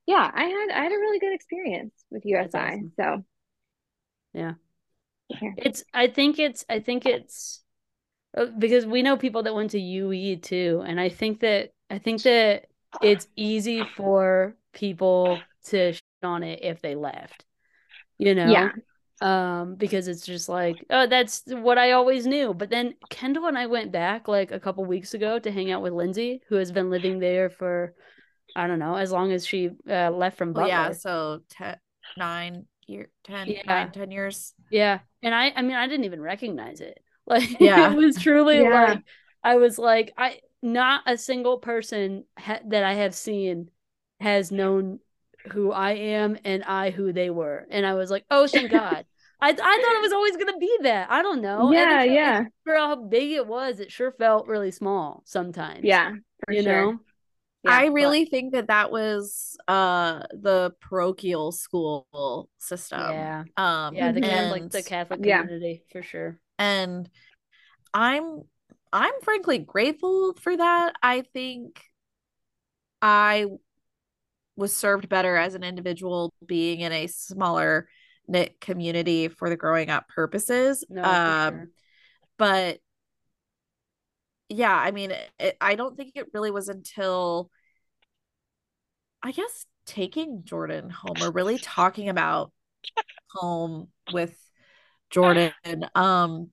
yeah, 0.06 0.30
I 0.34 0.44
had 0.44 0.70
I 0.72 0.84
had 0.84 0.92
a 0.92 0.98
really 0.98 1.20
good 1.20 1.34
experience 1.34 1.94
with 2.10 2.24
USI. 2.26 2.58
awesome. 2.58 2.92
So 3.00 3.24
Yeah. 4.34 4.54
Yeah. 5.30 5.52
It's 5.58 5.84
I 5.94 6.08
think 6.08 6.40
it's 6.40 6.66
I 6.70 6.80
think 6.80 7.06
it's 7.06 7.63
uh, 8.38 8.46
because 8.58 8.86
we 8.86 9.04
know 9.04 9.18
people 9.18 9.44
that 9.44 9.56
went 9.56 9.72
to 9.72 9.80
UE 9.80 10.38
too 10.38 10.84
and 10.86 11.00
I 11.00 11.10
think 11.10 11.42
that 11.42 11.72
I 11.90 12.00
think 12.00 12.24
that 12.24 12.68
it's 13.02 13.28
easy 13.36 13.84
for 13.84 14.56
people 14.74 15.40
to 15.66 15.94
shit 15.94 16.02
on 16.24 16.44
it 16.44 16.60
if 16.63 16.82
they 16.82 16.96
left. 16.96 17.46
You 18.17 18.36
know? 18.36 18.51
Yeah. 18.51 18.71
Um 19.19 19.75
because 19.75 20.08
it's 20.08 20.25
just 20.25 20.47
like, 20.47 20.77
oh 20.91 21.08
that's 21.08 21.43
what 21.47 21.77
I 21.80 21.91
always 21.93 22.27
knew. 22.27 22.53
But 22.53 22.69
then 22.69 22.93
Kendall 23.10 23.47
and 23.47 23.58
I 23.58 23.65
went 23.65 23.91
back 23.91 24.27
like 24.27 24.51
a 24.51 24.60
couple 24.60 24.86
weeks 24.86 25.13
ago 25.15 25.39
to 25.39 25.51
hang 25.51 25.71
out 25.71 25.82
with 25.82 25.93
Lindsay 25.93 26.41
who 26.49 26.56
has 26.56 26.71
been 26.71 26.89
living 26.91 27.19
there 27.19 27.49
for 27.49 27.93
I 28.56 28.67
don't 28.67 28.80
know, 28.80 28.95
as 28.95 29.12
long 29.12 29.32
as 29.32 29.45
she 29.45 29.69
uh, 29.89 30.10
left 30.12 30.38
from 30.38 30.53
Well, 30.53 30.67
yeah, 30.67 30.91
so 30.91 31.41
ten, 31.49 31.77
nine 32.15 32.65
year, 32.88 33.10
ten, 33.23 33.47
Yeah. 33.47 33.62
nine, 33.65 33.91
ten 33.91 34.12
years. 34.12 34.53
Yeah. 34.71 34.99
And 35.23 35.34
I 35.34 35.51
I 35.56 35.62
mean 35.62 35.75
I 35.75 35.88
didn't 35.88 36.06
even 36.06 36.21
recognize 36.21 36.82
it. 36.82 36.99
Like 37.27 37.60
Yeah. 37.60 37.91
it 37.91 37.95
was 37.97 38.15
truly 38.17 38.62
Yeah. 38.62 38.69
like 38.93 39.03
I 39.43 39.56
was 39.58 39.77
like 39.77 40.13
I 40.17 40.39
not 40.62 41.01
a 41.06 41.17
single 41.17 41.58
person 41.58 42.23
ha- 42.39 42.62
that 42.67 42.84
I 42.84 42.93
have 42.93 43.13
seen 43.13 43.69
has 44.21 44.51
known 44.51 44.99
who 45.52 45.72
I 45.72 45.92
am 45.94 46.38
and 46.46 46.64
I 46.64 46.90
who 46.92 47.12
they 47.14 47.30
were. 47.30 47.66
And 47.70 47.86
I 47.86 47.94
was 47.96 48.10
like, 48.12 48.26
"Oh, 48.32 48.48
thank 48.48 48.72
God." 48.82 49.06
I 49.40 49.50
I 49.50 49.54
thought 49.54 49.96
it 49.96 50.02
was 50.02 50.14
always 50.14 50.36
going 50.36 50.52
to 50.54 50.58
be 50.60 50.78
that. 50.84 51.12
I 51.12 51.22
don't 51.22 51.42
know. 51.42 51.72
Yeah, 51.72 52.02
it's- 52.04 52.16
yeah, 52.16 52.44
For 52.64 52.74
how 52.76 52.96
big 52.96 53.32
it 53.32 53.46
was, 53.46 53.80
it 53.80 53.92
sure 53.92 54.12
felt 54.12 54.48
really 54.48 54.72
small 54.72 55.22
sometimes. 55.26 55.82
yeah, 55.84 56.14
for 56.46 56.54
You 56.54 56.64
sure. 56.64 56.72
know? 56.94 57.00
Yeah, 57.64 57.72
I 57.72 57.86
but- 57.88 57.94
really 57.94 58.26
think 58.26 58.54
that 58.54 58.68
that 58.68 58.92
was 58.92 59.56
uh 59.68 60.24
the 60.32 60.74
parochial 60.80 61.52
school 61.52 62.50
system. 62.58 63.00
yeah. 63.00 63.44
Um 63.58 63.94
Yeah, 63.96 64.12
the. 64.12 64.22
Catholic 64.22 64.72
the 64.72 64.78
and- 64.78 64.86
Catholic 64.88 65.20
Yeah. 65.24 65.42
community 65.42 65.84
for 65.92 66.02
sure. 66.02 66.40
and 66.60 67.08
i'm 67.94 68.42
i'm 68.92 69.14
frankly 69.24 69.60
grateful 69.60 70.34
for 70.34 70.58
that 70.58 70.94
i 71.04 71.22
think 71.22 71.82
i 73.02 73.46
was 74.58 74.76
served 74.76 75.08
better 75.08 75.38
as 75.38 75.56
an 75.56 75.63
individual 75.63 76.34
being 76.46 76.82
in 76.82 76.91
a 76.91 77.08
smaller 77.08 77.88
knit 78.28 78.60
community 78.60 79.30
for 79.30 79.50
the 79.50 79.56
growing 79.56 79.89
up 79.89 80.10
purposes 80.10 80.84
No, 80.89 81.04
um 81.04 81.54
sure. 81.54 81.70
but 82.38 82.80
yeah 84.50 84.76
i 84.76 84.91
mean 84.91 85.12
it, 85.39 85.58
i 85.62 85.76
don't 85.76 85.96
think 85.96 86.13
it 86.15 86.28
really 86.34 86.52
was 86.52 86.67
until 86.67 87.50
i 89.24 89.32
guess 89.32 89.65
taking 89.86 90.43
jordan 90.43 90.89
home 90.89 91.15
or 91.22 91.32
really 91.32 91.58
talking 91.58 92.10
about 92.10 92.52
home 93.32 93.88
with 94.12 94.36
jordan 95.10 95.54
um 95.96 96.50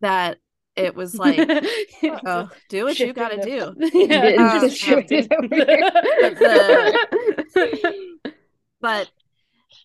that 0.00 0.38
it 0.76 0.94
was 0.94 1.14
like 1.16 1.38
oh 2.26 2.48
do 2.68 2.84
what 2.84 2.98
you 2.98 3.12
gotta 3.12 3.40
do. 3.42 3.74
Yeah, 3.94 4.28
Yeah, 4.28 4.60
just 4.60 4.64
just 4.64 4.76
shifted 4.78 5.28
shifting. 5.30 5.48
The- 5.50 6.98
but 8.80 9.08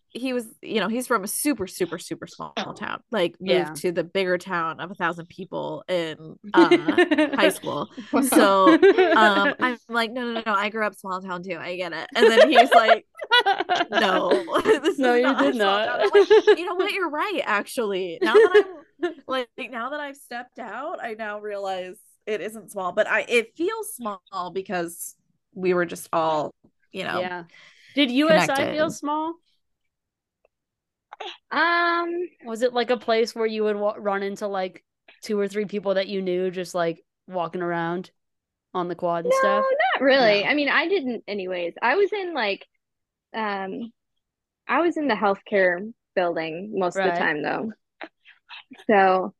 he 0.10 0.34
was 0.34 0.48
you 0.64 0.80
know 0.80 0.88
he's 0.88 1.06
from 1.06 1.24
a 1.24 1.28
super 1.28 1.68
super 1.68 2.00
super 2.00 2.26
small 2.26 2.54
town 2.76 3.02
like 3.12 3.36
moved 3.40 3.52
Yeah. 3.52 3.74
to 3.76 3.92
the 3.92 4.04
bigger 4.04 4.38
town 4.40 4.80
of 4.80 4.90
a 4.90 4.96
thousand 4.96 5.28
people 5.28 5.84
in 5.88 6.38
uh 6.54 6.70
high 7.36 7.50
school. 7.50 7.88
So 8.30 8.74
um 8.74 9.54
i'm 9.60 9.78
like 9.90 10.12
no 10.12 10.22
no 10.24 10.34
no 10.34 10.44
no 10.46 10.54
i 10.54 10.70
grew 10.70 10.86
up 10.86 10.96
small 10.96 11.22
town 11.22 11.44
too 11.44 11.58
i 11.60 11.76
get 11.76 11.94
it. 11.94 12.08
And 12.16 12.32
then 12.32 12.50
he's 12.50 12.72
like 12.72 13.06
no 13.92 14.30
this 14.82 14.98
No, 14.98 15.14
is 15.14 15.18
you 15.22 15.24
not 15.24 15.42
did 15.44 15.56
not. 15.56 16.00
like, 16.00 16.30
you 16.58 16.66
know 16.66 16.76
what? 16.76 16.92
You're 16.94 17.10
right 17.10 17.42
actually. 17.46 18.18
Now 18.22 18.34
that 18.34 18.52
i'm 18.56 18.66
like 19.28 19.48
now 19.70 19.90
that 19.90 20.00
i've 20.00 20.18
stepped 20.18 20.60
out 20.60 21.04
i 21.04 21.14
now 21.14 21.40
realize 21.40 21.98
it 22.26 22.42
isn't 22.42 22.72
small 22.72 22.92
but 22.92 23.08
i 23.08 23.22
it 23.28 23.56
feels 23.56 23.94
small 23.94 24.52
because 24.54 25.16
we 25.54 25.74
were 25.74 25.86
just 25.86 26.10
all 26.14 26.54
you 26.92 27.04
know 27.04 27.20
Yeah. 27.20 27.44
Did 27.96 28.12
USI 28.12 28.72
feel 28.74 28.92
small? 28.92 29.34
Um, 31.50 32.30
Was 32.46 32.62
it 32.62 32.74
like 32.74 32.92
a 32.92 32.98
place 32.98 33.34
where 33.34 33.48
you 33.48 33.64
would 33.64 33.76
wa- 33.76 33.96
run 33.98 34.22
into 34.22 34.48
like 34.48 34.84
two 35.24 35.40
or 35.40 35.48
three 35.48 35.66
people 35.66 35.96
that 35.96 36.08
you 36.08 36.22
knew 36.22 36.52
just 36.52 36.76
like 36.76 37.04
walking 37.28 37.64
around 37.64 38.12
on 38.74 38.88
the 38.88 38.96
quad 38.96 39.26
and 39.26 39.34
stuff? 39.34 39.44
no, 39.44 39.62
stuff? 39.62 39.78
not 39.96 40.06
really. 40.06 40.44
No. 40.44 40.50
I 40.50 40.54
mean, 40.54 40.70
I 40.70 40.88
didn't 40.88 41.24
anyways. 41.28 41.74
I 41.82 41.96
was 41.96 42.14
in 42.14 42.36
like 42.36 42.68
um 43.34 43.92
I 44.68 44.82
was 44.82 44.98
in 44.98 45.08
the 45.08 45.16
healthcare 45.16 45.92
building 46.16 46.74
most 46.76 46.98
of 46.98 47.06
the 47.06 47.18
time 47.18 47.42
though. 47.42 47.72
So 48.88 49.34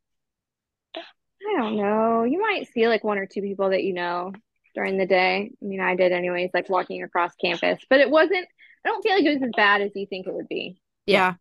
I 0.96 1.58
don't 1.62 1.78
know. 1.78 2.24
You 2.24 2.40
might 2.42 2.68
see 2.74 2.88
like 2.88 3.04
one 3.04 3.18
or 3.18 3.26
two 3.26 3.42
people 3.42 3.70
that 3.70 3.84
you 3.84 3.94
know 3.94 4.34
during 4.76 4.98
the 4.98 5.06
day. 5.06 5.52
I 5.62 5.66
mean, 5.66 5.80
I 5.80 5.96
did 5.96 6.12
anyways, 6.12 6.52
like 6.54 6.70
walking 6.70 7.04
across 7.04 7.34
campus, 7.36 7.80
but 7.90 8.00
it 8.00 8.10
wasn't 8.10 8.48
I 8.86 8.90
don't 8.90 9.02
feel 9.04 9.16
like 9.16 9.26
it 9.26 9.34
was 9.40 9.44
as 9.44 9.52
bad 9.56 9.82
as 9.82 9.92
you 9.96 10.06
think 10.08 10.28
it 10.28 10.34
would 10.34 10.48
be. 10.48 10.80
yeah 11.06 11.34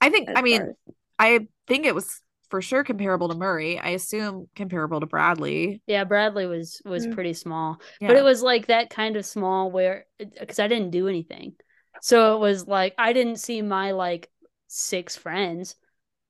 i 0.00 0.08
think 0.10 0.28
as 0.30 0.36
i 0.36 0.42
mean 0.42 0.62
as- 0.62 0.94
i 1.18 1.46
think 1.68 1.84
it 1.86 1.94
was 1.94 2.20
for 2.48 2.60
sure 2.62 2.82
comparable 2.82 3.28
to 3.28 3.34
murray 3.36 3.78
i 3.78 3.90
assume 3.90 4.48
comparable 4.56 4.98
to 5.00 5.06
bradley 5.06 5.80
Yeah, 5.86 6.04
Bradley 6.04 6.46
was 6.46 6.80
was 6.84 7.06
Mm. 7.06 7.14
pretty 7.14 7.32
small, 7.34 7.80
yeah. 8.00 8.08
but 8.08 8.16
it 8.16 8.24
was 8.24 8.42
like 8.42 8.66
that 8.66 8.90
kind 8.90 9.16
of 9.16 9.24
small 9.26 9.70
where 9.70 10.06
because 10.18 10.58
I 10.58 10.66
didn't 10.68 10.90
do 10.90 11.06
anything, 11.08 11.54
so 12.00 12.34
it 12.36 12.40
was 12.40 12.66
like 12.66 12.94
I 12.98 13.12
didn't 13.12 13.36
see 13.36 13.60
my 13.62 13.92
like 13.92 14.28
six 14.66 15.14
friends, 15.16 15.76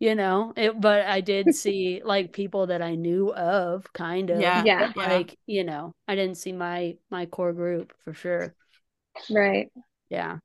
you 0.01 0.15
know. 0.17 0.53
It, 0.57 0.81
but 0.81 1.07
I 1.07 1.21
did 1.21 1.55
see 1.55 2.03
like 2.05 2.33
people 2.33 2.67
that 2.69 2.83
I 2.83 2.97
knew 2.97 3.33
of, 3.33 3.93
kind 3.93 4.31
of. 4.31 4.41
Yeah, 4.41 4.65
Yeah. 4.65 4.93
like 4.97 5.39
you 5.47 5.65
know, 5.65 5.93
I 6.09 6.17
didn't 6.17 6.37
see 6.37 6.53
my 6.53 6.97
my 7.11 7.27
core 7.27 7.53
group 7.53 7.93
for 8.05 8.13
sure. 8.15 8.55
right. 9.31 9.71
Yeah, 10.09 10.39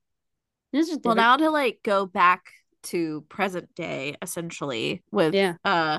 this 0.72 0.88
is 0.88 0.98
well 1.02 1.14
different. 1.14 1.16
now 1.16 1.36
to 1.38 1.50
like 1.50 1.80
go 1.82 2.06
back 2.06 2.44
to 2.84 3.22
present 3.28 3.74
day 3.74 4.16
essentially 4.22 5.02
with 5.10 5.34
Yeah. 5.34 5.54
uh 5.64 5.98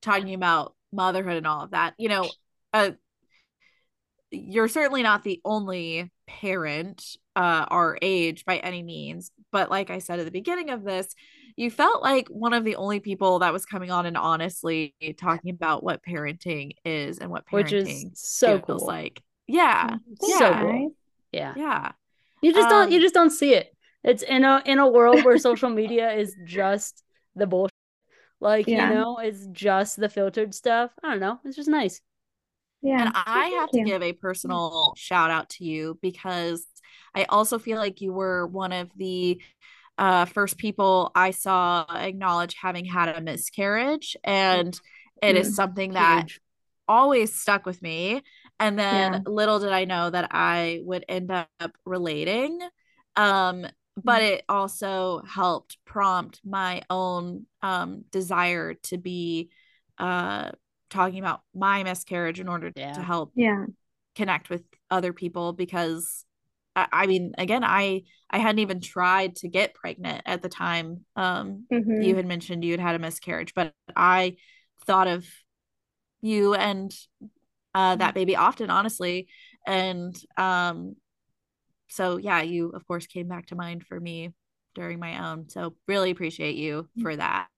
talking 0.00 0.32
about 0.32 0.74
motherhood 0.90 1.36
and 1.36 1.46
all 1.46 1.64
of 1.64 1.72
that 1.72 1.92
you 1.98 2.08
know 2.08 2.30
uh 2.72 2.90
you're 4.30 4.68
certainly 4.68 5.02
not 5.02 5.24
the 5.24 5.40
only 5.44 6.10
parent 6.26 7.04
uh 7.36 7.66
our 7.68 7.98
age 8.00 8.44
by 8.46 8.56
any 8.58 8.82
means 8.82 9.30
but 9.50 9.70
like 9.70 9.90
i 9.90 9.98
said 9.98 10.18
at 10.18 10.24
the 10.24 10.30
beginning 10.30 10.70
of 10.70 10.84
this 10.84 11.14
you 11.56 11.70
felt 11.70 12.02
like 12.02 12.28
one 12.28 12.52
of 12.52 12.64
the 12.64 12.76
only 12.76 13.00
people 13.00 13.40
that 13.40 13.52
was 13.52 13.66
coming 13.66 13.90
on 13.90 14.06
and 14.06 14.16
honestly 14.16 14.94
talking 15.18 15.50
about 15.50 15.82
what 15.82 16.02
parenting 16.04 16.72
is 16.84 17.18
and 17.18 17.30
what 17.30 17.46
parenting 17.46 17.52
which 17.52 17.72
is 17.72 18.06
so 18.14 18.58
feels 18.60 18.80
cool. 18.80 18.86
like 18.86 19.20
yeah 19.46 19.96
So 20.20 20.28
yeah 20.38 20.60
cool. 20.60 20.94
Yeah. 21.32 21.54
yeah 21.56 21.92
You 22.40 22.52
just 22.52 22.68
don't 22.68 22.90
you 22.90 22.98
Um, 22.98 23.02
just 23.02 23.14
don't 23.14 23.30
see 23.30 23.54
it. 23.54 23.74
It's 24.04 24.22
in 24.22 24.44
a 24.44 24.62
in 24.66 24.78
a 24.78 24.88
world 24.88 25.24
where 25.24 25.38
social 25.38 25.70
media 25.82 26.12
is 26.12 26.36
just 26.44 27.02
the 27.36 27.46
bullshit. 27.46 27.72
Like, 28.40 28.66
Yeah. 28.66 28.88
you 28.88 28.94
know, 28.94 29.18
it's 29.18 29.46
just 29.52 29.98
the 30.00 30.08
filtered 30.08 30.54
stuff. 30.54 30.90
I 31.02 31.10
don't 31.10 31.20
know. 31.20 31.38
It's 31.44 31.56
just 31.56 31.68
nice. 31.68 32.00
Yeah. 32.82 33.00
And 33.02 33.12
I 33.14 33.46
have 33.60 33.70
to 33.70 33.82
give 33.84 34.02
a 34.02 34.12
personal 34.12 34.94
shout 34.96 35.30
out 35.30 35.50
to 35.50 35.64
you 35.64 35.98
because 36.02 36.66
I 37.14 37.24
also 37.28 37.58
feel 37.58 37.78
like 37.78 38.00
you 38.00 38.12
were 38.12 38.46
one 38.46 38.72
of 38.72 38.90
the 38.96 39.40
uh, 39.98 40.24
first 40.26 40.58
people 40.58 41.12
I 41.14 41.30
saw 41.32 41.86
acknowledge 41.90 42.54
having 42.60 42.84
had 42.84 43.08
a 43.10 43.20
miscarriage. 43.20 44.16
And 44.24 44.78
it 45.22 45.36
is 45.36 45.50
Mm, 45.50 45.54
something 45.54 45.94
that 45.94 46.28
always 46.88 47.34
stuck 47.34 47.66
with 47.66 47.82
me. 47.82 48.22
And 48.60 48.78
then 48.78 49.16
Yeah. 49.16 49.22
little 49.26 49.58
did 49.58 49.72
I 49.72 49.84
know 49.84 50.10
that 50.10 50.28
I 50.32 50.80
would 50.84 51.04
end 51.08 51.30
up 51.30 51.50
relating. 51.84 52.60
Um, 53.16 53.66
but 54.04 54.22
it 54.22 54.44
also 54.48 55.22
helped 55.28 55.76
prompt 55.84 56.40
my 56.44 56.82
own 56.90 57.46
um, 57.62 58.04
desire 58.10 58.74
to 58.74 58.98
be 58.98 59.50
uh, 59.98 60.50
talking 60.90 61.18
about 61.18 61.42
my 61.54 61.82
miscarriage 61.84 62.40
in 62.40 62.48
order 62.48 62.72
Yeah. 62.74 62.94
to 62.94 63.02
help 63.02 63.34
Yeah. 63.34 63.66
connect 64.14 64.50
with 64.50 64.62
other 64.90 65.12
people 65.12 65.52
because 65.52 66.24
I, 66.76 66.86
I 66.92 67.06
mean 67.06 67.34
again 67.38 67.64
I 67.64 68.02
I 68.30 68.38
hadn't 68.38 68.60
even 68.60 68.80
tried 68.80 69.36
to 69.36 69.48
get 69.48 69.74
pregnant 69.74 70.22
at 70.26 70.42
the 70.42 70.48
time 70.48 71.04
um 71.16 71.66
Mhm. 71.70 72.02
you 72.02 72.16
had 72.16 72.26
mentioned 72.26 72.64
you 72.64 72.72
had 72.72 72.80
had 72.80 72.94
a 72.96 72.98
miscarriage 72.98 73.54
but 73.54 73.74
I 73.96 74.36
thought 74.86 75.08
of 75.08 75.24
you 76.20 76.54
and 76.54 76.92
uh 77.74 77.96
that 77.96 78.14
baby 78.14 78.36
often 78.36 78.70
honestly 78.70 79.28
and 79.66 80.16
um 80.36 80.96
so 81.88 82.16
yeah 82.18 82.42
you 82.42 82.70
of 82.70 82.86
course 82.86 83.06
came 83.06 83.28
back 83.28 83.46
to 83.46 83.56
mind 83.56 83.84
for 83.86 84.00
me 84.00 84.32
during 84.74 84.98
my 85.00 85.30
own 85.30 85.48
so 85.48 85.74
really 85.88 86.10
appreciate 86.10 86.56
you 86.56 86.88
for 87.02 87.16
that 87.16 87.48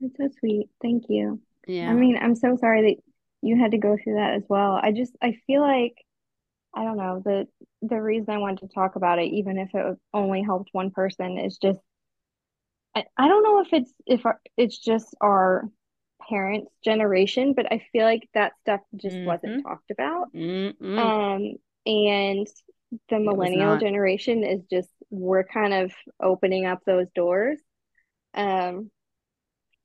It's 0.00 0.16
so 0.16 0.28
sweet. 0.38 0.68
Thank 0.82 1.04
you. 1.08 1.40
Yeah. 1.66 1.90
I 1.90 1.94
mean, 1.94 2.16
I'm 2.20 2.34
so 2.34 2.56
sorry 2.56 2.82
that 2.94 3.02
you 3.46 3.56
had 3.58 3.72
to 3.72 3.78
go 3.78 3.96
through 3.96 4.14
that 4.14 4.34
as 4.34 4.44
well. 4.48 4.78
I 4.82 4.92
just 4.92 5.16
I 5.22 5.36
feel 5.46 5.62
like 5.62 5.94
I 6.74 6.84
don't 6.84 6.96
know, 6.96 7.20
the 7.24 7.48
the 7.82 8.00
reason 8.00 8.30
I 8.30 8.38
wanted 8.38 8.60
to 8.68 8.74
talk 8.74 8.96
about 8.96 9.18
it, 9.18 9.32
even 9.32 9.58
if 9.58 9.74
it 9.74 9.98
only 10.14 10.42
helped 10.42 10.70
one 10.72 10.90
person, 10.90 11.38
is 11.38 11.58
just 11.58 11.80
I, 12.94 13.04
I 13.16 13.28
don't 13.28 13.42
know 13.42 13.60
if 13.60 13.72
it's 13.72 13.92
if 14.06 14.26
our, 14.26 14.40
it's 14.56 14.78
just 14.78 15.14
our 15.20 15.68
parents' 16.28 16.70
generation, 16.84 17.54
but 17.54 17.72
I 17.72 17.84
feel 17.92 18.04
like 18.04 18.28
that 18.34 18.52
stuff 18.60 18.80
just 18.96 19.16
Mhm. 19.16 19.24
wasn't 19.24 19.62
talked 19.62 19.90
about. 19.90 20.28
Mm-mm. 20.34 20.98
Um, 20.98 21.56
and 21.86 22.46
the 23.08 23.20
millennial 23.20 23.76
generation 23.78 24.44
is 24.44 24.62
just 24.70 24.90
we're 25.10 25.44
kind 25.44 25.74
of 25.74 25.92
opening 26.20 26.66
up 26.66 26.80
those 26.84 27.08
doors. 27.14 27.58
Um, 28.34 28.90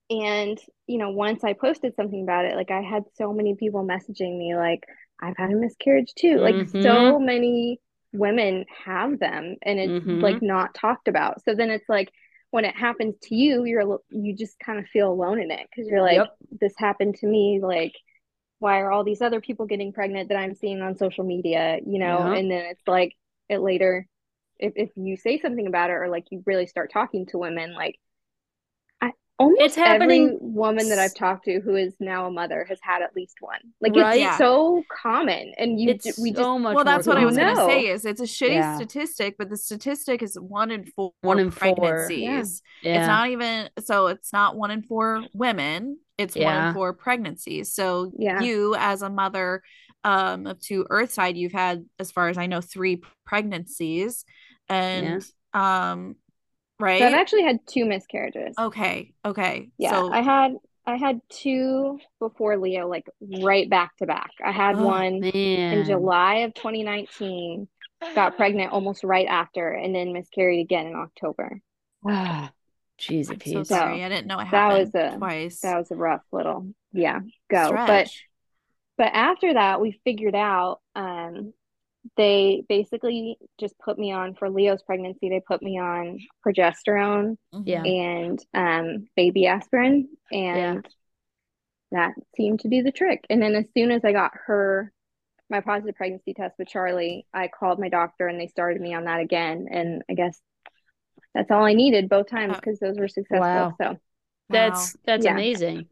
and 0.10 0.60
you 0.88 0.98
know, 0.98 1.10
once 1.10 1.44
I 1.44 1.54
posted 1.54 1.96
something 1.96 2.22
about 2.22 2.46
it, 2.46 2.56
like 2.56 2.72
I 2.72 2.82
had 2.82 3.04
so 3.16 3.34
many 3.34 3.56
people 3.56 3.86
messaging 3.86 4.38
me 4.38 4.56
like, 4.56 4.84
I've 5.22 5.38
had 5.38 5.52
a 5.52 5.56
miscarriage 5.56 6.14
too. 6.18 6.40
Like 6.40 6.62
Mhm. 6.64 6.80
so 6.82 7.20
many 7.20 7.80
women 8.14 8.66
have 8.86 9.20
them 9.20 9.56
and 9.64 9.80
it's 9.80 9.98
Mhm. 10.06 10.22
like 10.22 10.42
not 10.42 10.74
talked 10.76 11.08
about. 11.08 11.44
So 11.44 11.56
then 11.56 11.70
it's 11.70 11.90
like 11.90 12.10
when 12.52 12.66
it 12.66 12.76
happens 12.76 13.16
to 13.24 13.36
you, 13.36 13.66
you're 13.66 14.00
you 14.10 14.36
just 14.36 14.60
kind 14.60 14.80
of 14.80 14.88
feel 14.88 15.12
alone 15.12 15.42
in 15.42 15.52
it 15.52 15.68
because 15.70 15.90
you're 15.90 16.02
like, 16.02 16.26
Yep. 16.26 16.38
this 16.62 16.74
happened 16.78 17.16
to 17.18 17.28
me, 17.28 17.60
like 17.62 17.94
why 18.60 18.80
are 18.80 18.92
all 18.92 19.04
these 19.04 19.22
other 19.22 19.42
people 19.42 19.66
getting 19.66 19.94
pregnant 19.94 20.30
that 20.30 20.38
I'm 20.38 20.56
seeing 20.56 20.82
on 20.82 20.98
social 20.98 21.24
media, 21.26 21.80
you 21.86 22.00
know? 22.00 22.28
Yeah. 22.28 22.32
And 22.32 22.50
then 22.50 22.66
it's 22.66 22.88
like 22.88 23.14
it 23.50 23.60
later 23.60 24.08
if 24.60 24.74
if 24.76 24.90
you 24.96 25.18
say 25.18 25.40
something 25.40 25.68
about 25.68 25.90
it 25.90 25.94
or 25.94 26.10
like 26.10 26.26
you 26.32 26.44
really 26.46 26.68
start 26.68 26.92
talking 26.94 27.26
to 27.28 27.38
women, 27.38 27.74
like 27.74 27.96
almost 29.38 29.62
It's 29.62 29.76
happening- 29.76 30.26
every 30.28 30.38
woman 30.42 30.88
that 30.90 30.98
I've 31.00 31.14
talked 31.14 31.46
to 31.46 31.60
who 31.60 31.76
is 31.76 31.94
now 32.00 32.28
a 32.28 32.32
mother 32.32 32.66
has 32.70 32.80
had 32.82 33.02
at 33.02 33.16
least 33.16 33.36
one. 33.42 33.60
Like 33.82 33.96
Right? 33.96 34.14
it's 34.16 34.22
Yeah. 34.22 34.38
so 34.38 34.84
common 34.90 35.52
and 35.58 35.80
you 35.80 35.90
It's 35.90 36.18
we 36.20 36.32
just 36.32 36.42
so 36.42 36.58
much 36.58 36.76
well 36.76 36.86
that's 36.86 37.06
what 37.08 37.18
i 37.18 37.26
was 37.26 37.36
going 37.36 37.56
to 37.56 37.66
say 37.66 37.88
is 37.88 38.06
it's 38.06 38.22
a 38.22 38.26
shitty 38.26 38.56
Yeah. 38.56 38.76
statistic 38.78 39.36
but 39.38 39.50
the 39.50 39.58
statistic 39.58 40.22
is 40.22 40.40
one 40.40 40.72
in 40.72 40.86
four 40.86 41.12
One 41.22 41.40
in 41.40 41.52
four. 41.52 41.76
pregnancies 41.76 42.62
Yeah. 42.82 43.00
it's 43.00 43.08
not 43.08 43.30
even 43.30 43.70
so 43.84 44.08
it's 44.08 44.32
not 44.32 44.56
one 44.56 44.72
in 44.72 44.82
four 44.84 45.24
women 45.34 46.00
it's 46.18 46.36
one 46.36 46.68
in 46.68 46.74
four 46.74 46.94
pregnancies 46.94 47.74
so 47.74 48.12
Yeah. 48.18 48.40
you 48.42 48.76
as 48.78 49.02
a 49.02 49.10
mother 49.10 49.64
um 50.06 50.48
of 50.48 50.60
two 50.62 50.86
earthside 50.90 51.36
you've 51.36 51.52
had 51.52 51.86
as 52.00 52.10
far 52.12 52.30
as 52.30 52.38
i 52.38 52.46
know 52.46 52.62
three 52.62 53.02
pregnancies 53.26 54.24
and 54.70 55.26
um 55.54 56.16
right 56.80 57.02
So 57.02 57.08
I've 57.08 57.14
actually 57.14 57.44
had 57.44 57.60
two 57.68 57.86
miscarriages. 57.86 58.56
okay 58.58 59.14
okay 59.26 59.70
Yeah, 59.78 59.92
so 59.92 60.12
I 60.12 60.22
had 60.22 60.56
I 60.86 60.98
had 60.98 61.22
two 61.30 62.00
before 62.20 62.58
Leo, 62.58 62.88
like 62.88 63.06
right 63.22 63.70
back 63.70 63.96
to 63.98 64.06
back. 64.06 64.32
I 64.44 64.52
had 64.52 64.78
Oh, 64.78 64.84
one 64.84 65.14
Man. 65.22 65.34
in 65.34 65.84
July 65.84 66.36
of 66.40 66.54
2019, 66.54 67.68
got 68.14 68.38
pregnant 68.38 68.72
almost 68.72 69.04
right 69.04 69.28
after, 69.28 69.72
and 69.72 69.96
then 69.96 70.14
miscarried 70.14 70.60
again 70.62 70.88
in 70.88 70.96
October. 70.96 71.60
Ah, 72.06 72.52
jeez, 73.00 73.30
a 73.30 73.32
i'm 73.32 73.40
so 73.40 73.64
piece. 73.64 73.68
So, 73.70 73.76
sorry 73.76 74.04
i 74.04 74.10
didn't 74.10 74.28
know 74.28 74.40
it 74.40 74.52
that 74.52 74.70
was 74.74 74.96
a- 74.96 75.18
twice 75.18 75.60
That 75.64 75.78
was 75.78 75.92
a 75.92 75.96
rough 75.96 76.22
little, 76.32 76.68
yeah, 76.94 77.22
go. 77.50 77.82
But 77.86 78.10
but 78.98 79.12
after 79.14 79.54
that, 79.54 79.82
we 79.82 80.00
figured 80.04 80.36
out 80.36 80.80
um 80.96 81.54
they 82.18 82.64
basically 82.70 83.38
just 83.60 83.78
put 83.80 83.98
me 83.98 84.12
on 84.12 84.36
for 84.36 84.50
Leo's 84.50 84.84
pregnancy, 84.84 85.30
they 85.30 85.40
put 85.40 85.62
me 85.62 85.80
on 85.80 86.20
progesterone 86.46 87.38
Yeah. 87.64 87.84
and 87.84 88.40
um 88.54 89.08
baby 89.16 89.48
aspirin 89.48 90.10
and 90.32 90.88
that 91.92 92.14
seemed 92.36 92.60
to 92.62 92.68
do 92.70 92.84
the 92.84 92.92
trick. 92.92 93.26
And 93.30 93.42
then 93.42 93.56
as 93.56 93.66
soon 93.76 93.92
as 93.92 94.04
I 94.04 94.12
got 94.12 94.32
her 94.48 94.92
my 95.50 95.62
positive 95.62 95.96
pregnancy 95.96 96.34
test 96.34 96.56
with 96.58 96.68
Charlie, 96.68 97.26
I 97.34 97.48
called 97.48 97.80
my 97.80 97.90
doctor 97.90 98.28
and 98.28 98.40
they 98.40 98.48
started 98.48 98.82
me 98.82 98.94
on 98.96 99.06
that 99.06 99.20
again. 99.20 99.68
And 99.70 100.02
I 100.10 100.14
guess 100.16 100.40
that's 101.36 101.52
all 101.52 101.64
I 101.64 101.74
needed 101.74 102.10
both 102.10 102.28
times 102.30 102.56
because 102.56 102.80
those 102.80 102.98
were 102.98 103.08
successful. 103.08 103.40
Wow. 103.42 103.76
So 103.80 103.98
That's 104.50 104.96
that's 105.06 105.26
Yeah. 105.26 105.34
amazing 105.34 105.88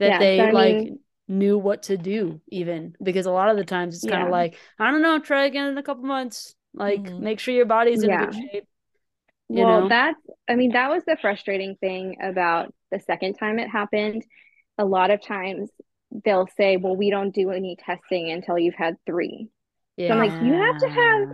that 0.00 0.08
Yeah, 0.08 0.18
they 0.18 0.38
so 0.38 0.44
like 0.46 0.76
mean- 0.76 0.98
knew 1.28 1.58
what 1.58 1.84
to 1.84 1.96
do 1.96 2.40
even 2.48 2.94
because 3.02 3.26
a 3.26 3.30
lot 3.30 3.48
of 3.48 3.56
the 3.56 3.64
times 3.64 3.96
it's 3.96 4.06
kind 4.06 4.22
of 4.22 4.30
like 4.30 4.56
I 4.78 4.90
don't 4.90 5.02
know, 5.02 5.18
try 5.20 5.44
again 5.46 5.68
in 5.68 5.78
a 5.78 5.82
couple 5.82 6.04
months. 6.04 6.54
Like 6.74 7.12
Mhm. 7.12 7.18
make 7.18 7.40
sure 7.40 7.54
your 7.54 7.66
body's 7.66 8.02
in 8.02 8.16
Yeah. 8.16 8.16
good 8.16 8.34
shape. 8.34 8.66
You 9.50 9.64
Well, 9.64 9.66
know? 9.66 9.88
that's, 9.88 10.20
I 10.48 10.54
mean, 10.56 10.72
that 10.72 10.90
was 10.90 11.04
the 11.04 11.16
frustrating 11.20 11.76
thing 11.76 12.16
about 12.22 12.74
the 12.90 13.00
second 13.00 13.34
time 13.34 13.58
it 13.58 13.68
happened. 13.68 14.24
A 14.78 14.84
lot 14.84 15.10
of 15.10 15.22
times 15.22 15.70
they'll 16.24 16.48
say, 16.56 16.76
well, 16.76 16.96
we 16.96 17.10
don't 17.10 17.34
do 17.34 17.50
any 17.50 17.76
testing 17.76 18.30
until 18.30 18.58
you've 18.58 18.74
had 18.74 18.96
three. 19.06 19.48
So 20.06 20.14
I'm 20.14 20.18
like, 20.20 20.36
you 20.40 20.54
have 20.54 20.78
to 20.78 20.90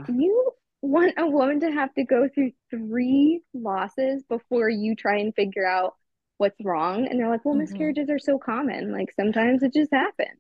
have, 0.09 0.17
you 0.17 0.53
want 0.83 1.15
a 1.19 1.27
woman 1.29 1.61
to 1.61 1.71
have 1.73 1.95
to 1.95 2.05
go 2.05 2.29
through 2.29 2.53
three 2.71 3.43
losses 3.55 4.25
before 4.29 4.69
you 4.69 4.97
try 4.97 5.19
and 5.19 5.35
figure 5.35 5.67
out 5.67 5.95
what's 6.41 6.57
wrong. 6.65 7.07
And 7.07 7.19
they're 7.21 7.29
like, 7.29 7.45
well, 7.45 7.55
Mhm. 7.55 7.59
miscarriages 7.59 8.11
are 8.11 8.19
so 8.19 8.39
common. 8.39 8.93
Like 8.93 9.13
sometimes 9.13 9.63
it 9.63 9.73
just 9.75 9.93
happens. 9.93 10.39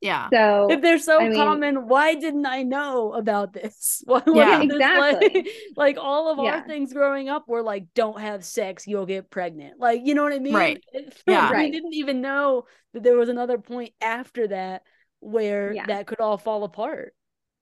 yeah 0.00 0.28
So 0.32 0.68
if 0.70 0.80
they're 0.82 0.98
so 0.98 1.20
I 1.20 1.28
mean- 1.28 1.36
common, 1.36 1.86
why 1.86 2.16
didn't 2.16 2.46
I 2.46 2.64
know 2.64 3.12
about 3.12 3.52
this? 3.52 4.02
Why 4.06 4.20
Yeah. 4.26 4.32
wasn't 4.58 4.70
this 4.72 4.80
like, 4.80 5.22
Exactly. 5.22 5.52
like 5.76 5.96
all 6.00 6.32
of 6.32 6.38
Yeah. 6.44 6.56
our 6.56 6.66
things 6.66 6.92
growing 6.92 7.28
up 7.28 7.46
were 7.46 7.62
like, 7.62 7.84
don't 7.94 8.18
have 8.20 8.44
sex, 8.44 8.86
you'll 8.88 9.06
get 9.06 9.30
pregnant. 9.30 9.78
Like, 9.78 10.00
you 10.04 10.14
know 10.14 10.24
what 10.24 10.32
I 10.32 10.40
mean? 10.40 10.54
Right. 10.54 10.82
It- 10.92 11.22
Yeah. 11.26 11.50
we 11.50 11.56
Right. 11.56 11.72
didn't 11.72 11.94
even 11.94 12.20
know 12.20 12.64
that 12.94 13.04
there 13.04 13.16
was 13.16 13.28
another 13.28 13.58
point 13.58 13.92
after 14.00 14.48
that 14.48 14.82
where 15.20 15.72
Yeah. 15.72 15.86
that 15.86 16.08
could 16.08 16.20
all 16.20 16.36
fall 16.38 16.64
apart. 16.64 17.14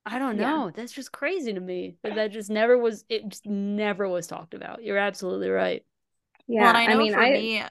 I 0.06 0.18
don't 0.18 0.38
Yeah. 0.38 0.48
know. 0.50 0.70
That's 0.70 0.92
just 0.94 1.12
crazy 1.12 1.52
to 1.52 1.60
me. 1.60 1.96
But 2.02 2.14
that 2.14 2.30
just 2.30 2.48
never 2.48 2.78
was. 2.78 3.04
It 3.10 3.28
just 3.28 3.44
never 3.46 4.08
was 4.08 4.26
talked 4.26 4.54
about. 4.54 4.82
You're 4.82 4.96
absolutely 4.96 5.50
right. 5.50 5.84
yeah, 6.46 6.62
Well, 6.62 6.68
and 6.76 6.78
I 6.78 6.86
know 6.94 6.98
mean, 6.98 7.12
for 7.12 7.20
I, 7.20 7.30
me, 7.32 7.62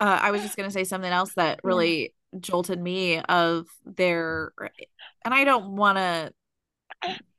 uh, 0.00 0.18
I 0.22 0.30
was 0.30 0.42
just 0.42 0.56
gonna 0.56 0.70
say 0.70 0.84
something 0.84 1.10
else 1.12 1.34
that 1.34 1.60
really 1.62 2.14
jolted 2.40 2.80
me 2.80 3.20
of 3.20 3.66
their, 3.84 4.52
and 5.24 5.32
I 5.34 5.44
don't 5.44 5.76
want 5.76 5.98
to 5.98 6.32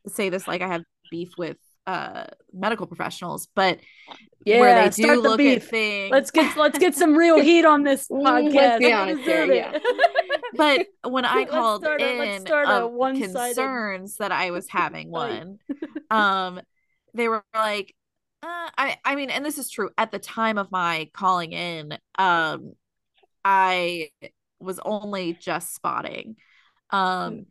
say 0.07 0.29
this 0.29 0.47
like 0.47 0.61
I 0.61 0.67
have 0.67 0.83
beef 1.11 1.31
with 1.37 1.57
uh 1.87 2.25
medical 2.53 2.87
professionals, 2.87 3.47
but 3.55 3.79
Yeah. 4.45 4.59
where 4.59 4.75
they 4.75 4.91
start 4.91 5.15
do 5.17 5.21
the 5.21 5.29
look 5.29 5.37
beef. 5.37 5.63
at 5.63 5.69
things. 5.69 6.11
Let's 6.11 6.31
get 6.31 6.57
let's 6.57 6.79
get 6.85 6.95
some 6.95 7.15
real 7.15 7.39
heat 7.39 7.65
on 7.65 7.83
this 7.83 8.07
podcast. 8.11 8.53
let's 8.53 8.79
be 8.79 8.91
honest 8.93 9.23
deserve 9.23 9.49
here, 9.49 9.71
it. 9.73 9.83
but 10.55 11.11
when 11.11 11.25
I 11.25 11.45
called 11.45 11.83
a- 11.83 11.89
let's 11.89 12.45
in 12.45 12.51
a 12.51 12.87
one-sided 12.87 13.55
concerns 13.55 14.17
that 14.17 14.31
I 14.31 14.51
was 14.51 14.67
having 14.69 15.11
one, 15.11 15.59
um, 16.09 16.59
they 17.13 17.27
were 17.27 17.43
like, 17.53 17.93
uh, 18.45 18.69
I 18.77 18.97
I 19.05 19.15
mean, 19.15 19.29
and 19.29 19.45
this 19.45 19.57
is 19.57 19.69
true. 19.69 19.89
At 19.97 20.11
the 20.11 20.19
time 20.19 20.57
of 20.57 20.71
my 20.71 21.09
calling 21.13 21.51
in, 21.53 21.97
um, 22.17 22.73
I 23.45 24.11
was 24.59 24.79
only 24.85 25.33
just 25.33 25.75
spotting, 25.75 26.37
um, 26.91 27.47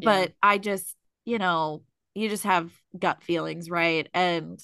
Yeah. 0.00 0.24
but 0.24 0.32
I 0.42 0.58
just 0.58 0.96
you 1.24 1.38
know 1.38 1.84
you 2.14 2.28
just 2.28 2.44
have 2.44 2.72
gut 2.98 3.22
feelings, 3.24 3.70
right? 3.70 4.08
And 4.14 4.60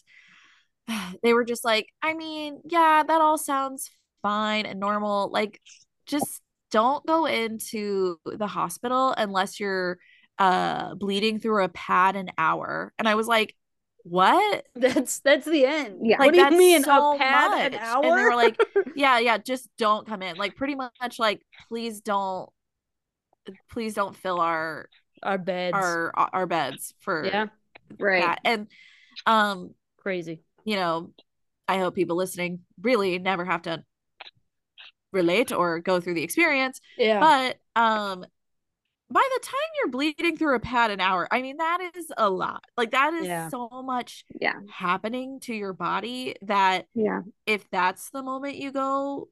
they 1.22 1.34
were 1.34 1.44
just 1.44 1.64
like, 1.64 1.88
I 2.02 2.14
mean, 2.14 2.61
yeah, 2.64 3.02
that 3.06 3.20
all 3.20 3.38
sounds 3.38 3.90
fine 4.22 4.66
and 4.66 4.80
normal. 4.80 5.30
Like, 5.30 5.61
just 6.06 6.42
don't 6.70 7.04
go 7.06 7.26
into 7.26 8.18
the 8.26 8.46
hospital 8.46 9.14
unless 9.16 9.61
you're 9.61 9.98
uh 10.38 10.94
bleeding 10.94 11.38
through 11.40 11.64
a 11.64 11.68
pad 11.68 12.16
an 12.16 12.30
hour. 12.38 12.92
And 12.98 13.08
I 13.08 13.14
was 13.16 13.26
like, 13.26 13.54
what? 14.05 14.66
That's 14.74 15.20
that's 15.20 15.46
the 15.46 15.64
end. 15.64 16.01
Yeah. 16.03 16.18
What 16.18 16.32
do 16.32 16.38
you 16.38 16.44
that's 16.44 16.57
mean 16.57 16.82
so 16.82 17.14
a 17.14 17.18
pad 17.18 17.51
much. 17.51 17.72
an 17.72 17.74
hour? 17.74 18.05
And 18.05 18.18
they 18.18 18.24
were 18.24 18.34
like, 18.34 18.61
yeah, 18.96 19.18
yeah, 19.18 19.38
just 19.38 19.68
don't 19.78 20.07
come 20.07 20.22
in. 20.22 20.36
Like 20.36 20.57
pretty 20.57 20.74
much 20.74 21.18
like 21.18 21.42
please 21.68 22.01
don't 22.01 22.48
please 23.70 23.94
don't 23.94 24.16
fill 24.16 24.40
our 24.40 24.88
our 25.22 25.38
beds. 25.38 25.74
our 25.74 26.12
our 26.16 26.46
beds 26.46 26.94
for 27.01 27.26
yeah, 27.26 27.46
right. 27.98 28.22
that. 28.22 28.40
And 28.44 28.68
um 29.26 29.74
crazy. 29.98 30.42
you 30.64 30.76
know, 30.76 31.11
I 31.68 31.78
hope 31.78 31.94
people 31.94 32.16
listening 32.16 32.61
really 32.80 33.18
never 33.18 33.44
have 33.44 33.62
to 33.62 33.84
relate 35.12 35.53
or 35.53 35.80
go 35.80 36.01
through 36.01 36.14
the 36.14 36.22
experience. 36.22 36.80
Yeah. 36.96 37.20
But 37.20 37.80
um 37.80 38.24
by 39.11 39.26
the 39.34 39.40
time 39.44 39.58
you're 39.78 39.90
bleeding 39.90 40.36
through 40.36 40.54
a 40.56 40.61
pad 40.61 40.90
an 40.90 41.00
hour, 41.00 41.26
I 41.30 41.42
mean 41.42 41.56
that 41.56 41.90
is 41.96 42.12
a 42.16 42.30
lot. 42.30 42.64
Like 42.76 42.92
that 42.92 43.12
is 43.14 43.26
Yeah. 43.26 43.48
so 43.48 43.68
much 43.84 44.24
Yeah. 44.40 44.54
happening 44.70 45.40
to 45.40 45.54
your 45.54 45.72
body 45.72 46.36
that 46.42 46.86
Yeah. 46.94 47.22
if 47.46 47.68
that's 47.70 48.11
the 48.11 48.22
moment 48.22 48.56
you 48.56 48.70
go 48.72 49.28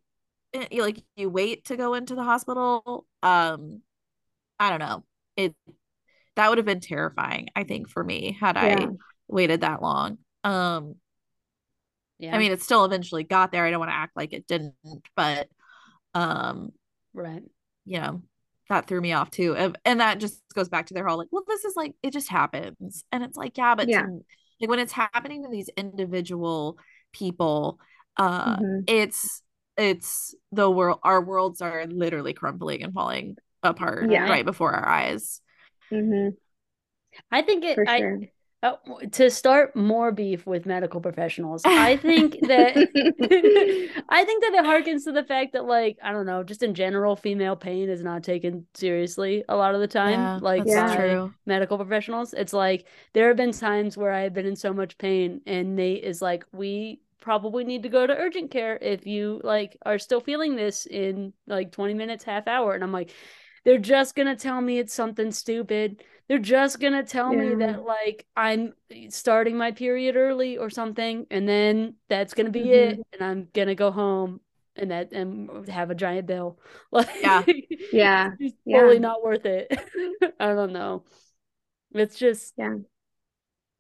eh, 0.55 0.67
you 0.71 0.83
like 0.83 1.03
you 1.17 1.31
wait 1.31 1.67
to 1.67 1.77
go 1.77 1.95
into 1.95 2.15
the 2.15 2.25
hospital 2.25 3.07
um 3.23 3.83
i 4.59 4.71
don't 4.71 4.79
know 4.81 5.05
it 5.37 5.55
that 6.37 6.49
would 6.49 6.59
have 6.59 6.65
been 6.67 6.81
terrifying 6.81 7.49
i 7.55 7.65
think 7.65 7.89
for 7.91 8.03
me 8.03 8.37
had 8.41 8.57
Yeah. 8.57 8.79
i 8.81 8.89
waited 9.29 9.61
that 9.61 9.83
long 9.83 10.19
um 10.45 10.95
Yeah. 12.19 12.35
i 12.35 12.39
mean 12.39 12.53
it 12.53 12.63
still 12.63 12.85
eventually 12.85 13.25
got 13.25 13.53
there 13.53 13.65
i 13.67 13.71
don't 13.71 13.79
want 13.81 13.91
to 13.91 13.97
act 13.97 14.17
like 14.17 14.33
it 14.33 14.47
didn't 14.47 14.75
but 15.15 15.49
um 16.15 16.73
right. 17.13 17.43
you 17.85 18.01
know 18.01 18.23
that 18.69 18.87
threw 18.87 19.01
me 19.01 19.13
off 19.13 19.31
too 19.31 19.55
and, 19.57 19.79
and 19.85 20.01
that 20.01 20.19
just 20.19 20.43
goes 20.55 20.69
back 20.69 20.87
to 20.87 20.95
their 20.95 21.07
whole 21.07 21.19
like 21.19 21.29
well 21.31 21.45
this 21.47 21.65
is 21.65 21.75
like 21.77 21.95
it 22.03 22.13
just 22.13 22.29
happens 22.29 23.05
and 23.13 23.23
it's 23.25 23.37
like 23.37 23.57
yeah 23.57 23.75
but 23.75 23.89
Yeah. 23.89 24.03
to, 24.03 24.25
like 24.61 24.71
when 24.71 24.79
it's 24.79 24.93
happening 24.93 25.43
to 25.45 25.49
these 25.51 25.71
individual 25.77 26.79
people 27.13 27.79
uh 28.17 28.57
Mhm. 28.57 28.85
it's 28.87 29.43
it's 29.77 30.35
the 30.53 30.71
world 30.71 30.99
our 31.03 31.21
worlds 31.23 31.63
are 31.63 31.87
literally 31.87 32.33
crumbling 32.35 32.83
and 32.83 32.93
falling 32.93 33.37
apart 33.63 34.11
Yeah. 34.11 34.29
right 34.29 34.45
before 34.45 34.73
our 34.73 34.87
eyes 34.87 35.41
Mhm. 35.93 36.37
I 37.31 37.43
think 37.43 37.65
it. 37.65 37.75
For 37.75 37.89
I, 37.89 37.99
sure. 37.99 38.21
Uh, 38.63 38.73
to 39.13 39.31
start 39.31 39.77
more 39.77 40.11
beef 40.11 40.47
with 40.47 40.67
medical 40.67 41.01
professionals. 41.01 41.63
I 41.65 41.97
think 41.97 42.39
that 42.43 42.75
I 44.09 44.25
think 44.25 44.43
that 44.43 44.55
it 44.55 44.65
harkens 44.65 45.05
to 45.05 45.13
the 45.13 45.23
fact 45.23 45.53
that, 45.53 45.65
like, 45.65 45.97
I 46.03 46.13
don't 46.13 46.27
know, 46.27 46.43
just 46.43 46.63
in 46.63 46.75
general, 46.75 47.15
female 47.15 47.55
pain 47.55 47.89
is 47.89 48.03
not 48.03 48.25
taken 48.25 48.67
seriously 48.75 49.45
a 49.49 49.57
lot 49.57 49.75
of 49.75 49.81
the 49.81 49.87
time. 49.87 50.21
yeah 50.21 50.39
like, 50.43 50.65
by 50.67 50.97
true 50.97 51.35
medical 51.47 51.77
professionals, 51.77 52.35
it's 52.35 52.53
like 52.53 52.87
there 53.13 53.29
have 53.29 53.37
been 53.37 53.53
times 53.53 53.97
where 53.97 54.13
I've 54.13 54.35
been 54.35 54.47
in 54.47 54.57
so 54.57 54.73
much 54.73 54.99
pain, 54.99 55.41
and 55.47 55.77
Nate 55.77 56.03
is 56.03 56.21
like, 56.21 56.45
"We 56.53 57.01
probably 57.21 57.63
need 57.65 57.85
to 57.85 57.89
go 57.89 58.07
to 58.07 58.17
urgent 58.17 58.51
care 58.51 58.77
if 58.81 59.07
you 59.07 59.41
like 59.45 59.77
are 59.87 59.99
still 59.99 60.21
feeling 60.21 60.57
this 60.57 60.87
in 60.87 61.33
like 61.47 61.71
20 61.73 61.95
minutes, 61.95 62.25
half 62.25 62.49
hour," 62.49 62.75
and 62.75 62.83
I'm 62.83 62.93
like. 62.93 63.13
They're 63.69 63.77
just 63.79 64.15
gonna 64.17 64.35
tell 64.35 64.63
me 64.63 64.79
it's 64.79 64.95
something 64.95 65.31
stupid. 65.31 66.03
They're 66.27 66.39
just 66.39 66.81
gonna 66.81 67.05
tell 67.05 67.35
me 67.35 67.55
that 67.57 67.85
like 67.85 68.27
I'm 68.35 68.73
starting 69.11 69.59
my 69.59 69.73
period 69.73 70.17
early 70.17 70.57
or 70.57 70.71
something, 70.71 71.27
and 71.31 71.47
then 71.47 71.97
that's 72.09 72.33
gonna 72.33 72.49
be 72.51 72.73
Mhm. 72.73 72.73
it, 72.73 73.07
and 73.13 73.23
I'm 73.23 73.49
gonna 73.53 73.75
go 73.75 73.91
home 73.91 74.41
and 74.75 74.91
that 74.91 75.13
and 75.13 75.69
have 75.69 75.91
a 75.91 75.95
giant 75.95 76.27
bill. 76.27 76.59
Like, 76.93 77.09
Yeah. 77.23 77.45
Yeah. 77.93 78.31
it's 78.39 78.55
just 78.55 78.57
Yeah. 78.65 78.79
totally 78.79 79.01
not 79.01 79.23
worth 79.23 79.45
it. 79.45 79.71
I 80.41 80.55
don't 80.55 80.73
know. 80.73 81.05
It's 81.93 82.17
just 82.19 82.55
Yeah. 82.57 82.79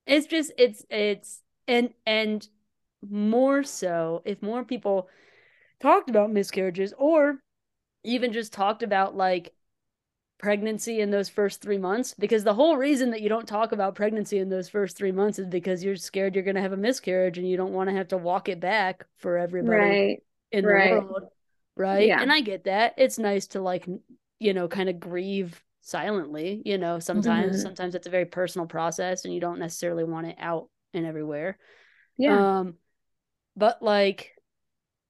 It's 0.06 0.26
just 0.26 0.52
it's 0.58 0.84
it's 0.90 1.42
and 1.66 1.92
and 2.06 2.48
more 3.08 3.62
so 3.62 4.22
if 4.24 4.42
more 4.42 4.64
people 4.64 5.08
talked 5.80 6.10
about 6.10 6.32
miscarriages 6.32 6.94
or 6.98 7.40
even 8.04 8.32
just 8.32 8.52
talked 8.52 8.82
about 8.82 9.16
like 9.16 9.54
pregnancy 10.38 11.00
in 11.00 11.10
those 11.10 11.28
first 11.28 11.60
three 11.60 11.78
months 11.78 12.14
because 12.18 12.44
the 12.44 12.54
whole 12.54 12.76
reason 12.76 13.10
that 13.10 13.20
you 13.20 13.28
don't 13.28 13.48
talk 13.48 13.72
about 13.72 13.94
pregnancy 13.96 14.38
in 14.38 14.48
those 14.48 14.68
first 14.68 14.96
three 14.96 15.10
months 15.12 15.38
is 15.38 15.46
because 15.48 15.82
you're 15.82 15.96
scared 15.96 16.34
you're 16.34 16.44
going 16.44 16.54
to 16.54 16.62
have 16.62 16.72
a 16.72 16.76
miscarriage 16.76 17.38
and 17.38 17.48
you 17.48 17.56
don't 17.56 17.72
want 17.72 17.88
to 17.90 17.96
have 17.96 18.08
to 18.08 18.16
walk 18.16 18.48
it 18.48 18.60
back 18.60 19.04
for 19.16 19.36
everybody 19.36 19.76
Right. 19.76 20.22
in 20.52 20.64
right. 20.64 20.94
the 20.94 21.00
world 21.00 21.24
right 21.76 22.06
Yeah. 22.06 22.20
and 22.22 22.32
i 22.32 22.40
get 22.40 22.64
that 22.64 22.94
it's 22.98 23.18
nice 23.18 23.48
to 23.48 23.60
like 23.60 23.86
you 24.38 24.54
know 24.54 24.68
kind 24.68 24.88
of 24.88 25.00
grieve 25.00 25.60
silently 25.80 26.62
you 26.64 26.78
know 26.78 26.98
sometimes 27.00 27.56
Mhm. 27.56 27.62
sometimes 27.62 27.94
it's 27.96 28.06
a 28.06 28.10
very 28.10 28.26
personal 28.26 28.66
process 28.66 29.24
and 29.24 29.34
you 29.34 29.40
don't 29.40 29.58
necessarily 29.58 30.04
want 30.04 30.28
it 30.28 30.36
out 30.38 30.68
and 30.94 31.04
everywhere 31.04 31.58
Yeah. 32.16 32.60
um 32.60 32.74
but 33.56 33.82
like 33.82 34.37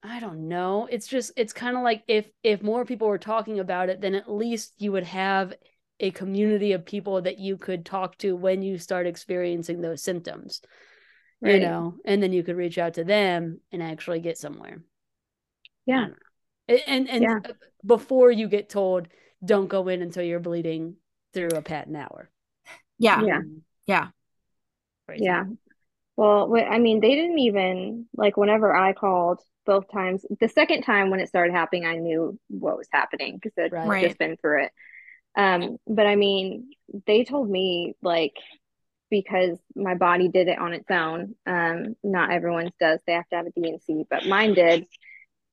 i 0.09 0.21
don't 0.21 0.49
know 0.49 0.89
it's 0.91 1.07
just 1.07 1.31
it's 1.37 1.53
kind 1.53 1.77
of 1.77 1.83
like 1.83 2.03
if 2.09 2.27
if 2.43 2.63
more 2.63 2.85
people 2.85 3.09
were 3.09 3.19
talking 3.19 3.59
about 3.61 3.89
it 3.89 4.01
then 4.01 4.15
at 4.15 4.31
least 4.31 4.73
you 4.79 4.91
would 4.93 5.05
have 5.05 5.53
a 6.01 6.11
community 6.13 6.73
of 6.73 6.85
people 6.87 7.21
that 7.23 7.39
you 7.39 7.57
could 7.57 7.85
talk 7.85 8.17
to 8.19 8.35
when 8.37 8.63
you 8.63 8.79
start 8.79 9.07
experiencing 9.07 9.81
those 9.81 10.03
symptoms 10.03 10.61
you 11.43 11.53
Right. 11.53 11.63
know 11.63 11.95
and 12.05 12.23
then 12.23 12.33
you 12.33 12.43
could 12.43 12.57
reach 12.57 12.79
out 12.79 12.95
to 12.95 13.05
them 13.05 13.61
and 13.71 13.83
actually 13.83 14.21
get 14.21 14.39
somewhere 14.39 14.83
Yeah. 15.87 16.09
and 16.69 16.81
and, 16.87 17.09
and 17.11 17.23
Yeah. 17.23 17.39
Uh, 17.45 17.53
before 17.85 18.31
you 18.31 18.49
get 18.49 18.69
told 18.69 19.09
don't 19.45 19.69
go 19.69 19.87
in 19.89 20.03
until 20.03 20.25
you're 20.25 20.41
bleeding 20.41 20.97
through 21.33 21.51
a 21.55 21.63
patent 21.63 21.97
hour 21.97 22.31
yeah 22.99 23.23
Yeah. 23.23 23.39
Mm-hmm. 23.41 23.59
yeah 23.87 24.09
Crazy. 25.07 25.25
Yeah. 25.25 25.45
Well, 26.19 26.49
wh- 26.53 26.69
I 26.71 26.79
mean, 26.81 27.01
they 27.01 27.15
didn't 27.15 27.39
even 27.41 28.09
like 28.17 28.37
whenever 28.37 28.75
I 28.75 28.93
called 28.93 29.41
both 29.67 29.91
times. 29.93 30.27
The 30.41 30.49
second 30.49 30.83
time 30.83 31.11
when 31.11 31.21
it 31.21 31.29
started 31.29 31.53
happening, 31.55 31.87
I 31.87 31.97
knew 31.97 32.39
what 32.49 32.77
was 32.77 32.89
happening 32.93 33.37
because 33.37 33.53
I'd 33.59 33.73
Right. 33.73 33.87
Right. 33.89 34.01
just 34.01 34.19
been 34.19 34.37
through 34.37 34.65
it. 34.65 34.73
Um, 35.37 35.79
but 35.87 36.07
I 36.07 36.17
mean, 36.17 36.73
they 37.07 37.25
told 37.25 37.51
me 37.51 37.95
like 38.03 38.35
because 39.11 39.59
my 39.77 39.95
body 39.95 40.29
did 40.29 40.49
it 40.49 40.59
on 40.59 40.75
its 40.75 40.91
own. 40.91 41.37
Um, 41.47 41.97
not 42.05 42.33
everyone's 42.33 42.73
does. 42.81 43.01
They 43.07 43.15
have 43.15 43.29
to 43.31 43.37
have 43.37 43.47
a 43.47 43.53
D&C, 43.53 44.05
but 44.11 44.27
mine 44.27 44.55
did. 44.55 44.87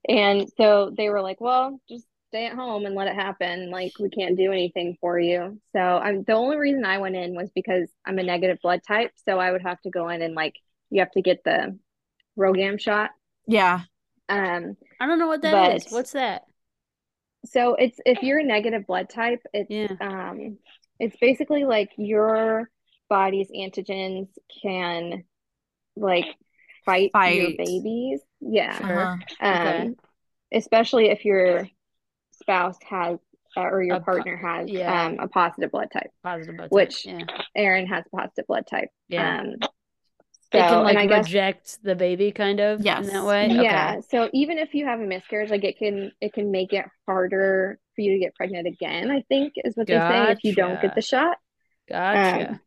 And 0.10 0.50
so 0.58 0.92
they 0.96 1.10
were 1.10 1.22
like, 1.22 1.42
"Well, 1.42 1.80
just 1.90 2.08
stay 2.36 2.46
at 2.48 2.54
home 2.54 2.86
and 2.86 2.96
let 2.96 3.08
it 3.08 3.16
happen. 3.16 3.72
Like 3.72 3.94
we 4.00 4.10
can't 4.10 4.38
do 4.38 4.52
anything 4.52 4.98
for 5.00 5.18
you." 5.20 5.60
So 5.72 5.80
I'm 5.80 6.24
the 6.24 6.34
only 6.34 6.58
reason 6.58 6.86
I 6.86 6.98
went 6.98 7.16
in 7.16 7.36
was 7.36 7.50
because 7.56 7.90
I'm 8.06 8.20
a 8.20 8.24
negative 8.24 8.60
blood 8.62 8.82
type, 8.88 9.12
so 9.28 9.40
I 9.40 9.52
would 9.52 9.62
have 9.62 9.80
to 9.82 9.90
go 9.90 10.10
in 10.10 10.22
and 10.22 10.36
like 10.36 10.56
you 10.90 11.00
have 11.00 11.12
to 11.12 11.22
get 11.22 11.44
the 11.44 11.78
RhoGAM 12.38 12.80
shot. 12.80 13.12
yeah 13.48 13.82
Um, 14.28 14.76
i 15.00 15.06
don't 15.06 15.20
know 15.20 15.28
what 15.28 15.42
that 15.44 15.76
is. 15.76 15.84
But- 15.86 15.94
what's 15.94 16.12
that 16.14 16.44
so 17.46 17.76
it's 17.76 18.00
if 18.06 18.24
you're 18.24 18.40
a 18.40 18.44
negative 18.44 18.88
blood 18.88 19.08
type, 19.10 19.42
it's 19.54 19.70
Yeah. 19.70 19.96
um 20.02 20.58
it's 21.00 21.16
basically 21.18 21.64
like 21.64 21.92
your 21.98 22.70
body's 23.08 23.52
antigens 23.52 24.28
can 24.64 25.24
like 25.96 26.26
fight, 26.86 27.12
your 27.14 27.52
babies. 27.58 28.22
Yeah. 28.42 28.78
Sure. 28.78 29.20
uh-huh. 29.42 29.48
Um 29.48 29.56
Okay. 29.68 29.96
especially 30.54 31.10
if 31.10 31.24
your 31.26 31.70
spouse 32.46 32.78
has 32.90 33.18
uh, 33.58 33.62
or 33.62 33.82
your 33.84 33.96
A 33.98 34.00
po- 34.00 34.06
partner 34.06 34.36
has 34.38 34.70
yeah. 34.70 35.06
um 35.06 35.20
a 35.20 35.28
positive 35.28 35.72
blood 35.72 35.90
type. 35.92 36.12
positive 36.24 36.56
blood 36.58 36.66
type. 36.66 36.72
Which- 36.72 37.06
yeah 37.06 37.20
Aaron 37.56 37.88
has 37.88 38.04
positive 38.16 38.46
blood 38.48 38.68
type. 38.68 38.90
yeah 39.08 39.40
Um 39.42 39.56
it 40.52 40.60
so 40.60 40.60
can 40.60 40.74
and 40.76 40.84
like 40.84 40.98
I 40.98 41.06
guess 41.08 41.26
reject 41.26 41.84
the 41.84 41.96
baby 41.96 42.32
kind 42.32 42.60
of 42.60 42.80
in 42.80 42.86
that 42.86 43.26
way 43.26 43.48
yeah, 43.50 43.96
okay 43.98 44.02
so 44.10 44.30
even 44.34 44.58
if 44.58 44.74
you 44.74 44.86
have 44.86 45.00
a 45.02 45.06
miscarriage, 45.06 45.50
like 45.50 45.64
it 45.66 45.78
can 45.78 46.12
it 46.22 46.34
can 46.34 46.52
make 46.52 46.72
it 46.72 46.86
harder 47.08 47.80
for 47.96 48.02
you 48.02 48.12
to 48.14 48.20
get 48.20 48.36
pregnant 48.36 48.68
again, 48.68 49.10
I 49.10 49.22
think 49.28 49.54
is 49.58 49.76
what 49.76 49.88
they 49.88 49.98
say 50.00 50.32
if 50.32 50.44
you 50.44 50.54
don't 50.54 50.82
get 50.82 50.96
the 50.96 51.02
shot. 51.02 51.38
gotcha 51.90 52.50
Um, 52.52 52.60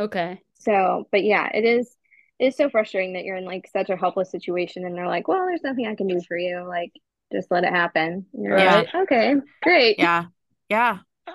okay 0.00 0.42
So, 0.54 1.06
but 1.10 1.24
yeah, 1.24 1.48
it 1.52 1.64
is 1.64 1.96
it's 2.38 2.56
so 2.56 2.68
frustrating 2.70 3.14
that 3.14 3.24
you're 3.24 3.36
in 3.36 3.44
like 3.44 3.68
such 3.72 3.88
a 3.88 3.96
helpless 3.96 4.30
situation 4.30 4.84
and 4.84 4.96
they're 4.96 5.06
like, 5.06 5.28
"Well, 5.28 5.46
there's 5.46 5.62
nothing 5.62 5.86
I 5.86 5.94
can 5.94 6.08
do 6.08 6.20
for 6.26 6.36
you. 6.36 6.64
Like 6.66 6.92
just 7.32 7.50
let 7.50 7.64
it 7.64 7.70
happen." 7.70 8.26
And 8.32 8.42
you're 8.44 8.54
Right. 8.54 8.86
like, 8.86 8.94
"Okay, 8.94 9.34
great." 9.62 9.98
yeah 9.98 10.26
yeah 10.68 10.98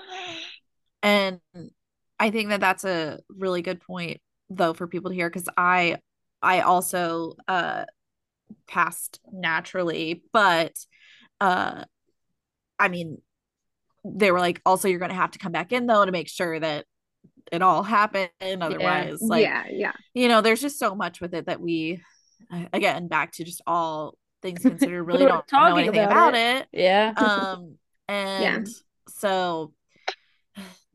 and 1.04 1.40
i 2.20 2.32
think 2.32 2.50
that 2.50 2.60
that's 2.60 2.84
a 2.84 3.20
really 3.30 3.62
good 3.62 3.82
point 3.82 4.20
though 4.50 4.74
for 4.74 4.88
people 4.88 5.12
to 5.12 5.16
hear 5.16 5.30
because 5.30 5.48
i 5.58 5.98
i 6.42 6.62
also 6.62 7.36
uh 7.48 7.86
passed 8.68 9.20
naturally 9.32 10.24
but 10.34 10.74
uh 11.42 11.84
i 12.80 12.88
mean 12.88 13.22
they 14.06 14.32
were 14.32 14.40
like 14.40 14.62
also 14.66 14.88
you're 14.88 15.00
gonna 15.00 15.14
have 15.14 15.32
to 15.32 15.40
come 15.40 15.52
back 15.52 15.72
in 15.72 15.86
though 15.86 16.06
to 16.06 16.12
make 16.12 16.30
sure 16.30 16.60
that 16.60 16.86
it 17.52 17.62
all 17.62 17.84
happened 17.84 18.30
otherwise 18.42 19.22
like 19.22 19.44
yeah, 19.44 19.66
yeah. 19.70 19.92
you 20.14 20.28
know 20.28 20.42
there's 20.42 20.62
just 20.62 20.80
so 20.80 20.96
much 20.96 21.22
with 21.22 21.34
it 21.34 21.46
that 21.46 21.62
we 21.62 22.02
again 22.74 23.08
back 23.08 23.32
to 23.34 23.44
just 23.44 23.62
all 23.68 24.16
things 24.42 24.62
considered 24.62 25.04
really 25.04 25.24
We're 25.26 25.30
don't 25.30 25.52
know 25.52 25.76
anything 25.78 26.04
about 26.04 26.30
about 26.30 26.36
it 26.36 26.68
yeah 26.72 27.14
um 27.18 27.76
and 28.08 28.68
so 29.10 29.74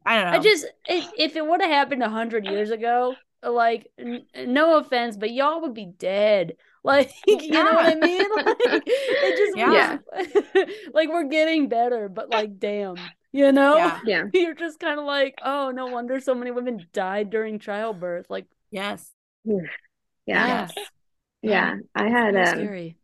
i 0.07 0.17
don't 0.17 0.33
know 0.33 0.39
I 0.39 0.43
just 0.43 0.67
if, 0.89 1.11
if 1.19 1.37
it 1.37 1.47
would 1.47 1.61
have 1.61 1.71
happened 1.71 2.03
a 2.03 2.09
hundred 2.09 2.45
years 2.47 2.71
ago, 2.71 3.15
like 3.43 3.89
n- 3.99 4.25
no 4.47 4.79
offense, 4.79 5.17
but 5.17 5.33
y'all 5.33 5.61
would 5.63 5.75
be 5.75 5.87
dead. 5.87 6.55
Like 6.85 7.13
you 7.29 7.51
know 7.51 7.63
what 7.75 7.87
I 7.87 7.95
mean? 7.95 8.29
Like 8.35 8.57
it 8.87 9.37
just 9.37 9.57
Yeah. 9.57 9.99
was- 10.13 10.67
like 10.93 11.09
we're 11.11 11.29
getting 11.29 11.69
better, 11.69 12.09
but 12.09 12.29
like 12.29 12.59
damn, 12.59 12.97
you 13.31 13.53
know? 13.53 13.77
Yeah. 13.77 14.01
Yeah. 14.05 14.25
You're 14.33 14.55
just 14.57 14.81
kind 14.81 14.99
of 14.99 15.07
like, 15.07 15.37
oh, 15.45 15.71
no 15.71 15.87
wonder 15.87 16.19
so 16.19 16.35
many 16.35 16.51
women 16.51 16.85
died 16.93 17.31
during 17.31 17.61
childbirth. 17.61 18.27
Like, 18.29 18.47
yes 18.73 19.09
Yeah. 19.45 19.55
Yeah. 20.27 20.47
yes 20.47 20.73
Yeah. 21.41 21.75
I 21.95 22.09
had 22.09 22.35
really 22.35 22.41
um 22.49 22.59
scary. 22.59 22.97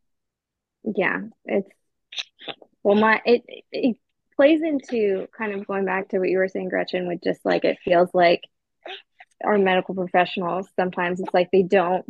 Yeah, 0.85 1.21
it's 1.45 1.69
well 2.83 2.97
my 2.97 3.21
it 3.25 3.45
it 3.73 3.97
plays 4.37 4.63
into 4.63 5.27
kind 5.37 5.53
of 5.53 5.67
going 5.67 5.85
back 5.85 6.09
to 6.09 6.19
what 6.19 6.29
you 6.29 6.39
were 6.39 6.49
saying, 6.49 6.69
Gretchen, 6.69 7.09
with 7.09 7.23
just 7.23 7.45
like 7.45 7.65
it 7.65 7.79
feels 7.85 8.11
like 8.15 8.43
our 9.45 9.59
medical 9.59 9.95
professionals 9.95 10.69
sometimes 10.77 11.21
it's 11.21 11.33
like 11.33 11.49
they 11.53 11.63
don't 11.63 12.05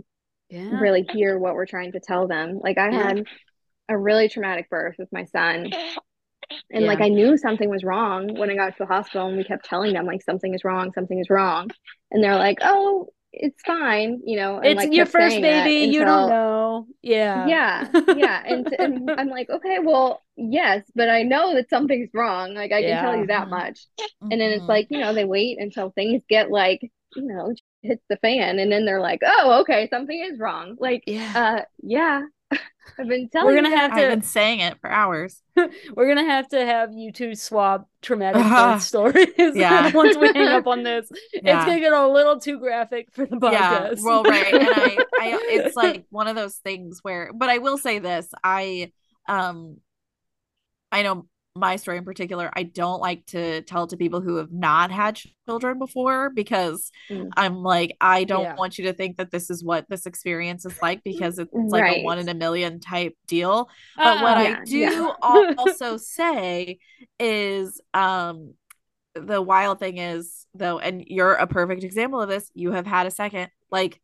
Yeah. 0.48 0.78
really 0.78 1.02
hear 1.02 1.38
what 1.38 1.54
we're 1.54 1.66
trying 1.66 1.92
to 1.92 2.00
tell 2.00 2.26
them. 2.28 2.58
Like 2.62 2.78
I 2.78 2.90
Yeah. 2.90 3.08
had 3.08 3.24
a 3.88 3.96
really 3.98 4.28
traumatic 4.28 4.70
birth 4.70 4.96
with 4.98 5.12
my 5.12 5.24
son. 5.24 5.72
And 6.70 6.84
Yeah. 6.84 6.88
like 6.88 7.00
I 7.00 7.08
knew 7.08 7.36
something 7.36 7.68
was 7.70 7.84
wrong 7.84 8.34
when 8.36 8.50
I 8.50 8.54
got 8.54 8.70
to 8.70 8.76
the 8.80 8.86
hospital 8.86 9.28
and 9.28 9.36
we 9.36 9.44
kept 9.44 9.64
telling 9.64 9.92
them 9.94 10.06
like 10.06 10.22
something 10.22 10.54
is 10.54 10.64
wrong, 10.64 10.92
something 10.94 11.18
is 11.18 11.30
wrong. 11.30 11.70
And 12.10 12.22
they're 12.22 12.36
like, 12.36 12.58
"Oh, 12.62 13.08
it's 13.32 13.60
fine," 13.62 14.22
you 14.24 14.36
know, 14.36 14.60
it's 14.60 14.76
like 14.76 14.94
your 14.94 15.06
first 15.06 15.40
baby. 15.40 15.86
You 15.86 16.04
don't 16.04 16.26
know. 16.26 16.86
Yeah. 17.02 17.54
Yeah, 17.54 17.86
yeah. 18.10 18.42
And, 18.44 18.66
and 18.78 19.12
I'm 19.16 19.28
like, 19.28 19.48
"Okay, 19.50 19.78
well, 19.80 20.22
yes, 20.36 20.84
but 20.94 21.08
I 21.08 21.22
know 21.22 21.54
that 21.54 21.70
something's 21.70 22.10
wrong. 22.14 22.54
Like 22.54 22.72
I 22.72 22.82
can 22.84 22.98
tell 22.98 23.14
you 23.14 23.26
that 23.26 23.48
much." 23.48 23.86
And 24.30 24.40
then 24.40 24.52
it's 24.52 24.66
Mhm. 24.66 24.68
like, 24.68 24.88
you 24.90 24.98
know, 24.98 25.14
they 25.14 25.24
wait 25.24 25.58
until 25.60 25.90
things 25.90 26.22
get 26.28 26.50
like, 26.50 26.80
you 27.14 27.22
know, 27.26 27.54
hits 27.82 28.02
the 28.08 28.16
fan 28.18 28.58
and 28.58 28.70
then 28.72 28.84
they're 28.84 29.00
like, 29.00 29.20
"Oh, 29.24 29.60
okay, 29.62 29.88
something 29.88 30.20
is 30.20 30.38
wrong." 30.38 30.76
Like, 30.80 31.04
Yeah. 31.06 31.34
uh, 31.34 31.62
yeah. 31.82 32.22
I've 32.98 33.08
been 33.08 33.28
telling 33.28 33.46
We're 33.48 33.54
gonna 33.56 33.70
that. 33.70 33.90
have 33.90 33.92
I've 33.92 33.98
to 34.02 34.08
been 34.08 34.22
saying 34.22 34.60
it 34.60 34.80
for 34.80 34.90
hours. 34.90 35.42
we're 35.94 36.08
gonna 36.08 36.24
have 36.30 36.48
to 36.50 36.64
have 36.64 36.92
you 36.92 37.12
two 37.12 37.34
swap 37.34 37.88
traumatic 38.02 38.40
Uh-huh. 38.42 38.74
birth 38.74 38.82
stories 38.82 39.28
Yeah. 39.56 39.90
once 39.92 40.16
we 40.16 40.28
hang 40.28 40.48
up 40.48 40.66
on 40.66 40.82
this. 40.84 41.10
It's 41.32 41.42
gonna 41.64 41.80
get 41.80 41.92
a 41.92 42.06
little 42.08 42.38
too 42.40 42.58
graphic 42.58 43.08
for 43.12 43.26
the 43.26 43.36
podcast. 43.36 43.52
Yeah, 43.52 43.80
podcast. 43.90 44.02
well, 44.04 44.22
right, 44.22 44.54
and 44.54 44.68
I, 44.68 44.96
I, 45.20 45.38
it's 45.50 45.76
like 45.76 46.04
one 46.10 46.28
of 46.28 46.36
those 46.36 46.56
things 46.56 47.00
where, 47.02 47.30
but 47.34 47.48
I 47.48 47.58
will 47.58 47.78
say 47.78 47.98
this, 47.98 48.28
I, 48.44 48.92
um, 49.28 49.78
I 50.92 51.02
know 51.02 51.26
my 51.58 51.76
story 51.76 51.98
in 51.98 52.04
particular. 52.04 52.50
I 52.54 52.64
don't 52.64 53.00
like 53.00 53.26
to 53.26 53.62
tell 53.62 53.84
it 53.84 53.90
to 53.90 53.96
people 53.96 54.20
who 54.20 54.36
have 54.36 54.52
not 54.52 54.90
had 54.90 55.20
children 55.46 55.78
before 55.78 56.30
because 56.30 56.90
Mm. 57.10 57.34
I'm 57.36 57.56
like, 57.62 57.96
I 58.00 58.24
don't 58.24 58.44
Yeah. 58.44 58.56
want 58.56 58.78
you 58.78 58.84
to 58.86 58.92
think 58.92 59.16
that 59.18 59.30
this 59.30 59.50
is 59.50 59.62
what 59.64 59.86
this 59.88 60.06
experience 60.06 60.64
is 60.64 60.78
like 60.82 61.02
because 61.04 61.38
it's 61.38 61.72
like 61.72 61.86
a 61.88 61.94
one 61.94 62.18
in 62.18 62.28
a 62.28 62.34
million 62.34 62.80
type 62.80 63.16
deal. 63.26 63.68
But 64.02 64.18
what 64.18 64.36
Uh, 64.36 64.40
I 64.40 64.54
do 64.54 65.12
yeah. 65.12 65.16
also 65.56 65.96
say 65.96 66.78
is, 67.18 67.80
um, 67.94 68.54
the 69.14 69.42
wild 69.42 69.80
thing 69.80 69.98
is 69.98 70.46
though, 70.54 70.78
and 70.78 71.04
you're 71.06 71.34
a 71.34 71.46
perfect 71.46 71.84
example 71.84 72.20
of 72.20 72.28
this. 72.28 72.50
You 72.54 72.72
have 72.72 72.86
had 72.86 73.06
a 73.06 73.10
second, 73.10 73.50
like, 73.70 74.00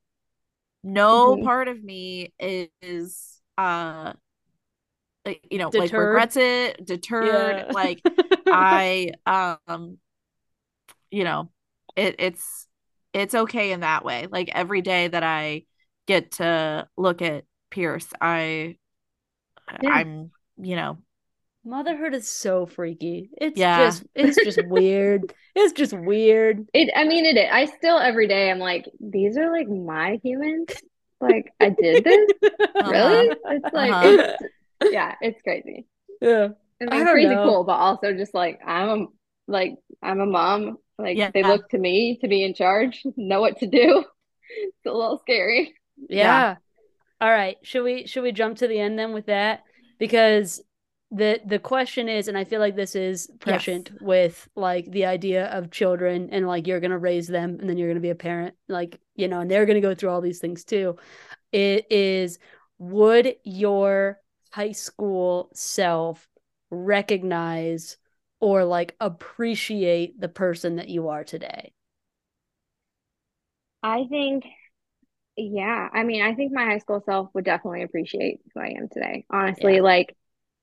no 0.82 1.36
Mhm. 1.36 1.44
part 1.44 1.68
of 1.68 1.82
me 1.82 2.32
is, 2.38 3.40
uh, 3.58 4.12
you 5.50 5.58
know, 5.58 5.70
like 5.72 5.92
regrets 5.92 6.36
it, 6.36 6.84
deterred. 6.84 7.56
Yeah. 7.56 7.72
Like, 7.72 8.00
I, 8.50 9.12
um, 9.26 9.98
you 11.10 11.24
know, 11.24 11.50
it, 11.96 12.16
it's, 12.18 12.66
it's 13.12 13.34
okay 13.34 13.72
in 13.72 13.80
that 13.80 14.04
way. 14.04 14.26
Like 14.30 14.50
every 14.52 14.82
day 14.82 15.08
that 15.08 15.22
I 15.22 15.64
get 16.06 16.32
to 16.32 16.86
look 16.96 17.22
at 17.22 17.44
Pierce, 17.70 18.08
I, 18.20 18.76
Yeah. 19.80 19.90
I'm, 19.90 20.30
you 20.58 20.76
know, 20.76 20.98
Motherhood 21.66 22.14
is 22.14 22.28
so 22.28 22.66
freaky. 22.66 23.30
It's 23.40 23.58
Yeah. 23.58 23.86
just 23.86 24.04
it's 24.14 24.36
just 24.36 24.60
weird. 24.62 25.32
It's 25.56 25.72
just 25.72 25.92
weird. 25.92 26.66
It. 26.74 26.90
I 26.96 27.04
mean, 27.04 27.24
it. 27.24 27.38
I 27.50 27.66
still 27.66 27.98
every 27.98 28.26
day. 28.26 28.50
I'm 28.50 28.58
like, 28.58 28.86
these 29.00 29.38
are 29.38 29.50
like 29.52 29.68
my 29.68 30.18
humans. 30.22 30.68
Like 31.20 31.52
I 31.60 31.70
did 31.70 32.04
this. 32.04 32.30
Really? 32.82 33.30
It's 33.46 33.72
like, 33.72 33.90
Uh-huh. 33.92 34.34
it's, 34.40 34.42
yeah, 34.90 35.14
it's 35.20 35.40
crazy. 35.42 35.86
yeah. 36.20 36.48
I 36.80 36.84
I 36.90 36.98
mean, 36.98 37.04
don't 37.04 37.14
crazy 37.14 37.34
know. 37.34 37.44
cool, 37.44 37.64
but 37.64 37.74
also 37.74 38.12
just 38.12 38.34
like 38.34 38.60
I'm 38.66 38.88
a 38.88 39.06
like 39.48 39.76
I'm 40.02 40.20
a 40.20 40.26
mom. 40.26 40.78
Like 40.98 41.16
Yeah. 41.16 41.30
they 41.32 41.42
look 41.42 41.68
to 41.70 41.78
me 41.78 42.18
to 42.20 42.28
be 42.28 42.44
in 42.44 42.54
charge, 42.54 43.02
know 43.16 43.40
what 43.40 43.58
to 43.60 43.66
do. 43.66 44.04
It's 44.56 44.86
a 44.86 44.92
little 44.92 45.18
scary. 45.22 45.74
Yeah. 46.08 46.56
All 47.20 47.30
right. 47.30 47.56
Should 47.62 47.82
we 47.82 48.06
should 48.06 48.22
we 48.22 48.30
jump 48.32 48.58
to 48.58 48.68
the 48.68 48.78
end 48.78 48.98
then 48.98 49.12
with 49.12 49.26
that? 49.26 49.62
Because 49.98 50.62
the 51.10 51.40
the 51.46 51.58
question 51.58 52.08
is, 52.08 52.28
and 52.28 52.36
I 52.36 52.44
feel 52.44 52.60
like 52.60 52.76
this 52.76 52.94
is 52.94 53.28
prescient 53.40 53.90
with 54.00 54.48
like 54.54 54.90
the 54.90 55.06
idea 55.06 55.46
of 55.46 55.70
children 55.70 56.28
and 56.30 56.46
like 56.46 56.66
you're 56.66 56.80
gonna 56.80 56.98
raise 56.98 57.26
them 57.26 57.58
and 57.60 57.68
then 57.68 57.78
you're 57.78 57.88
gonna 57.88 58.00
be 58.00 58.10
a 58.10 58.14
parent, 58.14 58.54
like, 58.68 59.00
you 59.16 59.28
know, 59.28 59.40
and 59.40 59.50
they're 59.50 59.66
gonna 59.66 59.80
go 59.80 59.94
through 59.94 60.10
all 60.10 60.20
these 60.20 60.40
things 60.40 60.64
too. 60.64 60.96
It 61.52 61.86
is 61.90 62.38
would 62.78 63.36
your 63.44 64.20
high 64.54 64.72
school 64.72 65.50
self 65.54 66.28
recognize 66.70 67.96
or 68.40 68.64
like 68.64 68.96
appreciate 69.00 70.20
the 70.20 70.28
person 70.28 70.76
that 70.76 70.88
you 70.88 71.08
are 71.08 71.24
today? 71.24 71.72
I 73.82 74.04
think, 74.08 74.44
yeah. 75.36 75.88
I 75.92 76.04
mean, 76.04 76.22
I 76.22 76.34
think 76.34 76.52
my 76.52 76.64
high 76.66 76.78
school 76.78 77.02
self 77.06 77.30
would 77.34 77.44
definitely 77.44 77.82
appreciate 77.82 78.40
who 78.54 78.60
I 78.60 78.68
am 78.78 78.88
today. 78.92 79.26
Honestly, 79.30 79.80
Yeah. 79.80 79.82
like 79.82 80.16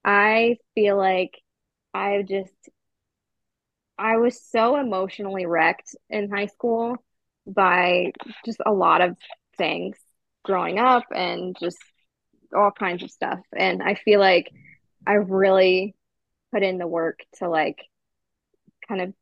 I 0.06 0.58
feel 0.76 0.98
like 0.98 1.32
I've 1.94 2.28
just 2.28 2.54
I 3.98 4.18
was 4.18 4.42
so 4.42 4.78
emotionally 4.78 5.46
wrecked 5.46 5.96
in 6.10 6.32
high 6.32 6.48
school 6.48 6.98
by 7.46 8.14
just 8.46 8.60
a 8.66 8.72
lot 8.72 9.02
of 9.02 9.16
things 9.58 9.98
growing 10.44 10.80
up 10.80 11.04
and 11.14 11.56
just 11.60 11.78
all 12.56 12.72
kinds 12.72 13.04
of 13.04 13.12
stuff. 13.12 13.40
And 13.58 13.82
I 13.82 13.96
feel 13.96 14.20
like 14.20 14.50
I 15.06 15.14
really 15.14 15.96
put 16.54 16.64
in 16.64 16.78
the 16.78 16.88
work 16.88 17.20
to 17.40 17.50
like 17.50 17.80
kind 18.88 19.02
of 19.02 19.14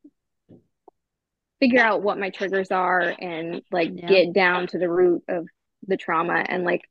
figure 1.59 1.81
out 1.81 2.01
what 2.01 2.17
my 2.19 2.29
triggers 2.29 2.71
are 2.71 3.13
and 3.19 3.61
like 3.71 3.91
Yeah. 3.93 4.07
get 4.07 4.33
down 4.33 4.67
to 4.67 4.79
the 4.79 4.89
root 4.89 5.23
of 5.27 5.47
the 5.87 5.97
trauma 5.97 6.43
and 6.47 6.63
like 6.63 6.81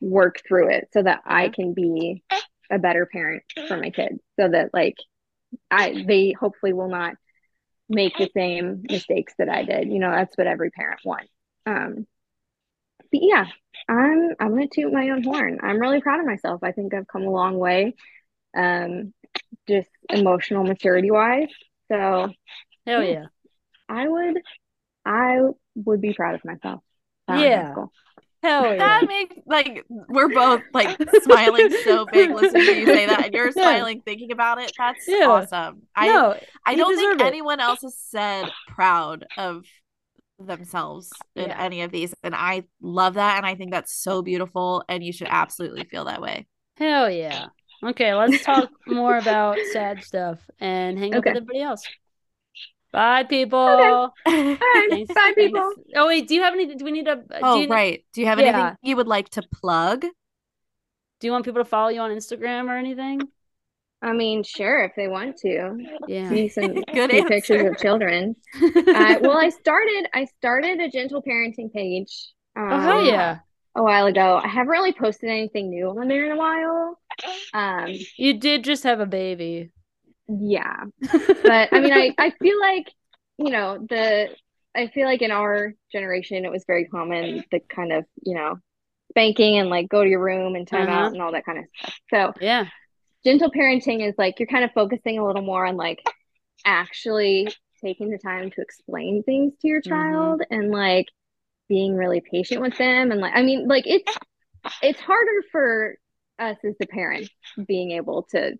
work 0.00 0.42
through 0.46 0.70
it 0.70 0.88
so 0.92 1.02
that 1.02 1.22
I 1.24 1.48
can 1.48 1.74
be 1.74 2.22
a 2.70 2.78
better 2.78 3.06
parent 3.06 3.44
for 3.68 3.76
my 3.76 3.90
kids 3.90 4.18
so 4.38 4.48
that 4.48 4.70
like 4.74 4.96
I 5.70 6.04
they 6.06 6.32
hopefully 6.32 6.72
will 6.72 6.88
not 6.88 7.14
make 7.88 8.18
the 8.18 8.28
same 8.34 8.82
mistakes 8.90 9.32
that 9.38 9.48
I 9.48 9.62
did. 9.62 9.88
You 9.92 10.00
know, 10.00 10.10
that's 10.10 10.36
what 10.36 10.48
every 10.48 10.70
parent 10.70 11.00
wants. 11.04 11.30
Um 11.66 12.06
but 13.12 13.20
yeah, 13.22 13.46
I'm 13.88 14.30
I'm 14.40 14.50
gonna 14.50 14.66
toot 14.72 14.92
my 14.92 15.10
own 15.10 15.22
horn. 15.22 15.58
I'm 15.62 15.78
really 15.80 16.00
proud 16.00 16.20
of 16.20 16.26
myself. 16.26 16.60
I 16.62 16.72
think 16.72 16.94
I've 16.94 17.06
come 17.06 17.22
a 17.22 17.30
long 17.30 17.58
way. 17.58 17.94
Um 18.56 19.12
just 19.68 19.88
emotional 20.10 20.64
maturity 20.64 21.10
wise. 21.10 21.48
So 21.90 22.30
Hell 22.86 23.02
Yeah. 23.02 23.10
yeah. 23.10 23.24
I 23.88 24.08
would 24.08 24.38
I 25.04 25.38
would 25.76 26.00
be 26.00 26.14
proud 26.14 26.34
of 26.34 26.44
myself. 26.44 26.82
Yeah. 27.28 27.72
school. 27.72 27.92
Hell 28.42 28.64
yeah. 28.66 28.76
that 28.76 29.08
makes 29.08 29.36
like 29.46 29.84
we're 29.88 30.28
both 30.28 30.62
like 30.72 30.96
smiling 31.22 31.70
so 31.84 32.06
big 32.12 32.30
listening 32.30 32.66
to 32.66 32.76
you 32.78 32.86
say 32.86 33.06
that, 33.06 33.26
and 33.26 33.34
you're 33.34 33.46
Yeah. 33.46 33.52
smiling 33.52 34.02
thinking 34.02 34.30
about 34.32 34.60
it. 34.60 34.72
That's 34.78 35.06
Yeah. 35.08 35.26
awesome. 35.26 35.82
I 35.94 36.08
no, 36.08 36.36
I 36.64 36.74
don't 36.76 36.96
think 36.96 37.20
it. 37.20 37.26
anyone 37.26 37.60
else 37.60 37.82
has 37.82 37.96
said 37.98 38.48
proud 38.68 39.26
of 39.36 39.64
themselves 40.38 41.10
in 41.34 41.48
Yeah. 41.48 41.62
any 41.62 41.82
of 41.82 41.90
these, 41.90 42.14
and 42.22 42.34
I 42.34 42.64
love 42.80 43.14
that, 43.14 43.36
and 43.38 43.46
I 43.46 43.54
think 43.54 43.70
that's 43.72 43.92
so 43.94 44.22
beautiful, 44.22 44.84
and 44.88 45.02
you 45.02 45.12
should 45.12 45.28
absolutely 45.30 45.84
feel 45.84 46.04
that 46.04 46.20
way. 46.20 46.46
Hell 46.76 47.10
yeah. 47.10 47.46
Okay, 47.84 48.14
let's 48.14 48.42
talk 48.44 48.70
more 48.86 49.16
about 49.18 49.58
sad 49.72 50.02
stuff 50.02 50.38
and 50.60 50.98
hang 50.98 51.14
out 51.14 51.18
Okay. 51.18 51.30
with 51.30 51.36
everybody 51.38 51.60
else. 51.62 51.82
Bye, 52.92 53.24
people. 53.24 53.58
All 53.58 54.12
right, 54.26 54.58
Thanks- 54.90 55.12
bye 55.14 55.32
people. 55.34 55.60
thanks. 55.60 55.90
Oh 55.96 56.06
wait, 56.06 56.28
do 56.28 56.34
you 56.34 56.42
have 56.42 56.54
any? 56.54 56.74
Do 56.74 56.84
we 56.84 56.92
need 56.92 57.04
to? 57.06 57.12
Uh, 57.12 57.16
do 57.16 57.22
oh 57.42 57.60
you, 57.60 57.68
right. 57.68 58.04
Do 58.12 58.20
you 58.20 58.26
have 58.26 58.38
Yeah. 58.40 58.46
anything 58.46 58.76
you 58.82 58.96
would 58.96 59.06
like 59.08 59.28
to 59.30 59.42
plug? 59.52 60.00
Do 61.20 61.26
you 61.26 61.32
want 61.32 61.44
people 61.44 61.60
to 61.62 61.68
follow 61.68 61.88
you 61.88 62.00
on 62.00 62.10
Instagram 62.10 62.68
or 62.70 62.76
anything? 62.76 63.20
I 64.02 64.12
mean, 64.12 64.42
sure, 64.44 64.84
if 64.84 64.92
they 64.96 65.08
want 65.08 65.38
to. 65.38 65.78
Yeah. 66.06 66.28
See 66.28 66.48
some 66.48 66.82
Good 66.92 67.10
see 67.10 67.22
pictures 67.24 67.64
of 67.64 67.76
children. 67.78 68.36
Uh, 68.92 69.16
well, 69.22 69.38
I 69.38 69.50
started 69.50 70.08
I 70.14 70.24
started 70.26 70.80
a 70.80 70.88
gentle 70.90 71.22
parenting 71.22 71.72
page 71.72 72.32
oh 72.70 72.98
um, 72.98 73.00
yeah. 73.00 73.40
a 73.76 73.82
while 73.82 74.06
ago. 74.06 74.40
I 74.42 74.48
haven't 74.48 74.68
really 74.70 74.92
posted 74.92 75.30
anything 75.30 75.70
new 75.70 75.88
on 75.90 76.08
there 76.08 76.26
in 76.26 76.32
a 76.32 76.36
while. 76.36 76.98
Um, 77.52 78.06
You 78.18 78.34
did 78.34 78.62
just 78.64 78.82
have 78.84 79.00
a 79.00 79.06
baby. 79.06 79.72
yeah, 80.28 80.84
but 81.42 81.68
I 81.72 81.80
mean, 81.80 81.92
I 81.92 82.14
I 82.18 82.30
feel 82.42 82.58
like 82.60 82.92
you 83.38 83.50
know 83.50 83.78
the 83.88 84.28
I 84.74 84.88
feel 84.88 85.06
like 85.06 85.22
in 85.22 85.30
our 85.30 85.74
generation 85.92 86.44
it 86.44 86.50
was 86.50 86.64
very 86.66 86.86
common 86.86 87.44
the 87.50 87.60
kind 87.60 87.92
of 87.92 88.04
you 88.22 88.34
know 88.34 88.58
spanking 89.10 89.58
and 89.58 89.70
like 89.70 89.88
go 89.88 90.02
to 90.04 90.10
your 90.10 90.22
room 90.22 90.56
and 90.56 90.68
time 90.68 90.88
Uh-huh. 90.88 90.92
out 90.92 91.12
and 91.12 91.22
all 91.22 91.32
that 91.32 91.46
kind 91.46 91.58
of 91.58 91.64
stuff. 91.80 91.94
So 92.10 92.34
yeah. 92.40 92.66
Gentle 93.26 93.50
parenting 93.50 94.08
is 94.08 94.14
like 94.18 94.38
you're 94.40 94.46
kind 94.48 94.64
of 94.64 94.70
focusing 94.72 95.18
a 95.18 95.26
little 95.26 95.42
more 95.42 95.66
on 95.66 95.76
like 95.76 96.00
actually 96.64 97.48
taking 97.84 98.10
the 98.10 98.18
time 98.18 98.50
to 98.52 98.62
explain 98.62 99.22
things 99.24 99.52
to 99.60 99.68
your 99.68 99.82
Mhm. 99.86 99.88
child 99.88 100.42
and 100.50 100.70
like 100.70 101.06
being 101.68 101.96
really 101.96 102.22
patient 102.22 102.62
with 102.62 102.78
them 102.78 103.12
and 103.12 103.20
like 103.20 103.34
I 103.34 103.42
mean 103.42 103.68
like 103.68 103.86
it's 103.86 104.16
it's 104.82 105.00
harder 105.00 105.42
for 105.52 105.96
us 106.38 106.56
as 106.64 106.74
the 106.80 106.86
parents 106.86 107.30
being 107.66 107.92
able 107.92 108.24
to 108.32 108.52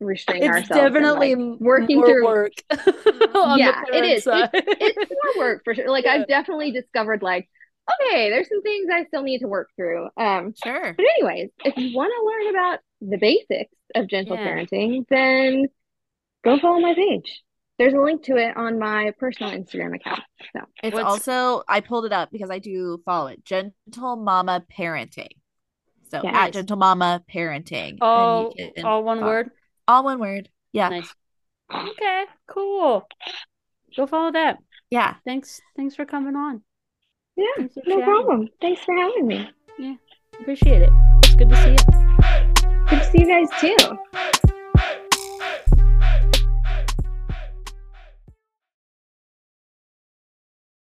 restrain 0.00 0.42
It's 0.42 0.48
ourselves 0.48 0.96
and, 0.98 1.08
definitely 1.10 1.34
like, 1.34 1.60
working 1.60 1.96
more 1.98 2.06
through 2.06 2.24
work. 2.24 2.52
Yeah, 3.56 3.82
it 3.92 4.04
is. 4.04 4.24
parent 4.26 4.50
it's 4.80 4.98
more 5.10 5.44
work 5.44 5.64
for 5.64 5.74
sure 5.74 5.90
like 5.90 6.04
Yeah. 6.04 6.12
I've 6.12 6.26
definitely 6.28 6.72
discovered 6.72 7.22
like 7.22 7.48
okay, 7.92 8.30
there's 8.30 8.48
some 8.48 8.62
things 8.62 8.88
I 8.92 9.04
still 9.04 9.22
need 9.22 9.40
to 9.40 9.48
work 9.48 9.70
through. 9.76 10.08
Um, 10.16 10.54
Sure. 10.62 10.94
but 10.96 11.06
anyways, 11.18 11.50
if 11.64 11.76
you 11.76 11.96
want 11.96 12.12
to 12.12 12.24
learn 12.26 12.54
about 12.54 12.78
the 13.00 13.18
basics 13.18 13.74
of 13.94 14.08
gentle 14.08 14.36
Yeah. 14.36 14.46
parenting, 14.46 15.06
then 15.08 15.66
go 16.44 16.58
follow 16.58 16.80
my 16.80 16.94
page. 16.94 17.42
There's 17.78 17.92
a 17.94 18.00
link 18.00 18.22
to 18.24 18.36
it 18.36 18.56
on 18.56 18.78
my 18.78 19.12
personal 19.18 19.52
Instagram 19.52 19.96
account. 19.96 20.22
So 20.52 20.60
It's 20.82 20.94
What's- 20.94 21.04
also 21.28 21.64
I 21.68 21.80
pulled 21.80 22.04
it 22.06 22.12
up 22.12 22.30
because 22.30 22.50
I 22.50 22.58
do 22.60 23.02
follow 23.04 23.26
it. 23.28 23.44
Gentle 23.44 24.16
Mama 24.16 24.64
Parenting. 24.72 25.30
So 26.08 26.20
Yeah. 26.22 26.44
at 26.44 26.52
Gentle 26.52 26.76
Mama 26.76 27.24
Parenting. 27.28 27.88
and 27.88 27.98
you 27.98 27.98
All 28.02 28.52
can 28.54 28.84
all 28.84 29.02
one 29.02 29.18
follow- 29.18 29.30
word. 29.30 29.50
All 29.88 30.04
one 30.04 30.20
word. 30.20 30.48
Yeah. 30.72 30.88
Nice. 30.90 31.14
Okay, 31.72 32.24
cool. 32.46 33.08
Go 33.96 34.06
follow 34.06 34.30
that. 34.32 34.58
Yeah. 34.90 35.16
Thanks. 35.24 35.60
Thanks 35.76 35.96
for 35.96 36.04
coming 36.04 36.36
on. 36.36 36.62
Yeah, 37.36 37.66
no 37.86 38.02
problem. 38.02 38.48
Thanks 38.60 38.82
for 38.84 38.94
having 38.96 39.26
me. 39.26 39.48
Yeah, 39.78 39.94
appreciate 40.40 40.82
it. 40.82 40.90
It's 41.24 41.34
good 41.34 41.50
to 41.50 41.56
see 41.62 41.70
you. 41.70 42.84
Good 42.88 42.98
to 42.98 43.10
see 43.10 43.20
you 43.20 43.26
guys 43.26 43.48
too. 43.60 44.50